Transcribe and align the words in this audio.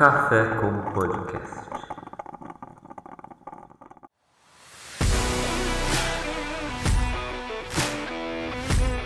Café 0.00 0.44
com 0.58 0.92
Podcast. 0.92 1.60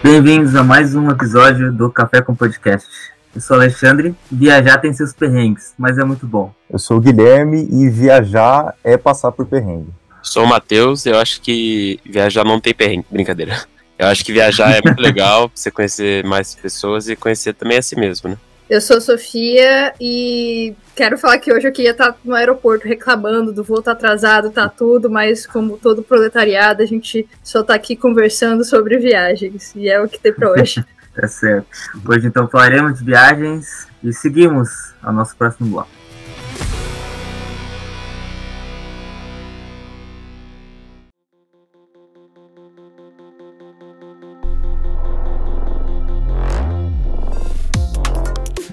Bem-vindos 0.05 0.55
a 0.55 0.63
mais 0.63 0.95
um 0.95 1.11
episódio 1.11 1.73
do 1.73 1.91
Café 1.91 2.23
com 2.23 2.33
Podcast. 2.37 2.89
Eu 3.35 3.41
sou 3.41 3.57
Alexandre. 3.57 4.15
Viajar 4.31 4.79
tem 4.79 4.93
seus 4.93 5.13
perrengues, 5.13 5.75
mas 5.77 5.99
é 5.99 6.05
muito 6.05 6.29
bom. 6.29 6.55
Eu 6.71 6.79
sou 6.79 6.99
o 6.99 7.01
Guilherme 7.01 7.67
e 7.73 7.91
viajar 7.91 8.77
é 8.85 8.97
passar 8.97 9.33
por 9.33 9.47
perrengue. 9.47 9.93
Sou 10.23 10.45
o 10.45 10.49
Matheus, 10.49 11.07
eu 11.07 11.19
acho 11.19 11.41
que 11.41 11.99
viajar 12.07 12.45
não 12.45 12.61
tem 12.61 12.73
perrengue, 12.73 13.07
brincadeira. 13.11 13.65
Eu 13.99 14.07
acho 14.07 14.25
que 14.25 14.33
viajar 14.33 14.71
é 14.71 14.81
muito 14.81 15.03
legal, 15.03 15.49
pra 15.49 15.57
você 15.57 15.73
conhecer 15.73 16.25
mais 16.25 16.55
pessoas 16.55 17.09
e 17.09 17.17
conhecer 17.17 17.53
também 17.53 17.79
a 17.79 17.83
si 17.83 17.99
mesmo, 17.99 18.31
né? 18.31 18.39
Eu 18.69 18.81
sou 18.81 18.99
Sofia 19.01 19.93
e 20.01 20.75
quero 20.97 21.19
falar 21.19 21.39
que 21.39 21.53
hoje 21.53 21.69
eu 21.69 21.73
queria 21.73 21.91
estar 21.91 22.17
no 22.25 22.35
aeroporto 22.35 22.89
reclamando 22.89 23.53
do 23.53 23.63
voo 23.63 23.83
tá 23.83 23.93
atrasado, 23.93 24.51
tá 24.51 24.69
tudo, 24.69 25.11
mas 25.11 25.47
como 25.47 25.77
todo 25.77 26.03
proletariado, 26.03 26.83
a 26.83 26.87
gente 26.87 27.29
só 27.43 27.63
tá 27.63 27.75
aqui 27.75 27.95
conversando 27.95 28.65
sobre 28.65 28.99
viagens 28.99 29.75
e 29.77 29.89
é 29.89 30.01
o 30.01 30.09
que 30.09 30.19
tem 30.19 30.33
pra 30.33 30.51
hoje. 30.51 30.85
tá 31.15 31.29
certo. 31.29 31.67
Hoje 32.09 32.27
então 32.27 32.49
falaremos 32.49 32.99
de 32.99 33.05
viagens 33.05 33.87
e 34.03 34.13
seguimos 34.13 34.95
ao 35.03 35.13
nosso 35.13 35.37
próximo 35.37 35.69
bloco. 35.69 36.04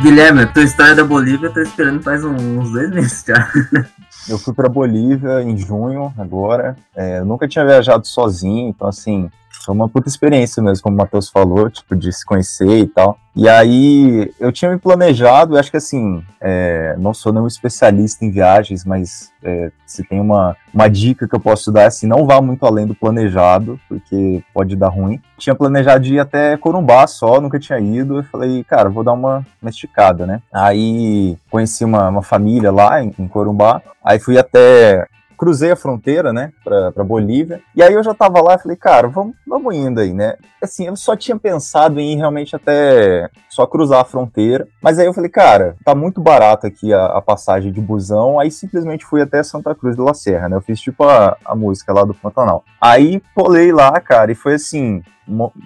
Guilherme, 0.00 0.42
a 0.42 0.46
tua 0.46 0.64
história 0.64 0.96
da 0.96 1.04
Bolívia 1.04 1.46
eu 1.46 1.52
tô 1.52 1.60
esperando 1.60 2.02
faz 2.02 2.24
uns 2.24 2.72
dois 2.72 2.90
meses 2.90 3.24
já. 3.28 3.52
Eu 4.28 4.38
fui 4.38 4.54
para 4.54 4.68
Bolívia 4.68 5.42
em 5.42 5.56
junho, 5.56 6.12
agora. 6.16 6.76
É, 6.94 7.18
eu 7.18 7.24
nunca 7.24 7.48
tinha 7.48 7.64
viajado 7.64 8.06
sozinho, 8.06 8.68
então, 8.68 8.88
assim, 8.88 9.30
foi 9.64 9.74
uma 9.74 9.88
puta 9.88 10.08
experiência 10.08 10.62
mesmo, 10.62 10.82
como 10.82 10.96
o 10.96 10.98
Matheus 10.98 11.28
falou, 11.28 11.70
tipo, 11.70 11.94
de 11.96 12.12
se 12.12 12.24
conhecer 12.24 12.78
e 12.78 12.86
tal. 12.86 13.18
E 13.34 13.48
aí, 13.48 14.30
eu 14.38 14.52
tinha 14.52 14.70
me 14.70 14.78
planejado, 14.78 15.56
acho 15.56 15.70
que 15.70 15.76
assim, 15.78 16.22
é, 16.38 16.94
não 16.98 17.14
sou 17.14 17.32
nenhum 17.32 17.46
especialista 17.46 18.24
em 18.26 18.30
viagens, 18.30 18.84
mas 18.84 19.30
é, 19.42 19.72
se 19.86 20.04
tem 20.04 20.20
uma, 20.20 20.54
uma 20.72 20.86
dica 20.86 21.26
que 21.26 21.34
eu 21.34 21.40
posso 21.40 21.72
dar, 21.72 21.82
é 21.82 21.86
assim, 21.86 22.06
não 22.06 22.26
vá 22.26 22.42
muito 22.42 22.66
além 22.66 22.86
do 22.86 22.94
planejado, 22.94 23.80
porque 23.88 24.42
pode 24.52 24.76
dar 24.76 24.88
ruim. 24.88 25.18
Tinha 25.38 25.54
planejado 25.54 26.06
ir 26.06 26.20
até 26.20 26.58
Corumbá 26.58 27.06
só, 27.06 27.40
nunca 27.40 27.58
tinha 27.58 27.80
ido, 27.80 28.18
eu 28.18 28.24
falei, 28.24 28.62
cara, 28.64 28.90
vou 28.90 29.02
dar 29.02 29.14
uma, 29.14 29.46
uma 29.62 29.70
esticada, 29.70 30.26
né? 30.26 30.42
Aí, 30.52 31.38
conheci 31.50 31.86
uma, 31.86 32.10
uma 32.10 32.22
família 32.22 32.70
lá 32.70 33.02
em, 33.02 33.14
em 33.18 33.26
Corumbá, 33.26 33.80
aí 34.04 34.18
fui 34.18 34.36
até 34.36 35.06
cruzei 35.42 35.72
a 35.72 35.76
fronteira, 35.76 36.32
né, 36.32 36.52
pra, 36.62 36.92
pra 36.92 37.02
Bolívia, 37.02 37.60
e 37.74 37.82
aí 37.82 37.92
eu 37.92 38.02
já 38.04 38.14
tava 38.14 38.40
lá 38.40 38.56
falei, 38.56 38.76
cara, 38.76 39.08
vamos, 39.08 39.34
vamos 39.44 39.74
indo 39.74 39.98
aí, 39.98 40.12
né. 40.12 40.36
Assim, 40.62 40.86
eu 40.86 40.94
só 40.94 41.16
tinha 41.16 41.36
pensado 41.36 41.98
em 41.98 42.12
ir 42.12 42.16
realmente 42.16 42.54
até 42.54 43.28
só 43.50 43.66
cruzar 43.66 44.02
a 44.02 44.04
fronteira, 44.04 44.68
mas 44.80 45.00
aí 45.00 45.06
eu 45.06 45.12
falei, 45.12 45.28
cara, 45.28 45.74
tá 45.84 45.96
muito 45.96 46.20
barato 46.20 46.68
aqui 46.68 46.94
a, 46.94 47.06
a 47.06 47.20
passagem 47.20 47.72
de 47.72 47.80
busão, 47.80 48.38
aí 48.38 48.52
simplesmente 48.52 49.04
fui 49.04 49.20
até 49.20 49.42
Santa 49.42 49.74
Cruz 49.74 49.96
de 49.96 50.02
la 50.02 50.14
Serra, 50.14 50.48
né, 50.48 50.56
eu 50.56 50.62
fiz 50.62 50.80
tipo 50.80 51.02
a, 51.02 51.36
a 51.44 51.56
música 51.56 51.92
lá 51.92 52.04
do 52.04 52.14
Pantanal. 52.14 52.62
Aí 52.80 53.20
pulei 53.34 53.72
lá, 53.72 53.90
cara, 54.00 54.30
e 54.30 54.36
foi 54.36 54.54
assim, 54.54 55.02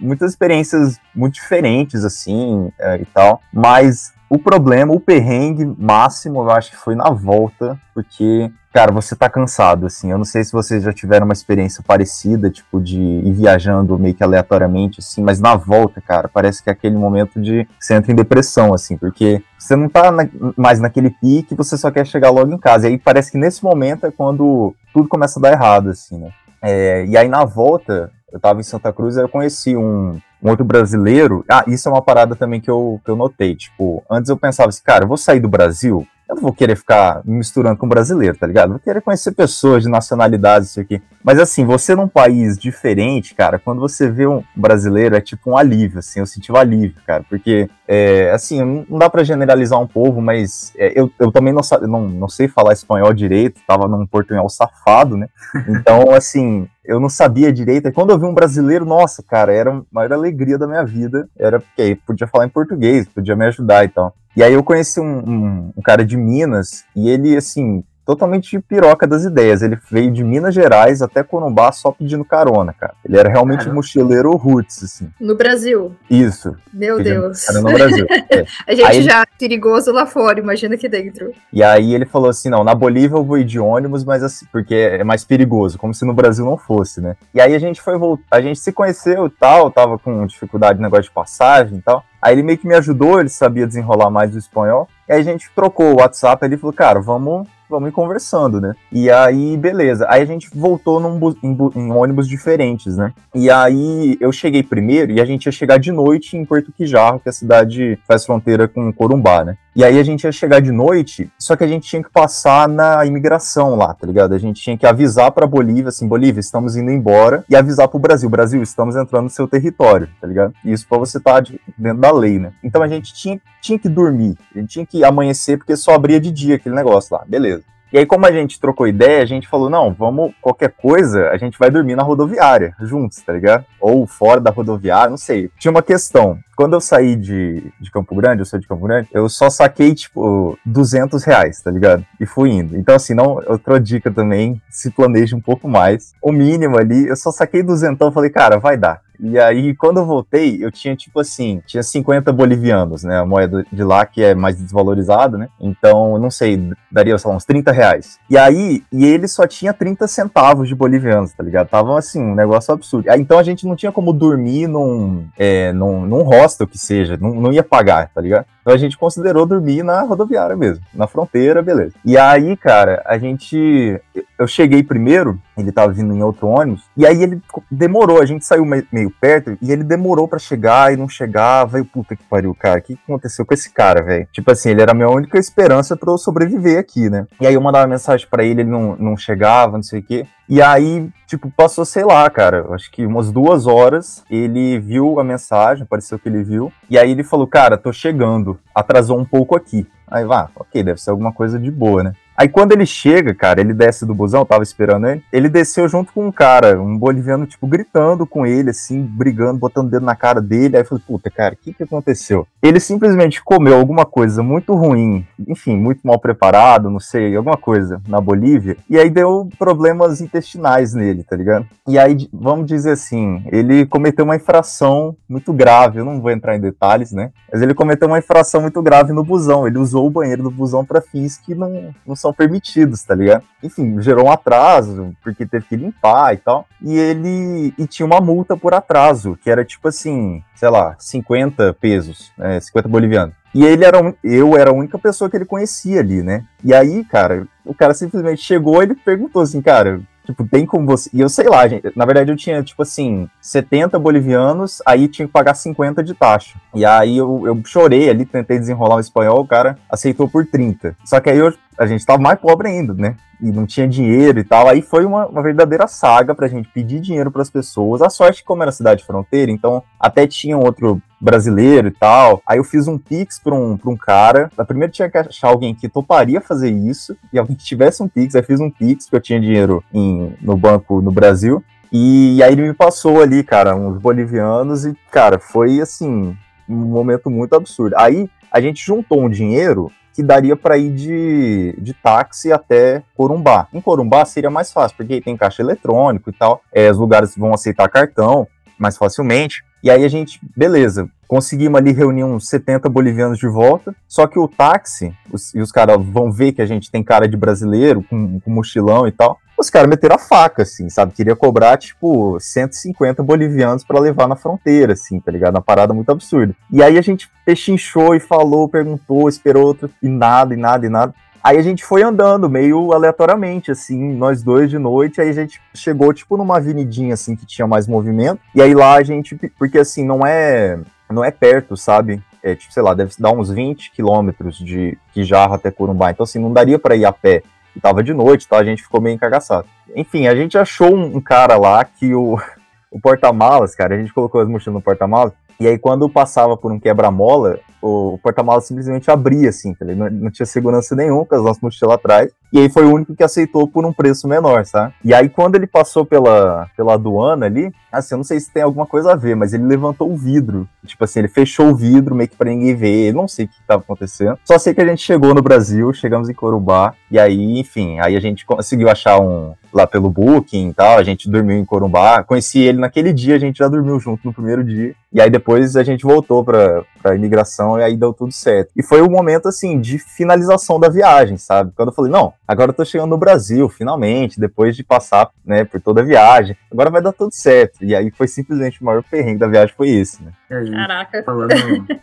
muitas 0.00 0.30
experiências 0.30 0.98
muito 1.14 1.34
diferentes, 1.34 2.02
assim, 2.02 2.72
é, 2.78 2.96
e 2.96 3.04
tal, 3.04 3.42
mas 3.52 4.16
o 4.28 4.38
problema, 4.38 4.92
o 4.92 5.00
perrengue 5.00 5.64
máximo, 5.78 6.40
eu 6.40 6.50
acho 6.50 6.70
que 6.70 6.76
foi 6.76 6.94
na 6.94 7.10
volta, 7.10 7.78
porque, 7.94 8.50
cara, 8.76 8.92
você 8.92 9.16
tá 9.16 9.30
cansado, 9.30 9.86
assim. 9.86 10.10
Eu 10.10 10.18
não 10.18 10.24
sei 10.26 10.44
se 10.44 10.52
vocês 10.52 10.82
já 10.82 10.92
tiveram 10.92 11.24
uma 11.24 11.32
experiência 11.32 11.82
parecida, 11.82 12.50
tipo, 12.50 12.78
de 12.78 13.00
ir 13.00 13.32
viajando 13.32 13.98
meio 13.98 14.14
que 14.14 14.22
aleatoriamente, 14.22 15.00
assim, 15.00 15.22
mas 15.22 15.40
na 15.40 15.56
volta, 15.56 15.98
cara, 15.98 16.28
parece 16.28 16.62
que 16.62 16.68
é 16.68 16.74
aquele 16.74 16.94
momento 16.94 17.40
de 17.40 17.66
você 17.80 17.94
entra 17.94 18.12
em 18.12 18.14
depressão, 18.14 18.74
assim, 18.74 18.98
porque 18.98 19.42
você 19.58 19.74
não 19.74 19.88
tá 19.88 20.12
na, 20.12 20.28
mais 20.58 20.78
naquele 20.78 21.08
pique, 21.08 21.54
você 21.54 21.78
só 21.78 21.90
quer 21.90 22.06
chegar 22.06 22.28
logo 22.28 22.52
em 22.52 22.58
casa. 22.58 22.86
E 22.86 22.90
aí 22.90 22.98
parece 22.98 23.32
que 23.32 23.38
nesse 23.38 23.64
momento 23.64 24.04
é 24.04 24.10
quando 24.10 24.74
tudo 24.92 25.08
começa 25.08 25.38
a 25.38 25.42
dar 25.42 25.52
errado, 25.52 25.88
assim, 25.88 26.18
né? 26.18 26.28
É, 26.60 27.06
e 27.06 27.16
aí 27.16 27.28
na 27.28 27.46
volta, 27.46 28.12
eu 28.30 28.38
tava 28.38 28.60
em 28.60 28.62
Santa 28.62 28.92
Cruz, 28.92 29.16
eu 29.16 29.26
conheci 29.26 29.74
um, 29.74 30.20
um 30.42 30.50
outro 30.50 30.66
brasileiro. 30.66 31.42
Ah, 31.50 31.64
isso 31.66 31.88
é 31.88 31.92
uma 31.92 32.02
parada 32.02 32.36
também 32.36 32.60
que 32.60 32.70
eu, 32.70 33.00
que 33.02 33.10
eu 33.10 33.16
notei. 33.16 33.54
Tipo, 33.56 34.04
antes 34.10 34.28
eu 34.28 34.36
pensava 34.36 34.68
assim, 34.68 34.82
cara, 34.84 35.04
eu 35.04 35.08
vou 35.08 35.16
sair 35.16 35.40
do 35.40 35.48
Brasil, 35.48 36.06
eu 36.28 36.34
não 36.34 36.42
vou 36.42 36.52
querer 36.52 36.76
ficar 36.76 37.22
misturando 37.24 37.76
com 37.78 37.88
brasileiro, 37.88 38.36
tá 38.36 38.46
ligado? 38.46 38.70
Vou 38.70 38.78
querer 38.78 39.00
conhecer 39.00 39.32
pessoas 39.32 39.84
de 39.84 39.88
nacionalidades, 39.88 40.70
isso 40.70 40.80
aqui. 40.80 41.00
Mas 41.22 41.38
assim, 41.38 41.64
você 41.64 41.94
num 41.94 42.08
país 42.08 42.58
diferente, 42.58 43.34
cara, 43.34 43.58
quando 43.58 43.80
você 43.80 44.10
vê 44.10 44.26
um 44.26 44.42
brasileiro, 44.54 45.14
é 45.14 45.20
tipo 45.20 45.50
um 45.50 45.56
alívio, 45.56 46.00
assim, 46.00 46.20
eu 46.20 46.26
senti 46.26 46.50
um 46.50 46.56
alívio, 46.56 47.00
cara, 47.06 47.24
porque, 47.28 47.68
é, 47.86 48.30
assim, 48.32 48.84
não 48.88 48.98
dá 48.98 49.08
para 49.08 49.22
generalizar 49.22 49.80
um 49.80 49.86
povo, 49.86 50.20
mas 50.20 50.72
é, 50.76 50.92
eu, 51.00 51.10
eu 51.18 51.30
também 51.30 51.52
não, 51.52 51.62
não, 51.82 52.08
não 52.08 52.28
sei 52.28 52.48
falar 52.48 52.72
espanhol 52.72 53.12
direito, 53.12 53.60
tava 53.66 53.86
num 53.86 54.06
portunhol 54.06 54.48
safado, 54.48 55.16
né? 55.16 55.28
Então, 55.68 56.10
assim, 56.12 56.68
eu 56.86 57.00
não 57.00 57.08
sabia 57.08 57.52
direito. 57.52 57.88
E 57.88 57.92
quando 57.92 58.10
eu 58.10 58.18
vi 58.18 58.24
um 58.24 58.34
brasileiro, 58.34 58.84
nossa, 58.84 59.22
cara, 59.22 59.52
era 59.52 59.72
a 59.72 59.82
maior 59.90 60.12
alegria 60.12 60.58
da 60.58 60.66
minha 60.66 60.84
vida. 60.84 61.28
Era 61.38 61.60
porque 61.60 61.98
podia 62.06 62.26
falar 62.26 62.46
em 62.46 62.50
português, 62.50 63.08
podia 63.08 63.36
me 63.36 63.46
ajudar 63.46 63.84
e 63.84 63.88
tal. 63.88 64.14
E 64.36 64.42
aí 64.42 64.52
eu 64.52 64.62
conheci 64.62 65.00
um, 65.00 65.18
um, 65.18 65.72
um 65.76 65.82
cara 65.82 66.04
de 66.04 66.16
Minas 66.16 66.84
e 66.94 67.08
ele, 67.08 67.36
assim, 67.36 67.82
totalmente 68.06 68.58
piroca 68.60 69.06
das 69.06 69.24
ideias. 69.24 69.62
Ele 69.62 69.76
veio 69.90 70.12
de 70.12 70.22
Minas 70.22 70.54
Gerais 70.54 71.02
até 71.02 71.24
Corumbá 71.24 71.72
só 71.72 71.90
pedindo 71.90 72.24
carona, 72.24 72.72
cara. 72.72 72.94
Ele 73.04 73.18
era 73.18 73.28
realmente 73.28 73.58
Caramba. 73.58 73.74
mochileiro 73.74 74.36
roots, 74.36 74.84
assim. 74.84 75.10
No 75.20 75.34
Brasil? 75.34 75.94
Isso. 76.08 76.56
Meu 76.72 77.02
Deus. 77.02 77.48
Era 77.48 77.60
no 77.60 77.72
Brasil. 77.72 78.06
É. 78.28 78.44
A 78.66 78.74
gente 78.74 78.84
aí 78.84 79.02
já 79.02 79.18
ele... 79.18 79.22
é 79.22 79.38
perigoso 79.38 79.90
lá 79.92 80.04
fora, 80.06 80.38
imagina 80.38 80.74
aqui 80.74 80.88
dentro. 80.88 81.32
E 81.52 81.62
aí 81.62 81.94
ele 81.94 82.04
falou 82.04 82.28
assim, 82.28 82.48
não, 82.48 82.62
na 82.62 82.74
Bolívia 82.74 83.16
eu 83.16 83.24
vou 83.24 83.38
ir 83.38 83.44
de 83.44 83.58
ônibus, 83.58 84.04
mas 84.04 84.22
assim, 84.22 84.46
porque 84.52 84.74
é 84.74 85.02
mais 85.02 85.24
perigoso, 85.24 85.78
como 85.78 85.94
se 85.94 86.04
no 86.04 86.12
Brasil 86.12 86.44
não 86.44 86.56
fosse, 86.56 87.00
né? 87.00 87.16
E 87.34 87.40
aí 87.40 87.54
a 87.54 87.58
gente 87.58 87.80
foi 87.80 87.98
voltar, 87.98 88.24
a 88.30 88.40
gente 88.40 88.58
se 88.58 88.72
conheceu 88.72 89.26
e 89.26 89.30
tal, 89.30 89.70
tava 89.70 89.98
com 89.98 90.26
dificuldade 90.26 90.78
no 90.78 90.82
negócio 90.82 91.04
de 91.04 91.10
passagem 91.10 91.78
e 91.78 91.82
tal. 91.82 92.04
Aí 92.20 92.34
ele 92.34 92.42
meio 92.42 92.58
que 92.58 92.66
me 92.66 92.74
ajudou, 92.74 93.20
ele 93.20 93.28
sabia 93.28 93.66
desenrolar 93.66 94.10
mais 94.10 94.34
o 94.34 94.38
espanhol. 94.38 94.88
E 95.08 95.12
aí 95.12 95.20
a 95.20 95.24
gente 95.24 95.50
trocou 95.54 95.92
o 95.92 96.00
WhatsApp, 96.00 96.44
ele 96.44 96.56
falou, 96.56 96.72
cara, 96.72 97.00
vamos 97.00 97.46
vamos 97.68 97.88
ir 97.88 97.92
conversando, 97.92 98.60
né? 98.60 98.74
E 98.92 99.10
aí, 99.10 99.56
beleza. 99.56 100.06
Aí 100.08 100.22
a 100.22 100.26
gente 100.26 100.48
voltou 100.54 101.00
num 101.00 101.18
em, 101.42 101.56
em, 101.76 101.92
ônibus 101.92 102.28
diferentes, 102.28 102.96
né? 102.96 103.12
E 103.34 103.50
aí 103.50 104.16
eu 104.20 104.32
cheguei 104.32 104.62
primeiro 104.62 105.12
e 105.12 105.20
a 105.20 105.24
gente 105.24 105.46
ia 105.46 105.52
chegar 105.52 105.78
de 105.78 105.92
noite 105.92 106.36
em 106.36 106.44
Porto 106.44 106.72
Quijarro, 106.72 107.20
que 107.20 107.28
é 107.28 107.30
a 107.30 107.32
cidade 107.32 107.98
faz 108.06 108.24
fronteira 108.24 108.68
com 108.68 108.92
Corumbá, 108.92 109.44
né? 109.44 109.56
E 109.76 109.84
aí 109.84 109.98
a 109.98 110.02
gente 110.02 110.24
ia 110.24 110.32
chegar 110.32 110.60
de 110.60 110.72
noite, 110.72 111.30
só 111.38 111.54
que 111.54 111.62
a 111.62 111.66
gente 111.66 111.86
tinha 111.86 112.02
que 112.02 112.08
passar 112.08 112.66
na 112.66 113.04
imigração 113.04 113.74
lá, 113.74 113.92
tá 113.92 114.06
ligado? 114.06 114.32
A 114.32 114.38
gente 114.38 114.58
tinha 114.58 114.74
que 114.74 114.86
avisar 114.86 115.30
pra 115.32 115.46
Bolívia, 115.46 115.90
assim, 115.90 116.08
Bolívia, 116.08 116.40
estamos 116.40 116.76
indo 116.76 116.90
embora, 116.90 117.44
e 117.46 117.54
avisar 117.54 117.86
pro 117.86 117.98
Brasil, 117.98 118.30
Brasil, 118.30 118.62
estamos 118.62 118.96
entrando 118.96 119.24
no 119.24 119.28
seu 119.28 119.46
território, 119.46 120.08
tá 120.18 120.26
ligado? 120.26 120.54
Isso 120.64 120.88
pra 120.88 120.96
você 120.96 121.18
estar 121.18 121.44
tá 121.44 121.52
dentro 121.76 121.98
da 121.98 122.10
lei, 122.10 122.38
né? 122.38 122.52
Então 122.64 122.82
a 122.82 122.88
gente 122.88 123.12
tinha, 123.12 123.38
tinha 123.60 123.78
que 123.78 123.86
dormir, 123.86 124.38
a 124.54 124.60
gente 124.60 124.70
tinha 124.70 124.86
que 124.86 125.04
amanhecer, 125.04 125.58
porque 125.58 125.76
só 125.76 125.92
abria 125.92 126.18
de 126.18 126.30
dia 126.30 126.56
aquele 126.56 126.74
negócio 126.74 127.14
lá, 127.14 127.22
beleza. 127.28 127.62
E 127.92 127.98
aí, 127.98 128.06
como 128.06 128.26
a 128.26 128.32
gente 128.32 128.60
trocou 128.60 128.86
ideia, 128.86 129.22
a 129.22 129.26
gente 129.26 129.46
falou, 129.48 129.70
não, 129.70 129.92
vamos, 129.92 130.32
qualquer 130.40 130.70
coisa, 130.70 131.30
a 131.30 131.36
gente 131.36 131.58
vai 131.58 131.70
dormir 131.70 131.94
na 131.94 132.02
rodoviária, 132.02 132.74
juntos, 132.80 133.18
tá 133.18 133.32
ligado? 133.32 133.64
Ou 133.80 134.06
fora 134.06 134.40
da 134.40 134.50
rodoviária, 134.50 135.10
não 135.10 135.16
sei. 135.16 135.50
Tinha 135.58 135.70
uma 135.70 135.82
questão, 135.82 136.38
quando 136.56 136.72
eu 136.72 136.80
saí 136.80 137.14
de, 137.14 137.62
de 137.80 137.90
Campo 137.90 138.14
Grande, 138.16 138.40
eu 138.40 138.46
sou 138.46 138.58
de 138.58 138.66
Campo 138.66 138.86
Grande, 138.86 139.08
eu 139.12 139.28
só 139.28 139.48
saquei, 139.48 139.94
tipo, 139.94 140.58
200 140.64 141.22
reais, 141.22 141.60
tá 141.62 141.70
ligado? 141.70 142.04
E 142.18 142.26
fui 142.26 142.50
indo. 142.50 142.76
Então, 142.76 142.94
assim, 142.94 143.14
não, 143.14 143.36
outra 143.46 143.78
dica 143.78 144.10
também, 144.10 144.60
se 144.68 144.90
planeja 144.90 145.36
um 145.36 145.40
pouco 145.40 145.68
mais. 145.68 146.12
O 146.20 146.32
mínimo 146.32 146.78
ali, 146.78 147.06
eu 147.06 147.16
só 147.16 147.30
saquei 147.30 147.62
200, 147.62 148.00
eu 148.00 148.12
falei, 148.12 148.30
cara, 148.30 148.58
vai 148.58 148.76
dar. 148.76 149.00
E 149.20 149.38
aí, 149.38 149.74
quando 149.74 149.98
eu 149.98 150.06
voltei, 150.06 150.64
eu 150.64 150.70
tinha, 150.70 150.94
tipo 150.94 151.20
assim, 151.20 151.62
tinha 151.66 151.82
50 151.82 152.32
bolivianos, 152.32 153.02
né? 153.02 153.18
A 153.18 153.26
moeda 153.26 153.64
de 153.72 153.82
lá 153.82 154.04
que 154.04 154.22
é 154.22 154.34
mais 154.34 154.56
desvalorizada, 154.56 155.38
né? 155.38 155.48
Então, 155.60 156.18
não 156.18 156.30
sei, 156.30 156.70
daria, 156.90 157.16
sei 157.18 157.30
lá, 157.30 157.36
uns 157.36 157.44
30 157.44 157.72
reais. 157.72 158.18
E 158.28 158.36
aí, 158.36 158.82
e 158.92 159.04
ele 159.04 159.28
só 159.28 159.46
tinha 159.46 159.72
30 159.72 160.06
centavos 160.06 160.68
de 160.68 160.74
bolivianos, 160.74 161.32
tá 161.32 161.42
ligado? 161.42 161.68
Tava, 161.68 161.98
assim, 161.98 162.20
um 162.20 162.34
negócio 162.34 162.72
absurdo. 162.72 163.10
Aí, 163.10 163.20
então, 163.20 163.38
a 163.38 163.42
gente 163.42 163.66
não 163.66 163.76
tinha 163.76 163.92
como 163.92 164.12
dormir 164.12 164.66
num, 164.66 165.26
é, 165.38 165.72
num, 165.72 166.06
num 166.06 166.22
hostel 166.22 166.66
que 166.66 166.78
seja, 166.78 167.16
não, 167.16 167.34
não 167.34 167.52
ia 167.52 167.62
pagar, 167.62 168.10
tá 168.14 168.20
ligado? 168.20 168.46
Então 168.66 168.74
a 168.74 168.78
gente 168.78 168.98
considerou 168.98 169.46
dormir 169.46 169.84
na 169.84 170.02
rodoviária 170.02 170.56
mesmo, 170.56 170.84
na 170.92 171.06
fronteira, 171.06 171.62
beleza. 171.62 171.94
E 172.04 172.18
aí, 172.18 172.56
cara, 172.56 173.00
a 173.06 173.16
gente. 173.16 174.02
Eu 174.36 174.48
cheguei 174.48 174.82
primeiro, 174.82 175.40
ele 175.56 175.70
tava 175.70 175.92
vindo 175.92 176.12
em 176.12 176.20
outro 176.20 176.48
ônibus, 176.48 176.82
e 176.96 177.06
aí 177.06 177.22
ele 177.22 177.40
demorou, 177.70 178.20
a 178.20 178.26
gente 178.26 178.44
saiu 178.44 178.66
meio 178.66 179.10
perto, 179.20 179.56
e 179.62 179.70
ele 179.70 179.84
demorou 179.84 180.26
para 180.26 180.38
chegar 180.38 180.92
e 180.92 180.96
não 180.96 181.08
chegava, 181.08 181.78
e 181.78 181.84
puta 181.84 182.16
que 182.16 182.24
pariu, 182.24 182.54
cara, 182.54 182.80
o 182.80 182.82
que 182.82 182.98
aconteceu 183.04 183.46
com 183.46 183.54
esse 183.54 183.70
cara, 183.70 184.02
velho? 184.02 184.28
Tipo 184.32 184.50
assim, 184.50 184.70
ele 184.70 184.82
era 184.82 184.90
a 184.90 184.94
minha 184.94 185.08
única 185.08 185.38
esperança 185.38 185.96
para 185.96 186.12
eu 186.12 186.18
sobreviver 186.18 186.78
aqui, 186.78 187.08
né? 187.08 187.26
E 187.40 187.46
aí 187.46 187.54
eu 187.54 187.60
mandava 187.60 187.86
mensagem 187.86 188.26
para 188.28 188.44
ele, 188.44 188.62
ele 188.62 188.70
não, 188.70 188.96
não 188.96 189.16
chegava, 189.16 189.76
não 189.76 189.82
sei 189.82 190.00
o 190.00 190.02
quê. 190.02 190.26
E 190.48 190.62
aí, 190.62 191.08
tipo, 191.26 191.50
passou, 191.50 191.84
sei 191.84 192.04
lá, 192.04 192.28
cara, 192.30 192.66
acho 192.70 192.90
que 192.92 193.04
umas 193.04 193.32
duas 193.32 193.66
horas, 193.66 194.22
ele 194.30 194.78
viu 194.78 195.18
a 195.18 195.24
mensagem, 195.24 195.84
pareceu 195.84 196.20
que 196.20 196.28
ele 196.28 196.44
viu, 196.44 196.72
e 196.88 196.96
aí 196.96 197.10
ele 197.10 197.24
falou, 197.24 197.48
cara, 197.48 197.76
tô 197.76 197.92
chegando, 197.92 198.55
atrasou 198.74 199.18
um 199.18 199.24
pouco 199.24 199.56
aqui. 199.56 199.86
Aí, 200.06 200.24
vá, 200.24 200.50
ok, 200.54 200.82
deve 200.82 201.00
ser 201.00 201.10
alguma 201.10 201.32
coisa 201.32 201.58
de 201.58 201.70
boa, 201.70 202.02
né? 202.02 202.14
Aí 202.36 202.48
quando 202.48 202.72
ele 202.72 202.84
chega, 202.84 203.34
cara, 203.34 203.60
ele 203.60 203.72
desce 203.72 204.04
do 204.04 204.14
busão, 204.14 204.44
tava 204.44 204.62
esperando 204.62 205.06
ele, 205.06 205.22
ele 205.32 205.48
desceu 205.48 205.88
junto 205.88 206.12
com 206.12 206.26
um 206.26 206.32
cara, 206.32 206.80
um 206.80 206.96
boliviano, 206.98 207.46
tipo, 207.46 207.66
gritando 207.66 208.26
com 208.26 208.46
ele, 208.46 208.70
assim, 208.70 209.02
brigando, 209.02 209.58
botando 209.58 209.86
o 209.86 209.90
dedo 209.90 210.04
na 210.04 210.14
cara 210.14 210.40
dele. 210.40 210.76
Aí 210.76 210.82
eu 210.82 210.86
falei, 210.86 211.02
puta, 211.06 211.30
cara, 211.30 211.54
o 211.54 211.56
que 211.56 211.72
que 211.72 211.82
aconteceu? 211.82 212.46
Ele 212.62 212.78
simplesmente 212.78 213.42
comeu 213.42 213.76
alguma 213.76 214.04
coisa 214.04 214.42
muito 214.42 214.74
ruim, 214.74 215.26
enfim, 215.48 215.76
muito 215.76 216.00
mal 216.04 216.18
preparado, 216.18 216.90
não 216.90 217.00
sei, 217.00 217.34
alguma 217.34 217.56
coisa 217.56 218.02
na 218.06 218.20
Bolívia, 218.20 218.76
e 218.90 218.98
aí 218.98 219.08
deu 219.08 219.48
problemas 219.58 220.20
intestinais 220.20 220.92
nele, 220.92 221.22
tá 221.22 221.36
ligado? 221.36 221.66
E 221.88 221.98
aí, 221.98 222.28
vamos 222.32 222.66
dizer 222.66 222.92
assim, 222.92 223.42
ele 223.46 223.86
cometeu 223.86 224.24
uma 224.24 224.36
infração 224.36 225.16
muito 225.28 225.52
grave, 225.52 226.00
eu 226.00 226.04
não 226.04 226.20
vou 226.20 226.30
entrar 226.30 226.56
em 226.56 226.60
detalhes, 226.60 227.12
né? 227.12 227.30
Mas 227.50 227.62
ele 227.62 227.74
cometeu 227.74 228.08
uma 228.08 228.18
infração 228.18 228.60
muito 228.60 228.82
grave 228.82 229.12
no 229.12 229.24
busão, 229.24 229.66
ele 229.66 229.78
usou 229.78 230.06
o 230.06 230.10
banheiro 230.10 230.42
do 230.42 230.50
busão 230.50 230.84
para 230.84 231.00
fins 231.00 231.38
que 231.38 231.54
não, 231.54 231.94
não 232.06 232.16
são 232.16 232.25
são 232.26 232.32
permitidos, 232.32 233.02
tá 233.02 233.14
ligado? 233.14 233.44
Enfim, 233.62 234.00
gerou 234.00 234.26
um 234.26 234.30
atraso, 234.30 235.14
porque 235.22 235.46
teve 235.46 235.66
que 235.66 235.76
limpar 235.76 236.34
e 236.34 236.38
tal. 236.38 236.66
E 236.82 236.96
ele 236.96 237.72
e 237.78 237.86
tinha 237.86 238.06
uma 238.06 238.20
multa 238.20 238.56
por 238.56 238.74
atraso, 238.74 239.38
que 239.42 239.50
era 239.50 239.64
tipo 239.64 239.88
assim, 239.88 240.42
sei 240.54 240.68
lá, 240.68 240.96
50 240.98 241.74
pesos, 241.74 242.32
né, 242.36 242.58
50 242.60 242.88
bolivianos. 242.88 243.34
E 243.54 243.64
ele 243.64 243.84
era 243.84 244.02
um, 244.02 244.12
eu 244.22 244.56
era 244.56 244.70
a 244.70 244.74
única 244.74 244.98
pessoa 244.98 245.30
que 245.30 245.36
ele 245.36 245.46
conhecia 245.46 246.00
ali, 246.00 246.22
né? 246.22 246.44
E 246.62 246.74
aí, 246.74 247.04
cara, 247.04 247.46
o 247.64 247.74
cara 247.74 247.94
simplesmente 247.94 248.42
chegou 248.42 248.82
e 248.82 248.86
ele 248.86 248.94
perguntou 248.94 249.40
assim, 249.40 249.62
cara, 249.62 250.00
Tipo, 250.26 250.46
tem 250.46 250.66
como 250.66 250.86
você. 250.86 251.08
E 251.12 251.20
eu 251.20 251.28
sei 251.28 251.48
lá, 251.48 251.66
gente. 251.66 251.92
Na 251.96 252.04
verdade, 252.04 252.30
eu 252.30 252.36
tinha, 252.36 252.62
tipo 252.62 252.82
assim, 252.82 253.28
70 253.40 253.98
bolivianos, 253.98 254.82
aí 254.84 255.08
tinha 255.08 255.26
que 255.26 255.32
pagar 255.32 255.54
50 255.54 256.02
de 256.02 256.14
taxa. 256.14 256.58
E 256.74 256.84
aí 256.84 257.16
eu, 257.16 257.42
eu 257.46 257.60
chorei 257.64 258.10
ali, 258.10 258.24
tentei 258.26 258.58
desenrolar 258.58 258.96
o 258.96 259.00
espanhol, 259.00 259.40
o 259.40 259.46
cara 259.46 259.78
aceitou 259.90 260.28
por 260.28 260.44
30. 260.46 260.96
Só 261.04 261.20
que 261.20 261.30
aí 261.30 261.38
eu, 261.38 261.54
a 261.78 261.86
gente 261.86 262.04
tava 262.04 262.20
mais 262.20 262.38
pobre 262.38 262.68
ainda, 262.68 262.92
né? 262.92 263.16
e 263.40 263.50
não 263.52 263.66
tinha 263.66 263.86
dinheiro 263.86 264.38
e 264.38 264.44
tal. 264.44 264.68
Aí 264.68 264.82
foi 264.82 265.04
uma, 265.04 265.26
uma 265.26 265.42
verdadeira 265.42 265.86
saga 265.86 266.34
pra 266.34 266.48
gente 266.48 266.68
pedir 266.68 267.00
dinheiro 267.00 267.30
para 267.30 267.42
as 267.42 267.50
pessoas. 267.50 268.02
A 268.02 268.10
sorte 268.10 268.44
como 268.44 268.62
era 268.62 268.72
cidade 268.72 269.04
fronteira, 269.04 269.50
então 269.50 269.82
até 270.00 270.26
tinha 270.26 270.56
um 270.56 270.64
outro 270.64 271.00
brasileiro 271.20 271.88
e 271.88 271.90
tal. 271.90 272.42
Aí 272.46 272.58
eu 272.58 272.64
fiz 272.64 272.88
um 272.88 272.98
pix 272.98 273.38
pra 273.38 273.54
um, 273.54 273.76
pra 273.76 273.90
um 273.90 273.96
cara. 273.96 274.50
Primeiro 274.66 274.92
tinha 274.92 275.08
que 275.08 275.18
achar 275.18 275.48
alguém 275.48 275.74
que 275.74 275.88
toparia 275.88 276.40
fazer 276.40 276.70
isso, 276.70 277.16
e 277.32 277.38
alguém 277.38 277.56
que 277.56 277.64
tivesse 277.64 278.02
um 278.02 278.08
pix. 278.08 278.34
Aí 278.34 278.42
fiz 278.42 278.60
um 278.60 278.70
pix, 278.70 279.04
porque 279.04 279.16
eu 279.16 279.20
tinha 279.20 279.40
dinheiro 279.40 279.82
em, 279.92 280.34
no 280.40 280.56
banco 280.56 281.00
no 281.00 281.10
Brasil. 281.10 281.62
E, 281.92 282.36
e 282.36 282.42
aí 282.42 282.52
ele 282.52 282.62
me 282.62 282.74
passou 282.74 283.22
ali, 283.22 283.42
cara, 283.42 283.74
uns 283.74 283.98
bolivianos, 283.98 284.84
e, 284.84 284.94
cara, 285.10 285.38
foi 285.38 285.80
assim, 285.80 286.36
um 286.68 286.74
momento 286.74 287.30
muito 287.30 287.54
absurdo. 287.54 287.94
Aí 287.96 288.28
a 288.50 288.60
gente 288.60 288.84
juntou 288.84 289.22
um 289.22 289.28
dinheiro 289.28 289.90
que 290.14 290.22
daria 290.22 290.56
para 290.56 290.78
ir 290.78 290.90
de, 290.94 291.74
de 291.78 291.92
táxi 291.92 292.50
até 292.50 293.02
Corumbá. 293.14 293.68
Em 293.72 293.82
Corumbá 293.82 294.24
seria 294.24 294.48
mais 294.48 294.72
fácil, 294.72 294.96
porque 294.96 295.20
tem 295.20 295.36
caixa 295.36 295.62
eletrônico 295.62 296.30
e 296.30 296.32
tal, 296.32 296.62
é, 296.72 296.90
os 296.90 296.96
lugares 296.96 297.36
vão 297.36 297.52
aceitar 297.52 297.88
cartão 297.88 298.48
mais 298.78 298.96
facilmente. 298.96 299.62
E 299.82 299.90
aí 299.90 300.04
a 300.04 300.08
gente, 300.08 300.40
beleza, 300.56 301.08
conseguimos 301.28 301.78
ali 301.78 301.92
reunir 301.92 302.24
uns 302.24 302.48
70 302.48 302.88
bolivianos 302.88 303.38
de 303.38 303.48
volta, 303.48 303.94
só 304.08 304.26
que 304.26 304.38
o 304.38 304.48
táxi, 304.48 305.14
os, 305.32 305.54
e 305.54 305.60
os 305.60 305.70
caras 305.70 305.96
vão 306.04 306.30
ver 306.30 306.52
que 306.52 306.62
a 306.62 306.66
gente 306.66 306.90
tem 306.90 307.02
cara 307.02 307.28
de 307.28 307.36
brasileiro, 307.36 308.02
com, 308.02 308.40
com 308.40 308.50
mochilão 308.50 309.06
e 309.06 309.12
tal, 309.12 309.38
os 309.58 309.70
caras 309.70 309.88
meteram 309.88 310.16
a 310.16 310.18
faca, 310.18 310.62
assim, 310.62 310.90
sabe? 310.90 311.14
Queria 311.14 311.34
cobrar, 311.34 311.78
tipo, 311.78 312.38
150 312.38 313.22
bolivianos 313.22 313.82
para 313.84 313.98
levar 313.98 314.28
na 314.28 314.36
fronteira, 314.36 314.92
assim, 314.92 315.18
tá 315.18 315.32
ligado? 315.32 315.54
Uma 315.54 315.62
parada 315.62 315.94
muito 315.94 316.10
absurda. 316.10 316.54
E 316.70 316.82
aí 316.82 316.98
a 316.98 317.02
gente 317.02 317.30
pechinchou 317.44 318.14
e 318.14 318.20
falou, 318.20 318.68
perguntou, 318.68 319.28
esperou 319.28 319.64
outro, 319.64 319.90
e 320.02 320.08
nada, 320.08 320.52
e 320.52 320.56
nada, 320.58 320.84
e 320.84 320.90
nada. 320.90 321.14
Aí 321.46 321.58
a 321.58 321.62
gente 321.62 321.84
foi 321.84 322.02
andando 322.02 322.50
meio 322.50 322.92
aleatoriamente, 322.92 323.70
assim, 323.70 324.12
nós 324.14 324.42
dois 324.42 324.68
de 324.68 324.80
noite. 324.80 325.20
Aí 325.20 325.28
a 325.28 325.32
gente 325.32 325.62
chegou, 325.72 326.12
tipo, 326.12 326.36
numa 326.36 326.56
avenidinha, 326.56 327.14
assim, 327.14 327.36
que 327.36 327.46
tinha 327.46 327.68
mais 327.68 327.86
movimento. 327.86 328.40
E 328.52 328.60
aí 328.60 328.74
lá 328.74 328.94
a 328.94 329.02
gente. 329.04 329.36
Porque, 329.56 329.78
assim, 329.78 330.04
não 330.04 330.26
é. 330.26 330.76
Não 331.08 331.24
é 331.24 331.30
perto, 331.30 331.76
sabe? 331.76 332.20
É, 332.42 332.56
tipo, 332.56 332.74
sei 332.74 332.82
lá, 332.82 332.94
deve 332.94 333.12
dar 333.16 333.30
uns 333.30 333.48
20 333.48 333.92
quilômetros 333.92 334.58
de 334.58 334.98
Quijarra 335.12 335.54
até 335.54 335.70
Corumbá. 335.70 336.10
Então, 336.10 336.24
assim, 336.24 336.40
não 336.40 336.52
daria 336.52 336.80
para 336.80 336.96
ir 336.96 337.04
a 337.04 337.12
pé 337.12 337.44
e 337.76 337.80
tava 337.80 338.02
de 338.02 338.12
noite, 338.12 338.44
então 338.44 338.58
a 338.58 338.64
gente 338.64 338.82
ficou 338.82 339.00
meio 339.00 339.14
encagaçado. 339.14 339.68
Enfim, 339.94 340.26
a 340.26 340.34
gente 340.34 340.58
achou 340.58 340.92
um, 340.92 341.16
um 341.16 341.20
cara 341.20 341.56
lá 341.56 341.84
que 341.84 342.12
o, 342.12 342.40
o 342.90 342.98
porta-malas, 342.98 343.72
cara, 343.76 343.94
a 343.94 343.98
gente 343.98 344.12
colocou 344.12 344.40
as 344.40 344.48
mochilas 344.48 344.74
no 344.74 344.82
porta-malas, 344.82 345.32
e 345.58 345.66
aí 345.66 345.78
quando 345.78 346.08
passava 346.08 346.56
por 346.56 346.70
um 346.70 346.78
quebra-mola, 346.78 347.58
o 347.82 348.18
porta-malas 348.22 348.64
simplesmente 348.64 349.10
abria, 349.10 349.48
assim, 349.48 349.74
tá 349.74 349.84
não, 349.84 350.10
não, 350.10 350.30
tinha 350.30 350.46
segurança 350.46 350.94
nenhuma 350.94 351.24
com 351.24 351.34
as 351.34 351.42
nossas 351.42 351.62
mochilas 351.62 351.94
atrás. 351.94 352.30
E 352.56 352.58
aí 352.58 352.70
foi 352.70 352.86
o 352.86 352.94
único 352.94 353.14
que 353.14 353.22
aceitou 353.22 353.68
por 353.68 353.84
um 353.84 353.92
preço 353.92 354.26
menor, 354.26 354.64
sabe? 354.64 354.94
E 355.04 355.12
aí 355.12 355.28
quando 355.28 355.56
ele 355.56 355.66
passou 355.66 356.06
pela, 356.06 356.66
pela 356.74 356.94
aduana 356.94 357.44
ali, 357.44 357.70
assim, 357.92 358.14
eu 358.14 358.16
não 358.16 358.24
sei 358.24 358.40
se 358.40 358.50
tem 358.50 358.62
alguma 358.62 358.86
coisa 358.86 359.12
a 359.12 359.14
ver, 359.14 359.36
mas 359.36 359.52
ele 359.52 359.64
levantou 359.64 360.10
o 360.10 360.16
vidro. 360.16 360.66
Tipo 360.86 361.04
assim, 361.04 361.18
ele 361.18 361.28
fechou 361.28 361.68
o 361.68 361.76
vidro 361.76 362.14
meio 362.14 362.30
que 362.30 362.34
pra 362.34 362.48
ninguém 362.48 362.74
ver. 362.74 363.12
Não 363.12 363.28
sei 363.28 363.44
o 363.44 363.48
que 363.48 363.60
estava 363.60 363.82
acontecendo. 363.82 364.38
Só 364.42 364.58
sei 364.58 364.72
que 364.72 364.80
a 364.80 364.86
gente 364.86 365.02
chegou 365.02 365.34
no 365.34 365.42
Brasil, 365.42 365.92
chegamos 365.92 366.30
em 366.30 366.32
Corumbá, 366.32 366.94
e 367.10 367.18
aí, 367.18 367.60
enfim, 367.60 368.00
aí 368.00 368.16
a 368.16 368.20
gente 368.20 368.46
conseguiu 368.46 368.88
achar 368.88 369.20
um, 369.20 369.52
lá 369.70 369.86
pelo 369.86 370.08
Booking 370.08 370.70
e 370.70 370.72
tal, 370.72 370.96
a 370.96 371.02
gente 371.02 371.28
dormiu 371.30 371.58
em 371.58 371.64
Corumbá. 371.64 372.22
Conheci 372.22 372.60
ele 372.60 372.78
naquele 372.78 373.12
dia, 373.12 373.36
a 373.36 373.38
gente 373.38 373.58
já 373.58 373.68
dormiu 373.68 374.00
junto 374.00 374.22
no 374.24 374.32
primeiro 374.32 374.64
dia. 374.64 374.94
E 375.12 375.20
aí 375.20 375.28
depois 375.28 375.76
a 375.76 375.82
gente 375.82 376.04
voltou 376.04 376.42
pra, 376.42 376.84
pra 377.06 377.14
imigração 377.14 377.78
e 377.78 377.84
aí 377.84 377.96
deu 377.96 378.12
tudo 378.12 378.32
certo. 378.32 378.72
E 378.74 378.82
foi 378.82 379.00
o 379.00 379.06
um 379.06 379.10
momento, 379.10 379.46
assim, 379.46 379.80
de 379.80 379.98
finalização 379.98 380.80
da 380.80 380.88
viagem, 380.88 381.36
sabe? 381.36 381.72
Quando 381.76 381.90
eu 381.90 381.94
falei, 381.94 382.10
não, 382.10 382.32
agora 382.46 382.70
eu 382.70 382.74
tô 382.74 382.84
chegando 382.84 383.10
no 383.10 383.18
Brasil, 383.18 383.68
finalmente, 383.68 384.40
depois 384.40 384.74
de 384.74 384.82
passar, 384.82 385.30
né, 385.44 385.64
por 385.64 385.80
toda 385.80 386.00
a 386.00 386.04
viagem. 386.04 386.56
Agora 386.70 386.90
vai 386.90 387.00
dar 387.00 387.12
tudo 387.12 387.32
certo. 387.32 387.84
E 387.84 387.94
aí 387.94 388.10
foi 388.10 388.26
simplesmente 388.26 388.82
o 388.82 388.84
maior 388.84 389.04
perrengue 389.04 389.38
da 389.38 389.46
viagem 389.46 389.74
foi 389.76 389.90
esse, 389.90 390.22
né? 390.22 390.32
Aí, 390.50 390.70
Caraca. 390.70 391.22
Falando 391.24 391.52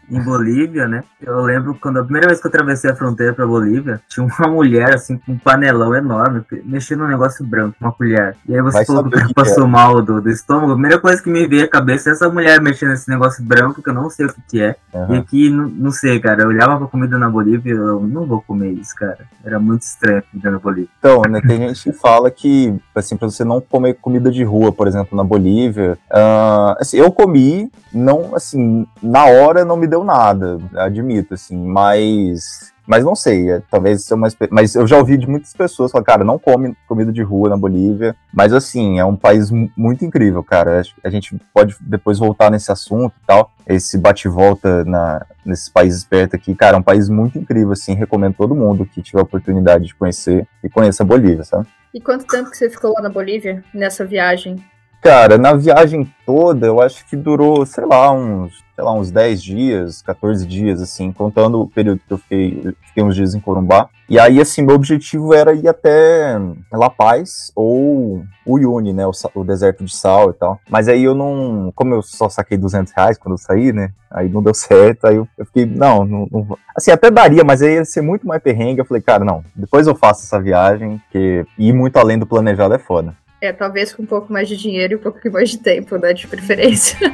em 0.10 0.22
Bolívia, 0.22 0.88
né? 0.88 1.04
Eu 1.22 1.42
lembro 1.42 1.76
quando 1.76 2.00
a 2.00 2.04
primeira 2.04 2.28
vez 2.28 2.40
que 2.40 2.48
eu 2.48 2.50
atravessei 2.50 2.92
a 2.92 2.96
fronteira 2.96 3.34
pra 3.34 3.48
Bolívia, 3.48 4.02
tinha 4.10 4.26
uma 4.26 4.48
mulher, 4.48 4.94
assim, 4.94 5.18
com 5.18 5.34
um 5.34 5.38
panelão 5.38 5.96
enorme, 5.96 6.44
mexendo 6.66 7.00
num 7.00 7.08
negócio 7.08 7.46
branco, 7.46 7.76
uma 7.80 7.92
colher. 7.92 8.36
E 8.48 8.56
aí 8.56 8.62
você 8.62 8.78
Vai 8.78 8.86
falou 8.86 9.10
que, 9.10 9.28
que 9.28 9.34
passou 9.34 9.66
é. 9.66 9.68
mal 9.68 10.02
do, 10.02 10.22
do 10.22 10.30
estômago. 10.30 10.72
A 10.72 10.76
primeira 10.76 11.00
coisa 11.00 11.22
que 11.22 11.30
me 11.30 11.48
veio 11.48 11.64
à 11.64 11.68
cabeça 11.68 12.10
é 12.10 12.14
essa 12.14 12.30
mulher 12.30 12.62
mexendo 12.62 12.90
nesse 12.90 13.10
negócio 13.10 13.44
branco, 13.44 13.82
que 13.82 13.90
eu 13.90 13.94
não 13.94 14.10
sei 14.10 14.26
o 14.26 14.34
que, 14.34 14.42
que 14.50 14.62
é. 14.62 14.76
Uhum. 14.94 15.16
E 15.16 15.18
aqui, 15.18 15.50
não, 15.50 15.68
não 15.68 15.92
sei, 15.92 16.20
cara, 16.20 16.44
eu 16.44 16.50
olhava 16.50 16.78
pra 16.78 16.88
comida 16.88 17.18
na 17.18 17.30
Bolívia 17.30 17.74
e 17.74 17.78
eu 17.78 18.02
não 18.02 18.26
vou 18.26 18.42
comer 18.42 18.72
isso, 18.72 18.96
cara. 18.96 19.20
Era 19.44 19.60
muito 19.60 19.84
estranho 19.84 20.20
a 20.20 20.22
comida 20.22 20.52
na 20.52 20.60
Bolívia. 20.60 20.90
Então, 21.00 21.22
né, 21.30 21.42
tem 21.42 21.58
gente 21.58 21.84
que 21.84 21.94
fala 21.94 22.30
que, 22.30 22.76
assim, 22.96 23.16
pra 23.16 23.30
você 23.30 23.44
não 23.44 23.62
comer 23.62 23.96
comida 23.96 24.30
de 24.30 24.44
rua, 24.44 24.72
por 24.72 24.88
exemplo, 24.88 25.18
na 25.18 25.24
Bolívia, 25.24 25.98
uh, 26.12 26.76
assim, 26.80 26.98
eu 26.98 27.12
comi, 27.12 27.72
não, 27.94 28.33
assim, 28.36 28.86
na 29.02 29.25
hora 29.25 29.66
não 29.66 29.78
me 29.78 29.88
deu 29.88 30.04
nada, 30.04 30.58
admito, 30.75 31.34
assim, 31.34 31.58
mas 31.58 32.72
Mas 32.86 33.06
não 33.06 33.16
sei, 33.16 33.50
é, 33.50 33.62
talvez 33.72 34.04
seja 34.04 34.16
uma 34.16 34.28
experiência. 34.28 34.54
Mas 34.54 34.75
eu 34.75 34.86
já 34.86 34.98
ouvi 34.98 35.18
de 35.18 35.25
muitas 35.25 35.54
pessoas 35.54 35.92
falar, 35.92 36.04
cara, 36.04 36.24
não 36.25 36.38
come 36.38 36.75
comida 36.86 37.13
de 37.13 37.24
rua 37.24 37.50
na 37.50 37.56
Bolívia. 37.56 38.13
Mas 38.34 38.52
assim, 38.52 39.00
é 39.00 39.06
um 39.06 39.16
país 39.16 39.50
muito 39.78 40.04
incrível, 40.04 40.44
cara. 40.44 40.82
A 41.02 41.10
gente 41.10 41.40
pode 41.54 41.78
depois 41.80 42.20
voltar 42.20 42.52
nesse 42.52 42.72
assunto 42.72 43.13
e 43.24 43.25
tal. 43.25 43.52
Esse 43.66 43.98
bate-volta 43.98 44.84
nesses 45.46 45.70
países 45.70 46.04
perto 46.04 46.36
aqui, 46.36 46.54
cara, 46.54 46.75
é 46.75 46.80
um 46.80 46.84
país 46.84 47.08
muito 47.08 47.40
incrível, 47.40 47.72
assim. 47.72 47.94
Recomendo 47.94 48.36
todo 48.36 48.54
mundo 48.54 48.86
que 48.86 49.02
tiver 49.02 49.20
a 49.20 49.24
oportunidade 49.24 49.86
de 49.86 49.96
conhecer 49.96 50.46
e 50.62 50.70
conheça 50.70 51.04
a 51.04 51.06
Bolívia, 51.06 51.46
sabe? 51.46 51.66
E 51.94 52.02
quanto 52.02 52.25
tempo 52.25 52.50
que 52.50 52.58
você 52.58 52.70
ficou 52.70 52.92
lá 52.94 53.02
na 53.02 53.10
Bolívia, 53.10 53.63
nessa 53.74 54.04
viagem? 54.04 54.62
Cara, 55.04 55.38
na 55.38 55.52
viagem 55.54 56.10
toda, 56.26 56.66
eu 56.66 56.82
acho 56.82 57.06
que 57.06 57.18
durou, 57.18 57.66
sei 57.66 57.84
lá, 57.84 58.10
uns, 58.14 58.54
sei 58.74 58.84
lá, 58.86 58.94
uns 58.94 59.12
10 59.12 59.44
dias, 59.44 60.02
14 60.02 60.48
dias, 60.48 60.82
assim, 60.82 61.12
contando 61.12 61.60
o 61.60 61.68
período 61.68 62.00
que 62.08 62.14
eu 62.14 62.18
fiquei, 62.18 62.74
fiquei 62.88 63.04
uns 63.04 63.14
dias 63.14 63.36
em 63.36 63.42
Corumbá. 63.42 63.90
E 64.08 64.18
aí, 64.18 64.40
assim, 64.40 64.62
meu 64.62 64.76
objetivo 64.76 65.34
era 65.34 65.54
ir 65.54 65.68
até 65.68 66.40
La 66.72 66.90
Paz 66.90 67.52
ou 67.54 68.24
o 68.46 68.54
Uyuni, 68.54 68.94
né, 68.94 69.06
o, 69.06 69.12
o, 69.36 69.44
deserto 69.44 69.84
de 69.84 69.94
sal 69.94 70.30
e 70.30 70.34
tal. 70.36 70.58
Mas 70.70 70.88
aí 70.88 71.04
eu 71.04 71.14
não, 71.14 71.70
como 71.76 71.94
eu 71.94 72.02
só 72.02 72.30
saquei 72.30 72.58
200 72.58 72.94
reais 72.94 73.18
quando 73.18 73.34
eu 73.34 73.38
saí, 73.38 73.74
né, 73.74 73.92
aí 74.10 74.30
não 74.30 74.42
deu 74.42 74.54
certo, 74.56 75.06
aí 75.06 75.18
eu, 75.18 75.28
eu 75.38 75.46
fiquei, 75.46 75.66
não, 75.66 76.06
não, 76.06 76.30
não, 76.32 76.58
assim, 76.74 76.92
até 76.92 77.12
daria, 77.12 77.44
mas 77.44 77.62
aí 77.62 77.74
ia 77.74 77.84
ser 77.84 78.02
muito 78.02 78.26
mais 78.26 78.42
perrengue. 78.42 78.80
Eu 78.80 78.86
falei, 78.86 79.04
cara, 79.04 79.26
não, 79.26 79.44
depois 79.54 79.86
eu 79.86 79.96
faço 79.96 80.24
essa 80.24 80.40
viagem, 80.40 81.02
que 81.12 81.46
ir 81.58 81.74
muito 81.74 81.98
além 81.98 82.18
do 82.18 82.26
planejado 82.26 82.74
é 82.74 82.80
foda. 82.80 83.14
É, 83.44 83.52
talvez 83.52 83.94
com 83.94 84.04
um 84.04 84.06
pouco 84.06 84.32
mais 84.32 84.48
de 84.48 84.56
dinheiro 84.56 84.94
e 84.94 84.96
um 84.96 85.00
pouco 85.00 85.20
mais 85.30 85.50
de 85.50 85.58
tempo, 85.58 85.98
né? 85.98 86.14
De 86.14 86.26
preferência. 86.26 86.98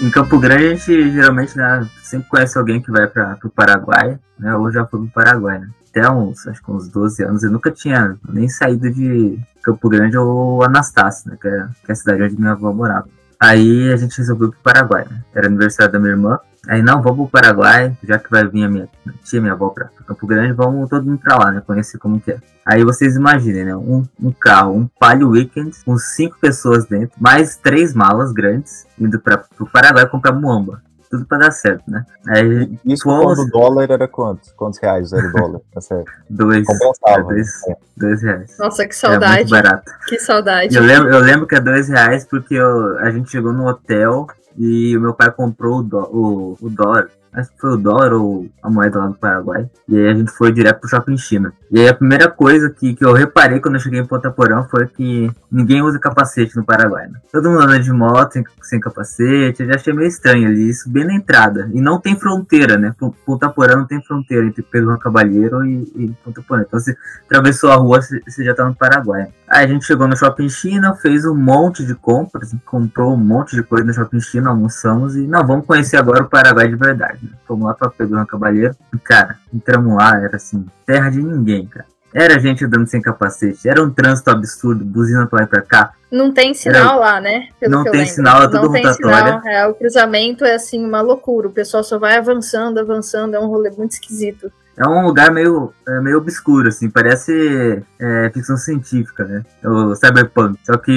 Em 0.00 0.10
Campo 0.10 0.38
Grande, 0.38 0.68
a 0.68 0.74
gente 0.74 1.10
geralmente 1.10 1.54
né, 1.54 1.86
sempre 2.02 2.28
conhece 2.30 2.56
alguém 2.56 2.80
que 2.80 2.90
vai 2.90 3.06
para 3.06 3.38
o 3.44 3.50
Paraguai, 3.50 4.18
né? 4.38 4.56
Ou 4.56 4.72
já 4.72 4.86
foi 4.86 5.00
para 5.00 5.06
o 5.06 5.10
Paraguai, 5.10 5.58
né? 5.58 5.68
Até 5.90 6.10
uns, 6.10 6.46
acho 6.46 6.62
que 6.62 6.70
uns 6.70 6.88
12 6.88 7.24
anos, 7.24 7.42
eu 7.42 7.50
nunca 7.50 7.70
tinha 7.70 8.16
nem 8.26 8.48
saído 8.48 8.90
de 8.90 9.38
Campo 9.62 9.86
Grande 9.90 10.16
ou 10.16 10.64
Anastácio, 10.64 11.30
né? 11.30 11.36
Que 11.38 11.46
é, 11.46 11.66
que 11.84 11.90
é 11.90 11.92
a 11.92 11.94
cidade 11.94 12.22
onde 12.22 12.40
minha 12.40 12.52
avó 12.52 12.72
morava. 12.72 13.06
Aí 13.38 13.92
a 13.92 13.96
gente 13.96 14.16
resolveu 14.16 14.48
ir 14.48 14.52
pro 14.52 14.60
Paraguai, 14.60 15.04
né? 15.10 15.22
Era 15.34 15.46
aniversário 15.46 15.92
da 15.92 15.98
minha 15.98 16.12
irmã. 16.12 16.38
Aí, 16.68 16.82
não, 16.82 17.02
vamos 17.02 17.30
pro 17.30 17.40
Paraguai, 17.40 17.96
já 18.02 18.18
que 18.18 18.30
vai 18.30 18.46
vir 18.46 18.64
a 18.64 18.68
minha 18.68 18.88
tia, 19.24 19.40
minha 19.40 19.52
avó 19.52 19.68
pra 19.68 19.88
Campo 20.06 20.26
Grande, 20.26 20.52
vamos 20.52 20.88
todo 20.88 21.04
mundo 21.04 21.18
pra 21.18 21.36
lá, 21.36 21.50
né? 21.50 21.62
Conhecer 21.64 21.98
como 21.98 22.20
que 22.20 22.32
é. 22.32 22.38
Aí 22.64 22.84
vocês 22.84 23.16
imaginem, 23.16 23.64
né? 23.64 23.76
Um, 23.76 24.04
um 24.20 24.32
carro, 24.32 24.74
um 24.74 24.88
Palio 24.98 25.30
Weekend, 25.30 25.76
com 25.84 25.96
cinco 25.98 26.36
pessoas 26.40 26.86
dentro, 26.86 27.16
mais 27.20 27.56
três 27.56 27.94
malas 27.94 28.32
grandes, 28.32 28.86
indo 28.98 29.20
pra, 29.20 29.38
pro 29.38 29.66
Paraguai 29.66 30.06
comprar 30.08 30.32
muamba 30.32 30.85
tudo 31.08 31.24
pra 31.26 31.38
dar 31.38 31.50
certo, 31.50 31.90
né? 31.90 32.04
Aí, 32.28 32.78
Isso 32.84 33.04
fomos... 33.04 33.36
quando 33.36 33.46
o 33.46 33.50
dólar 33.50 33.90
era 33.90 34.08
quanto? 34.08 34.54
Quantos 34.54 34.78
reais 34.78 35.12
era 35.12 35.26
o 35.26 35.32
dólar? 35.32 35.60
Tá 35.72 35.80
certo. 35.80 36.10
dois. 36.28 36.66
Compensava. 36.66 37.20
É, 37.20 37.34
dois, 37.34 37.46
né? 37.66 37.76
dois 37.96 38.22
reais. 38.22 38.56
Nossa, 38.58 38.86
que 38.86 38.94
saudade. 38.94 39.34
É 39.34 39.36
muito 39.38 39.50
barato. 39.50 39.92
Que 40.06 40.18
saudade. 40.18 40.76
Eu 40.76 40.82
lembro, 40.82 41.08
eu 41.10 41.20
lembro 41.20 41.46
que 41.46 41.54
é 41.54 41.60
dois 41.60 41.88
reais 41.88 42.24
porque 42.24 42.54
eu, 42.54 42.98
a 42.98 43.10
gente 43.10 43.30
chegou 43.30 43.52
no 43.52 43.66
hotel 43.66 44.26
e 44.56 44.96
o 44.96 45.00
meu 45.00 45.14
pai 45.14 45.30
comprou 45.30 45.80
o, 45.80 45.82
dó, 45.82 46.02
o, 46.10 46.56
o 46.60 46.70
dólar 46.70 47.08
acho 47.36 47.50
que 47.50 47.60
foi 47.60 47.74
o 47.74 47.76
dólar 47.76 48.12
ou 48.14 48.48
a 48.62 48.70
moeda 48.70 48.98
lá 48.98 49.06
do 49.08 49.14
Paraguai. 49.14 49.68
E 49.88 49.96
aí 49.96 50.08
a 50.08 50.14
gente 50.14 50.30
foi 50.32 50.50
direto 50.50 50.80
pro 50.80 50.88
shopping 50.88 51.16
China. 51.16 51.52
E 51.70 51.80
aí 51.80 51.88
a 51.88 51.94
primeira 51.94 52.28
coisa 52.30 52.70
que, 52.70 52.94
que 52.94 53.04
eu 53.04 53.12
reparei 53.12 53.60
quando 53.60 53.74
eu 53.74 53.80
cheguei 53.80 54.00
em 54.00 54.06
Ponta 54.06 54.30
Porão 54.30 54.66
foi 54.68 54.86
que 54.86 55.30
ninguém 55.50 55.82
usa 55.82 55.98
capacete 55.98 56.56
no 56.56 56.64
Paraguai. 56.64 57.08
Né? 57.08 57.18
Todo 57.30 57.50
mundo 57.50 57.62
anda 57.62 57.78
de 57.78 57.92
moto 57.92 58.32
sem, 58.32 58.44
sem 58.62 58.80
capacete. 58.80 59.62
Eu 59.62 59.68
já 59.68 59.74
achei 59.74 59.92
meio 59.92 60.08
estranho 60.08 60.48
ali, 60.48 60.68
isso 60.68 60.88
bem 60.88 61.04
na 61.04 61.14
entrada. 61.14 61.68
E 61.72 61.80
não 61.80 62.00
tem 62.00 62.18
fronteira, 62.18 62.78
né? 62.78 62.94
Ponta 63.24 63.48
Porão 63.48 63.78
não 63.78 63.86
tem 63.86 64.02
fronteira 64.02 64.46
entre 64.46 64.62
Pedro 64.62 64.96
Cabalheiro 64.98 65.64
e, 65.64 65.82
e 65.96 66.14
Ponta 66.24 66.42
Porão. 66.42 66.62
Então 66.62 66.80
você 66.80 66.96
atravessou 67.26 67.70
a 67.70 67.76
rua, 67.76 68.00
você 68.00 68.44
já 68.44 68.54
tá 68.54 68.64
no 68.64 68.74
Paraguai. 68.74 69.28
Aí 69.48 69.64
a 69.64 69.68
gente 69.68 69.84
chegou 69.84 70.08
no 70.08 70.16
shopping 70.16 70.48
China, 70.48 70.94
fez 70.94 71.24
um 71.24 71.34
monte 71.34 71.84
de 71.84 71.94
compras, 71.94 72.54
comprou 72.64 73.14
um 73.14 73.16
monte 73.16 73.54
de 73.54 73.62
coisa 73.62 73.84
no 73.84 73.92
shopping 73.92 74.20
China, 74.20 74.50
almoçamos 74.50 75.14
e 75.16 75.26
não, 75.26 75.46
vamos 75.46 75.66
conhecer 75.66 75.96
agora 75.96 76.24
o 76.24 76.28
Paraguai 76.28 76.68
de 76.68 76.76
verdade. 76.76 77.25
Né? 77.26 77.38
Fomos 77.46 77.66
lá 77.66 77.74
pra 77.74 77.90
Pedro 77.90 78.24
Cabalheiro 78.26 78.74
e, 78.94 78.98
cara, 78.98 79.36
entramos 79.52 79.96
lá, 79.96 80.18
era 80.20 80.36
assim, 80.36 80.64
terra 80.84 81.10
de 81.10 81.22
ninguém, 81.22 81.66
cara. 81.66 81.86
Era 82.14 82.38
gente 82.38 82.64
andando 82.64 82.86
sem 82.86 83.00
capacete, 83.00 83.68
era 83.68 83.82
um 83.82 83.90
trânsito 83.90 84.30
absurdo, 84.30 84.84
buzina 84.84 85.26
pra 85.26 85.40
lá 85.40 85.44
e 85.44 85.48
pra 85.48 85.60
cá. 85.60 85.92
Não 86.10 86.32
tem 86.32 86.54
sinal 86.54 86.94
era... 86.94 86.96
lá, 86.96 87.20
né? 87.20 87.48
Pelo 87.60 87.72
não 87.72 87.84
tem 87.84 88.06
sinal, 88.06 88.42
é 88.42 88.46
tudo 88.46 88.62
não 88.62 88.68
rotatória. 88.68 88.94
Tem 88.94 89.42
sinal, 89.42 89.46
é, 89.46 89.66
o 89.66 89.74
cruzamento 89.74 90.44
é 90.44 90.54
assim, 90.54 90.82
uma 90.84 91.02
loucura. 91.02 91.48
O 91.48 91.52
pessoal 91.52 91.84
só 91.84 91.98
vai 91.98 92.16
avançando, 92.16 92.78
avançando, 92.78 93.34
é 93.34 93.40
um 93.40 93.48
rolê 93.48 93.70
muito 93.70 93.92
esquisito. 93.92 94.50
É 94.78 94.86
um 94.86 95.06
lugar 95.06 95.32
meio, 95.32 95.72
é, 95.88 96.00
meio 96.00 96.18
obscuro, 96.18 96.68
assim, 96.68 96.90
parece 96.90 97.82
é, 97.98 98.30
ficção 98.32 98.58
científica, 98.58 99.24
né? 99.24 99.42
O 99.64 99.94
cyberpunk. 99.94 100.58
Só 100.64 100.76
que 100.76 100.92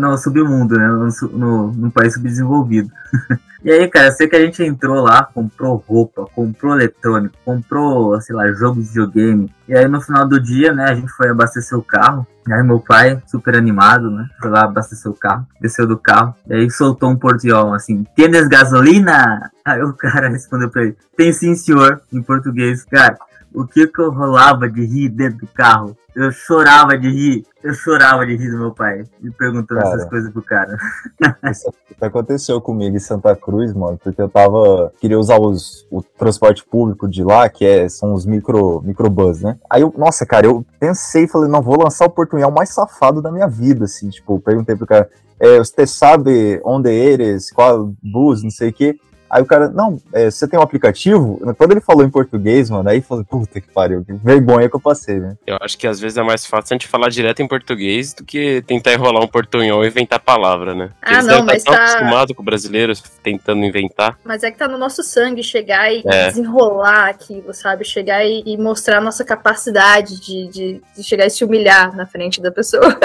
no 0.00 0.16
submundo, 0.16 0.76
né? 0.76 0.88
No, 0.88 1.08
no, 1.30 1.72
num 1.72 1.90
país 1.90 2.14
subdesenvolvido. 2.14 2.90
E 3.64 3.70
aí, 3.70 3.88
cara, 3.88 4.12
sei 4.12 4.28
que 4.28 4.36
a 4.36 4.40
gente 4.40 4.62
entrou 4.62 5.02
lá, 5.02 5.24
comprou 5.24 5.76
roupa, 5.76 6.26
comprou 6.34 6.74
eletrônico, 6.74 7.34
comprou, 7.44 8.20
sei 8.20 8.34
lá, 8.34 8.50
jogo 8.52 8.80
de 8.80 8.88
videogame. 8.88 9.52
E 9.68 9.76
aí 9.76 9.88
no 9.88 10.00
final 10.00 10.26
do 10.26 10.40
dia, 10.40 10.72
né, 10.72 10.84
a 10.84 10.94
gente 10.94 11.10
foi 11.12 11.28
abastecer 11.28 11.76
o 11.76 11.82
carro. 11.82 12.26
E 12.46 12.52
aí 12.52 12.62
meu 12.62 12.80
pai, 12.80 13.20
super 13.26 13.56
animado, 13.56 14.10
né, 14.10 14.28
foi 14.40 14.50
lá 14.50 14.62
abastecer 14.62 15.10
o 15.10 15.14
carro, 15.14 15.46
desceu 15.60 15.86
do 15.86 15.98
carro. 15.98 16.34
E 16.48 16.54
aí 16.54 16.70
soltou 16.70 17.10
um 17.10 17.16
portiol 17.16 17.74
assim, 17.74 18.06
tienes 18.14 18.46
gasolina? 18.48 19.50
Aí 19.64 19.82
o 19.82 19.92
cara 19.92 20.28
respondeu 20.30 20.70
pra 20.70 20.82
ele, 20.82 20.96
tem 21.16 21.32
sim 21.32 21.54
senhor, 21.54 22.00
em 22.12 22.22
português. 22.22 22.84
Cara, 22.84 23.18
o 23.54 23.66
que 23.66 23.86
que 23.86 24.00
eu 24.00 24.10
rolava 24.10 24.68
de 24.68 24.84
rir 24.84 25.08
dentro 25.08 25.38
do 25.38 25.46
carro. 25.48 25.96
Eu 26.14 26.32
chorava 26.32 26.98
de 26.98 27.08
rir, 27.08 27.46
eu 27.62 27.72
chorava 27.74 28.26
de 28.26 28.34
rir 28.34 28.50
do 28.50 28.58
meu 28.58 28.72
pai, 28.72 29.04
me 29.20 29.30
perguntando 29.30 29.80
cara, 29.80 29.94
essas 29.94 30.08
coisas 30.08 30.32
pro 30.32 30.42
cara. 30.42 30.76
Isso 31.48 31.70
aconteceu 32.00 32.60
comigo 32.60 32.96
em 32.96 33.00
Santa 33.00 33.36
Cruz, 33.36 33.72
mano, 33.72 33.98
porque 34.02 34.20
eu 34.20 34.28
tava, 34.28 34.92
queria 35.00 35.18
usar 35.18 35.38
os, 35.38 35.86
o 35.90 36.02
transporte 36.02 36.64
público 36.64 37.08
de 37.08 37.22
lá, 37.22 37.48
que 37.48 37.64
é, 37.64 37.88
são 37.88 38.14
os 38.14 38.26
micro, 38.26 38.82
microbus, 38.82 39.42
né? 39.42 39.58
Aí 39.70 39.82
eu, 39.82 39.94
nossa, 39.96 40.26
cara, 40.26 40.46
eu 40.46 40.64
pensei 40.80 41.24
e 41.24 41.28
falei, 41.28 41.48
não, 41.48 41.62
vou 41.62 41.80
lançar 41.80 42.06
o 42.06 42.10
portunhol 42.10 42.50
mais 42.50 42.70
safado 42.70 43.22
da 43.22 43.30
minha 43.30 43.46
vida, 43.46 43.84
assim, 43.84 44.08
tipo, 44.08 44.40
perguntei 44.40 44.74
pro 44.74 44.86
cara, 44.86 45.08
é, 45.38 45.58
você 45.58 45.86
sabe 45.86 46.60
onde 46.64 46.90
eres, 46.90 47.52
qual 47.52 47.92
bus, 48.02 48.42
não 48.42 48.50
sei 48.50 48.70
o 48.70 48.72
quê. 48.72 48.98
Aí 49.30 49.42
o 49.42 49.46
cara, 49.46 49.68
não, 49.68 50.00
é, 50.12 50.30
você 50.30 50.48
tem 50.48 50.58
um 50.58 50.62
aplicativo? 50.62 51.40
Quando 51.56 51.72
ele 51.72 51.80
falou 51.80 52.04
em 52.04 52.10
português, 52.10 52.70
mano, 52.70 52.88
aí 52.88 53.00
falou, 53.00 53.24
puta 53.24 53.60
que 53.60 53.70
pariu, 53.70 54.04
que 54.04 54.12
vergonha 54.12 54.68
que 54.68 54.76
eu 54.76 54.80
passei, 54.80 55.18
né? 55.18 55.36
Eu 55.46 55.58
acho 55.60 55.76
que 55.76 55.86
às 55.86 56.00
vezes 56.00 56.16
é 56.16 56.22
mais 56.22 56.46
fácil 56.46 56.74
a 56.74 56.74
gente 56.74 56.88
falar 56.88 57.08
direto 57.08 57.42
em 57.42 57.48
português 57.48 58.12
do 58.14 58.24
que 58.24 58.62
tentar 58.66 58.94
enrolar 58.94 59.22
um 59.22 59.28
portunhol 59.28 59.84
e 59.84 59.88
inventar 59.88 60.20
palavra, 60.20 60.74
né? 60.74 60.90
Porque 61.00 61.14
ah, 61.14 61.22
não, 61.22 61.44
mas 61.44 61.62
tá... 61.62 61.74
acostumado 61.74 62.34
com 62.34 62.42
brasileiros 62.42 63.02
tentando 63.22 63.64
inventar. 63.64 64.18
Mas 64.24 64.42
é 64.42 64.50
que 64.50 64.58
tá 64.58 64.68
no 64.68 64.78
nosso 64.78 65.02
sangue 65.02 65.42
chegar 65.42 65.92
e 65.92 66.02
é. 66.06 66.28
desenrolar 66.28 67.08
aquilo, 67.08 67.52
sabe? 67.52 67.84
Chegar 67.84 68.24
e, 68.24 68.42
e 68.46 68.56
mostrar 68.56 68.98
a 68.98 69.00
nossa 69.00 69.24
capacidade 69.24 70.20
de, 70.20 70.48
de, 70.48 70.82
de, 70.96 71.02
chegar 71.02 71.26
e 71.26 71.30
se 71.30 71.44
humilhar 71.44 71.94
na 71.94 72.06
frente 72.06 72.40
da 72.40 72.50
pessoa. 72.50 72.98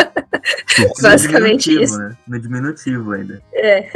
Basicamente 1.02 1.82
isso. 1.82 1.98
Né? 1.98 2.16
No 2.28 2.40
diminutivo 2.40 3.12
ainda. 3.12 3.42
É. 3.54 3.88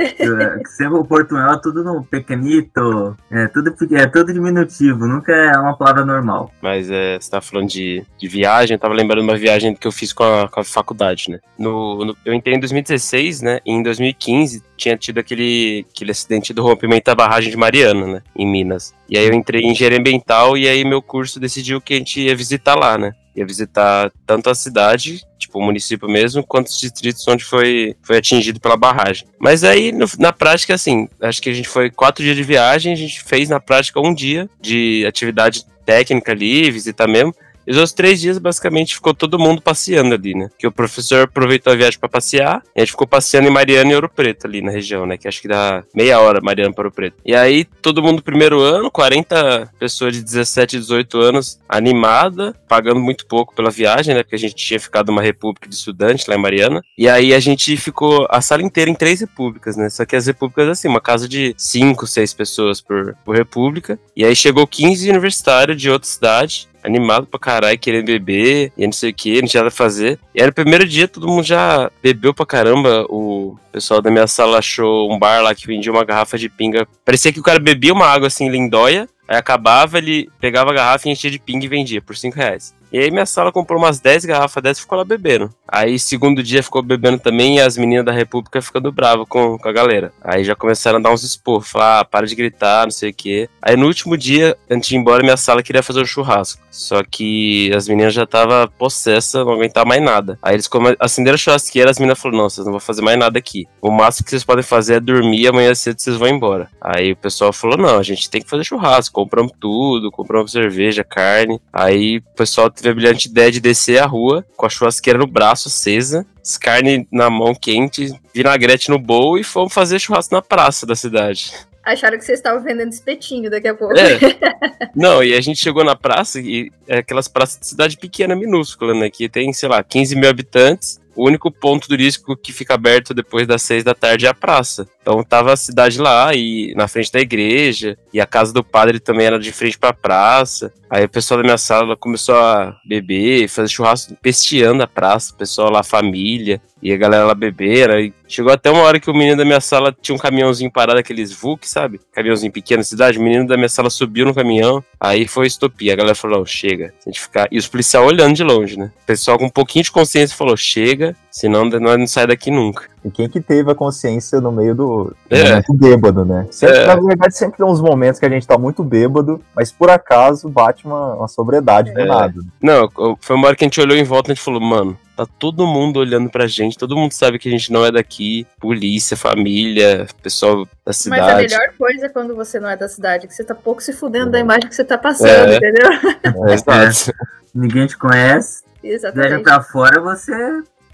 Sempre 0.66 1.00
o 1.00 1.06
portunhol 1.06 1.54
é 1.54 1.60
tudo 1.62 1.84
no 1.84 2.04
pequenito, 2.20 3.16
é 3.32 3.48
tudo, 3.48 3.76
é 3.96 4.08
tudo 4.08 4.34
diminutivo, 4.34 5.06
nunca 5.06 5.32
é 5.32 5.58
uma 5.58 5.76
palavra 5.76 6.06
normal. 6.06 6.52
Mas 6.62 6.90
é, 6.90 7.20
você 7.20 7.30
tá 7.30 7.42
falando 7.42 7.70
de, 7.70 8.04
de 8.18 8.28
viagem, 8.28 8.76
eu 8.76 8.80
tava 8.80 8.94
lembrando 8.94 9.24
uma 9.24 9.38
viagem 9.38 9.76
que 9.76 9.88
eu 9.88 9.92
fiz 9.92 10.14
com 10.14 10.24
a, 10.24 10.48
com 10.48 10.60
a 10.60 10.64
faculdade, 10.64 11.30
né? 11.30 11.40
No, 11.58 12.06
no, 12.06 12.18
eu 12.26 12.34
entrei 12.34 12.56
em 12.56 12.60
2016, 12.60 13.42
né? 13.42 13.60
E 13.66 13.72
em 13.72 13.84
2015 13.84 14.64
tinha 14.76 14.98
tido 14.98 15.20
aquele, 15.20 15.86
aquele 15.94 16.12
acidente 16.12 16.54
do 16.54 16.64
rompimento 16.64 17.06
da 17.06 17.16
barragem 17.16 17.50
de 17.50 17.58
Mariana, 17.58 18.08
né? 18.08 18.22
Em 18.36 18.46
Minas. 18.46 18.94
E 19.10 19.18
aí 19.18 19.26
eu 19.26 19.34
entrei 19.34 19.62
em 19.62 19.72
engenharia 19.72 20.00
ambiental 20.00 20.58
e 20.58 20.68
aí 20.68 20.84
meu 20.84 21.02
curso 21.02 21.40
decidiu 21.40 21.82
que 21.82 21.94
a 21.94 21.98
gente 21.98 22.22
ia 22.22 22.36
visitar 22.36 22.76
lá, 22.76 22.98
né? 22.98 23.14
Ia 23.38 23.46
visitar 23.46 24.12
tanto 24.26 24.50
a 24.50 24.56
cidade, 24.56 25.22
tipo 25.38 25.60
o 25.60 25.62
município 25.62 26.10
mesmo, 26.10 26.44
quanto 26.44 26.68
os 26.68 26.80
distritos 26.80 27.26
onde 27.28 27.44
foi, 27.44 27.96
foi 28.02 28.18
atingido 28.18 28.60
pela 28.60 28.76
barragem. 28.76 29.28
Mas 29.40 29.64
aí, 29.64 29.92
no, 29.92 30.06
na 30.18 30.34
prática, 30.34 30.74
assim, 30.74 31.08
acho 31.22 31.42
que 31.42 31.50
a 31.50 31.54
gente 31.54 31.70
foi 31.70 31.92
quatro 31.92 32.24
dias 32.24 32.36
de 32.36 32.44
viagem, 32.44 32.92
a 32.92 32.96
gente 32.98 33.24
fez 33.24 33.48
na 33.48 33.60
prática 33.60 34.00
um 34.02 34.14
dia 34.14 34.50
de 34.60 35.06
atividade 35.08 35.64
técnica 35.86 36.34
ali, 36.34 36.70
visitar 36.70 37.08
mesmo. 37.08 37.34
E 37.68 37.72
os 37.72 37.76
outros 37.76 37.92
três 37.92 38.22
dias, 38.22 38.38
basicamente, 38.38 38.96
ficou 38.96 39.14
todo 39.14 39.38
mundo 39.38 39.62
passeando 39.62 40.16
ali, 40.16 40.34
né? 40.34 40.50
Que 40.58 40.66
o 40.66 40.72
professor 40.72 41.24
aproveitou 41.24 41.74
a 41.74 41.76
viagem 41.76 42.00
para 42.00 42.08
passear, 42.08 42.64
e 42.74 42.80
a 42.80 42.82
gente 42.82 42.92
ficou 42.92 43.06
passeando 43.06 43.50
em 43.50 43.52
Mariana 43.52 43.92
e 43.92 43.96
Ouro 43.96 44.10
Preto 44.10 44.48
ali 44.48 44.62
na 44.62 44.72
região, 44.72 45.06
né? 45.06 45.18
Que 45.18 45.28
acho 45.28 45.42
que 45.42 45.50
dá 45.50 45.84
meia 45.94 46.18
hora 46.22 46.40
Mariana 46.42 46.74
para 46.74 46.84
Ouro 46.86 46.96
Preto. 46.96 47.18
E 47.26 47.36
aí, 47.36 47.66
todo 47.82 48.02
mundo 48.02 48.22
primeiro 48.22 48.62
ano, 48.62 48.90
40 48.90 49.74
pessoas 49.78 50.14
de 50.14 50.24
17, 50.24 50.80
18 50.80 51.20
anos, 51.20 51.60
animada, 51.68 52.56
pagando 52.70 53.02
muito 53.02 53.26
pouco 53.26 53.54
pela 53.54 53.70
viagem, 53.70 54.16
né? 54.16 54.24
Porque 54.24 54.36
a 54.36 54.40
gente 54.40 54.56
tinha 54.56 54.80
ficado 54.80 55.08
numa 55.08 55.22
república 55.22 55.68
de 55.68 55.76
estudantes 55.76 56.26
lá 56.26 56.36
em 56.36 56.42
Mariana. 56.42 56.82
E 56.98 57.10
aí 57.10 57.34
a 57.34 57.40
gente 57.42 57.76
ficou 57.76 58.26
a 58.30 58.40
sala 58.40 58.64
inteira 58.64 58.90
em 58.90 58.96
três 58.96 59.20
repúblicas, 59.20 59.76
né? 59.76 59.90
Só 59.90 60.06
que 60.06 60.16
as 60.16 60.26
repúblicas, 60.26 60.70
assim, 60.70 60.88
uma 60.88 61.02
casa 61.02 61.28
de 61.28 61.54
5, 61.58 62.08
6 62.08 62.34
pessoas 62.34 62.80
por, 62.80 63.14
por 63.26 63.36
república. 63.36 64.00
E 64.16 64.24
aí 64.24 64.36
chegou 64.38 64.66
15 64.66 65.10
universitários 65.10 65.82
de 65.82 65.90
outra 65.90 66.08
cidade 66.08 66.70
animado 66.88 67.28
pra 67.28 67.40
caralho, 67.40 67.78
querendo 67.78 68.06
beber, 68.06 68.72
e 68.78 68.86
não 68.86 68.92
sei 68.92 69.12
o 69.12 69.14
que, 69.14 69.42
não 69.42 69.48
tinha 69.48 69.62
nada 69.62 69.74
a 69.74 69.78
fazer. 69.78 70.20
E 70.34 70.42
aí 70.42 70.48
no 70.48 70.54
primeiro 70.54 70.88
dia 70.88 71.08
todo 71.08 71.28
mundo 71.28 71.44
já 71.44 71.92
bebeu 72.02 72.34
pra 72.34 72.46
caramba. 72.46 73.06
O 73.10 73.58
pessoal 73.72 74.02
da 74.02 74.10
minha 74.10 74.28
sala 74.28 74.58
achou 74.60 75.12
um 75.12 75.20
bar 75.20 75.42
lá 75.42 75.54
que 75.54 75.68
vendia 75.68 75.92
uma 75.92 76.04
garrafa 76.04 76.38
de 76.38 76.50
pinga. 76.50 76.88
Parecia 77.06 77.32
que 77.32 77.40
o 77.40 77.44
cara 77.44 77.60
bebia 77.60 77.94
uma 77.94 78.08
água 78.08 78.28
assim, 78.28 78.50
lindóia, 78.50 79.08
aí 79.28 79.38
acabava, 79.38 79.98
ele 79.98 80.30
pegava 80.40 80.72
a 80.72 80.74
garrafa 80.74 81.08
e 81.08 81.12
enchia 81.12 81.30
de 81.30 81.40
pinga 81.40 81.66
e 81.66 81.70
vendia 81.70 82.02
por 82.02 82.16
5 82.16 82.36
reais. 82.36 82.74
E 82.92 83.00
aí 83.00 83.12
minha 83.12 83.26
sala 83.26 83.52
comprou 83.52 83.80
umas 83.80 84.00
10 84.00 84.26
garrafas 84.26 84.64
dessas 84.64 84.80
e 84.80 84.82
ficou 84.82 84.98
lá 84.98 85.04
bebendo. 85.04 85.50
Aí 85.68 86.00
segundo 86.00 86.42
dia 86.42 86.64
ficou 86.64 86.82
bebendo 86.82 87.20
também 87.20 87.58
e 87.58 87.62
as 87.62 87.78
meninas 87.78 88.06
da 88.06 88.12
República 88.12 88.62
ficando 88.62 88.92
bravo 88.92 89.26
com, 89.26 89.58
com 89.58 89.68
a 89.68 89.72
galera. 89.72 90.14
Aí 90.22 90.44
já 90.44 90.56
começaram 90.56 91.00
a 91.00 91.02
dar 91.02 91.12
uns 91.12 91.24
expor, 91.24 91.62
falar, 91.62 92.00
ah, 92.00 92.06
para 92.06 92.26
de 92.26 92.36
gritar, 92.36 92.86
não 92.86 92.92
sei 92.92 93.10
o 93.10 93.14
quê. 93.14 93.50
Aí 93.62 93.76
no 93.76 93.88
último 93.88 94.18
dia, 94.18 94.58
antes 94.70 94.90
de 94.90 94.96
ir 94.96 95.00
embora, 95.00 95.24
minha 95.24 95.38
sala 95.38 95.64
queria 95.64 95.84
fazer 95.84 96.02
um 96.02 96.06
churrasco. 96.06 96.62
Só 96.72 97.02
que 97.04 97.72
as 97.76 97.88
meninas 97.88 98.14
já 98.14 98.24
estavam 98.24 98.68
possessas, 98.78 99.46
não 99.46 99.54
aguentar 99.54 99.86
mais 99.86 100.02
nada. 100.02 100.38
Aí 100.42 100.56
eles 100.56 100.70
acenderam 101.00 101.36
a 101.36 101.38
churrasqueira, 101.38 101.90
as 101.90 101.98
meninas 101.98 102.20
falaram, 102.20 102.44
não, 102.44 102.50
vocês 102.50 102.66
não 102.66 102.74
vão 102.74 102.80
fazer 102.80 103.02
mais 103.02 103.18
nada 103.18 103.40
aqui. 103.40 103.66
O 103.82 103.90
máximo 103.90 104.26
que 104.26 104.30
vocês 104.30 104.44
podem 104.44 104.64
fazer 104.64 104.96
é 104.96 105.00
dormir 105.00 105.42
e 105.42 105.48
amanhã 105.48 105.74
cedo 105.74 106.00
vocês 106.00 106.16
vão 106.16 106.28
embora. 106.28 106.70
Aí 106.80 107.12
o 107.12 107.18
pessoal 107.18 107.52
falou, 107.52 107.78
não, 107.78 107.98
a 107.98 108.04
gente 108.04 108.30
tem 108.30 108.42
que 108.42 108.50
fazer 108.50 108.64
churrasco. 108.64 109.14
Compramos 109.14 109.52
tudo, 109.60 110.12
compramos 110.12 110.52
cerveja, 110.52 111.04
carne. 111.04 111.60
Aí 111.74 112.18
o 112.18 112.36
pessoal 112.36 112.70
teve 112.78 112.90
a 112.90 112.94
brilhante 112.94 113.28
ideia 113.28 113.52
de 113.52 113.60
descer 113.60 114.02
a 114.02 114.06
rua 114.06 114.46
com 114.56 114.66
a 114.66 114.70
churrasqueira 114.70 115.20
no 115.20 115.28
braço 115.28 115.68
acesa, 115.68 116.26
carne 116.60 117.08
na 117.12 117.30
mão 117.30 117.54
quente, 117.54 118.14
vinagrete 118.34 118.90
no 118.90 119.00
bowl 119.00 119.38
e 119.38 119.44
fomos 119.44 119.74
fazer 119.74 120.00
churrasco 120.00 120.34
na 120.34 120.42
praça 120.42 120.86
da 120.86 120.96
cidade. 120.96 121.52
Acharam 121.88 122.18
que 122.18 122.26
vocês 122.26 122.40
estavam 122.40 122.62
vendendo 122.62 122.92
espetinho 122.92 123.50
daqui 123.50 123.68
a 123.68 123.74
pouco. 123.74 123.98
É. 123.98 124.20
Não, 124.94 125.24
e 125.24 125.34
a 125.34 125.40
gente 125.40 125.60
chegou 125.60 125.86
na 125.86 125.96
praça, 125.96 126.38
e 126.38 126.70
é 126.86 126.98
aquelas 126.98 127.30
praças 127.30 127.62
de 127.62 127.66
cidade 127.66 127.96
pequena, 127.96 128.36
minúscula, 128.36 128.94
né? 128.94 129.10
Que 129.10 129.30
tem, 129.30 129.54
sei 129.54 129.70
lá, 129.70 129.82
15 129.82 130.14
mil 130.18 130.30
habitantes. 130.30 131.00
O 131.18 131.26
único 131.26 131.52
ponto 131.52 131.88
turístico 131.88 132.38
que 132.38 132.54
fica 132.54 132.76
aberto 132.76 133.12
depois 133.12 133.48
das 133.48 133.64
seis 133.64 133.84
da 133.84 133.96
tarde 133.96 134.28
é 134.28 134.30
a 134.30 134.36
praça. 134.36 134.88
Então 135.02 135.24
tava 135.24 135.52
a 135.52 135.58
cidade 135.58 135.98
lá 135.98 136.32
e 136.36 136.76
na 136.76 136.88
frente 136.88 137.12
da 137.12 137.20
igreja 137.20 137.98
e 138.14 138.22
a 138.22 138.26
casa 138.26 138.54
do 138.54 138.64
padre 138.64 139.00
também 139.00 139.26
era 139.26 139.40
de 139.40 139.52
frente 139.52 139.80
para 139.80 139.90
a 139.90 139.94
praça. 139.94 140.72
Aí 140.88 141.06
o 141.06 141.10
pessoal 141.10 141.40
da 141.40 141.44
minha 141.44 141.58
sala 141.58 141.98
começou 141.98 142.36
a 142.36 142.78
beber, 142.86 143.48
fazer 143.48 143.70
churrasco, 143.70 144.16
pesteando 144.22 144.84
a 144.84 144.88
praça, 144.88 145.34
o 145.34 145.38
pessoal 145.38 145.72
lá, 145.72 145.80
a 145.80 145.84
família, 145.84 146.62
e 146.82 146.94
a 146.94 146.98
galera 146.98 147.26
lá 147.26 147.34
beber. 147.34 147.90
Aí 147.90 148.14
chegou 148.28 148.52
até 148.52 148.70
uma 148.70 148.82
hora 148.82 149.00
que 149.00 149.10
o 149.10 149.14
menino 149.14 149.38
da 149.38 149.46
minha 149.46 149.62
sala 149.62 149.96
tinha 150.02 150.16
um 150.16 150.20
caminhãozinho 150.20 150.72
parado, 150.72 151.00
aqueles 151.00 151.32
VUC, 151.32 151.68
sabe? 151.68 152.00
Caminhãozinho 152.12 152.52
pequeno, 152.52 152.84
cidade. 152.84 153.18
O 153.18 153.22
menino 153.22 153.48
da 153.48 153.58
minha 153.58 153.70
sala 153.70 153.90
subiu 153.90 154.26
no 154.26 154.34
caminhão, 154.34 154.84
aí 155.00 155.28
foi 155.28 155.48
estopia. 155.48 155.94
A 155.94 155.96
galera 155.96 156.16
falou: 156.16 156.46
chega, 156.46 156.94
a 157.06 157.10
gente 157.10 157.20
ficar. 157.20 157.48
E 157.52 157.58
os 157.58 157.68
policiais 157.68 158.06
olhando 158.06 158.36
de 158.36 158.44
longe, 158.44 158.78
né? 158.78 158.92
O 159.04 159.06
pessoal 159.06 159.38
com 159.38 159.46
um 159.46 159.50
pouquinho 159.50 159.84
de 159.84 159.92
consciência 159.92 160.36
falou: 160.36 160.56
chega, 160.56 161.16
senão 161.38 161.66
nós 161.66 162.00
não 162.00 162.08
sai 162.08 162.26
daqui 162.26 162.50
nunca. 162.50 162.86
E 163.06 163.12
quem 163.12 163.30
que 163.30 163.40
teve 163.40 163.72
a 163.72 163.76
consciência 163.76 164.42
no 164.42 164.52
meio 164.52 164.74
do, 164.74 165.16
é. 165.30 165.50
momento 165.50 165.74
bêbado, 165.76 166.26
né? 166.26 166.48
Sempre, 166.50 166.78
é. 166.78 166.88
Na 166.88 166.96
verdade, 166.96 167.38
sempre 167.38 167.58
tem 167.58 167.66
uns 167.66 167.80
momentos 167.80 168.20
que 168.20 168.26
a 168.26 168.30
gente 168.30 168.48
tá 168.48 168.58
muito 168.58 168.84
bêbado, 168.84 169.40
mas 169.56 169.72
por 169.72 169.88
acaso 169.88 170.50
bate 170.50 170.84
uma, 170.88 171.14
uma 171.14 171.28
sobriedade 171.28 171.94
do 171.94 172.00
é. 172.00 172.06
nada. 172.06 172.42
Não, 172.60 172.90
foi 173.22 173.36
uma 173.36 173.48
hora 173.48 173.56
que 173.56 173.64
a 173.64 173.68
gente 173.68 173.80
olhou 173.80 173.96
em 173.96 174.04
volta 174.04 174.30
e 174.30 174.32
a 174.32 174.36
gente 174.36 174.44
falou, 174.44 174.60
mano, 174.60 174.98
tá 175.16 175.28
todo 175.38 175.68
mundo 175.68 176.00
olhando 176.00 176.28
pra 176.28 176.48
gente, 176.48 176.76
todo 176.76 176.98
mundo 176.98 177.12
sabe 177.12 177.38
que 177.38 177.48
a 177.48 177.52
gente 177.52 177.72
não 177.72 177.86
é 177.86 177.92
daqui, 177.92 178.48
polícia, 178.60 179.16
família, 179.16 180.08
pessoal 180.24 180.68
da 180.84 180.92
cidade. 180.92 181.22
Mas 181.22 181.34
a 181.34 181.38
melhor 181.38 181.74
coisa 181.78 182.08
é 182.08 182.10
quando 182.10 182.36
você 182.36 182.60
não 182.60 182.68
é 182.70 182.76
da 182.76 182.88
cidade, 182.88 183.28
que 183.28 183.34
você 183.36 183.44
tá 183.44 183.54
pouco 183.54 183.84
se 183.84 183.94
fudendo 183.94 184.32
da 184.32 184.40
imagem 184.40 184.68
que 184.68 184.76
você 184.76 184.84
tá 184.84 184.98
passando, 184.98 185.52
é. 185.52 185.58
entendeu? 185.58 185.88
É. 186.28 187.24
Ninguém 187.54 187.86
te 187.86 187.96
conhece. 187.96 188.64
Exatamente. 188.84 189.28
Viaja 189.28 189.44
pra 189.44 189.62
fora, 189.62 190.02
você 190.02 190.34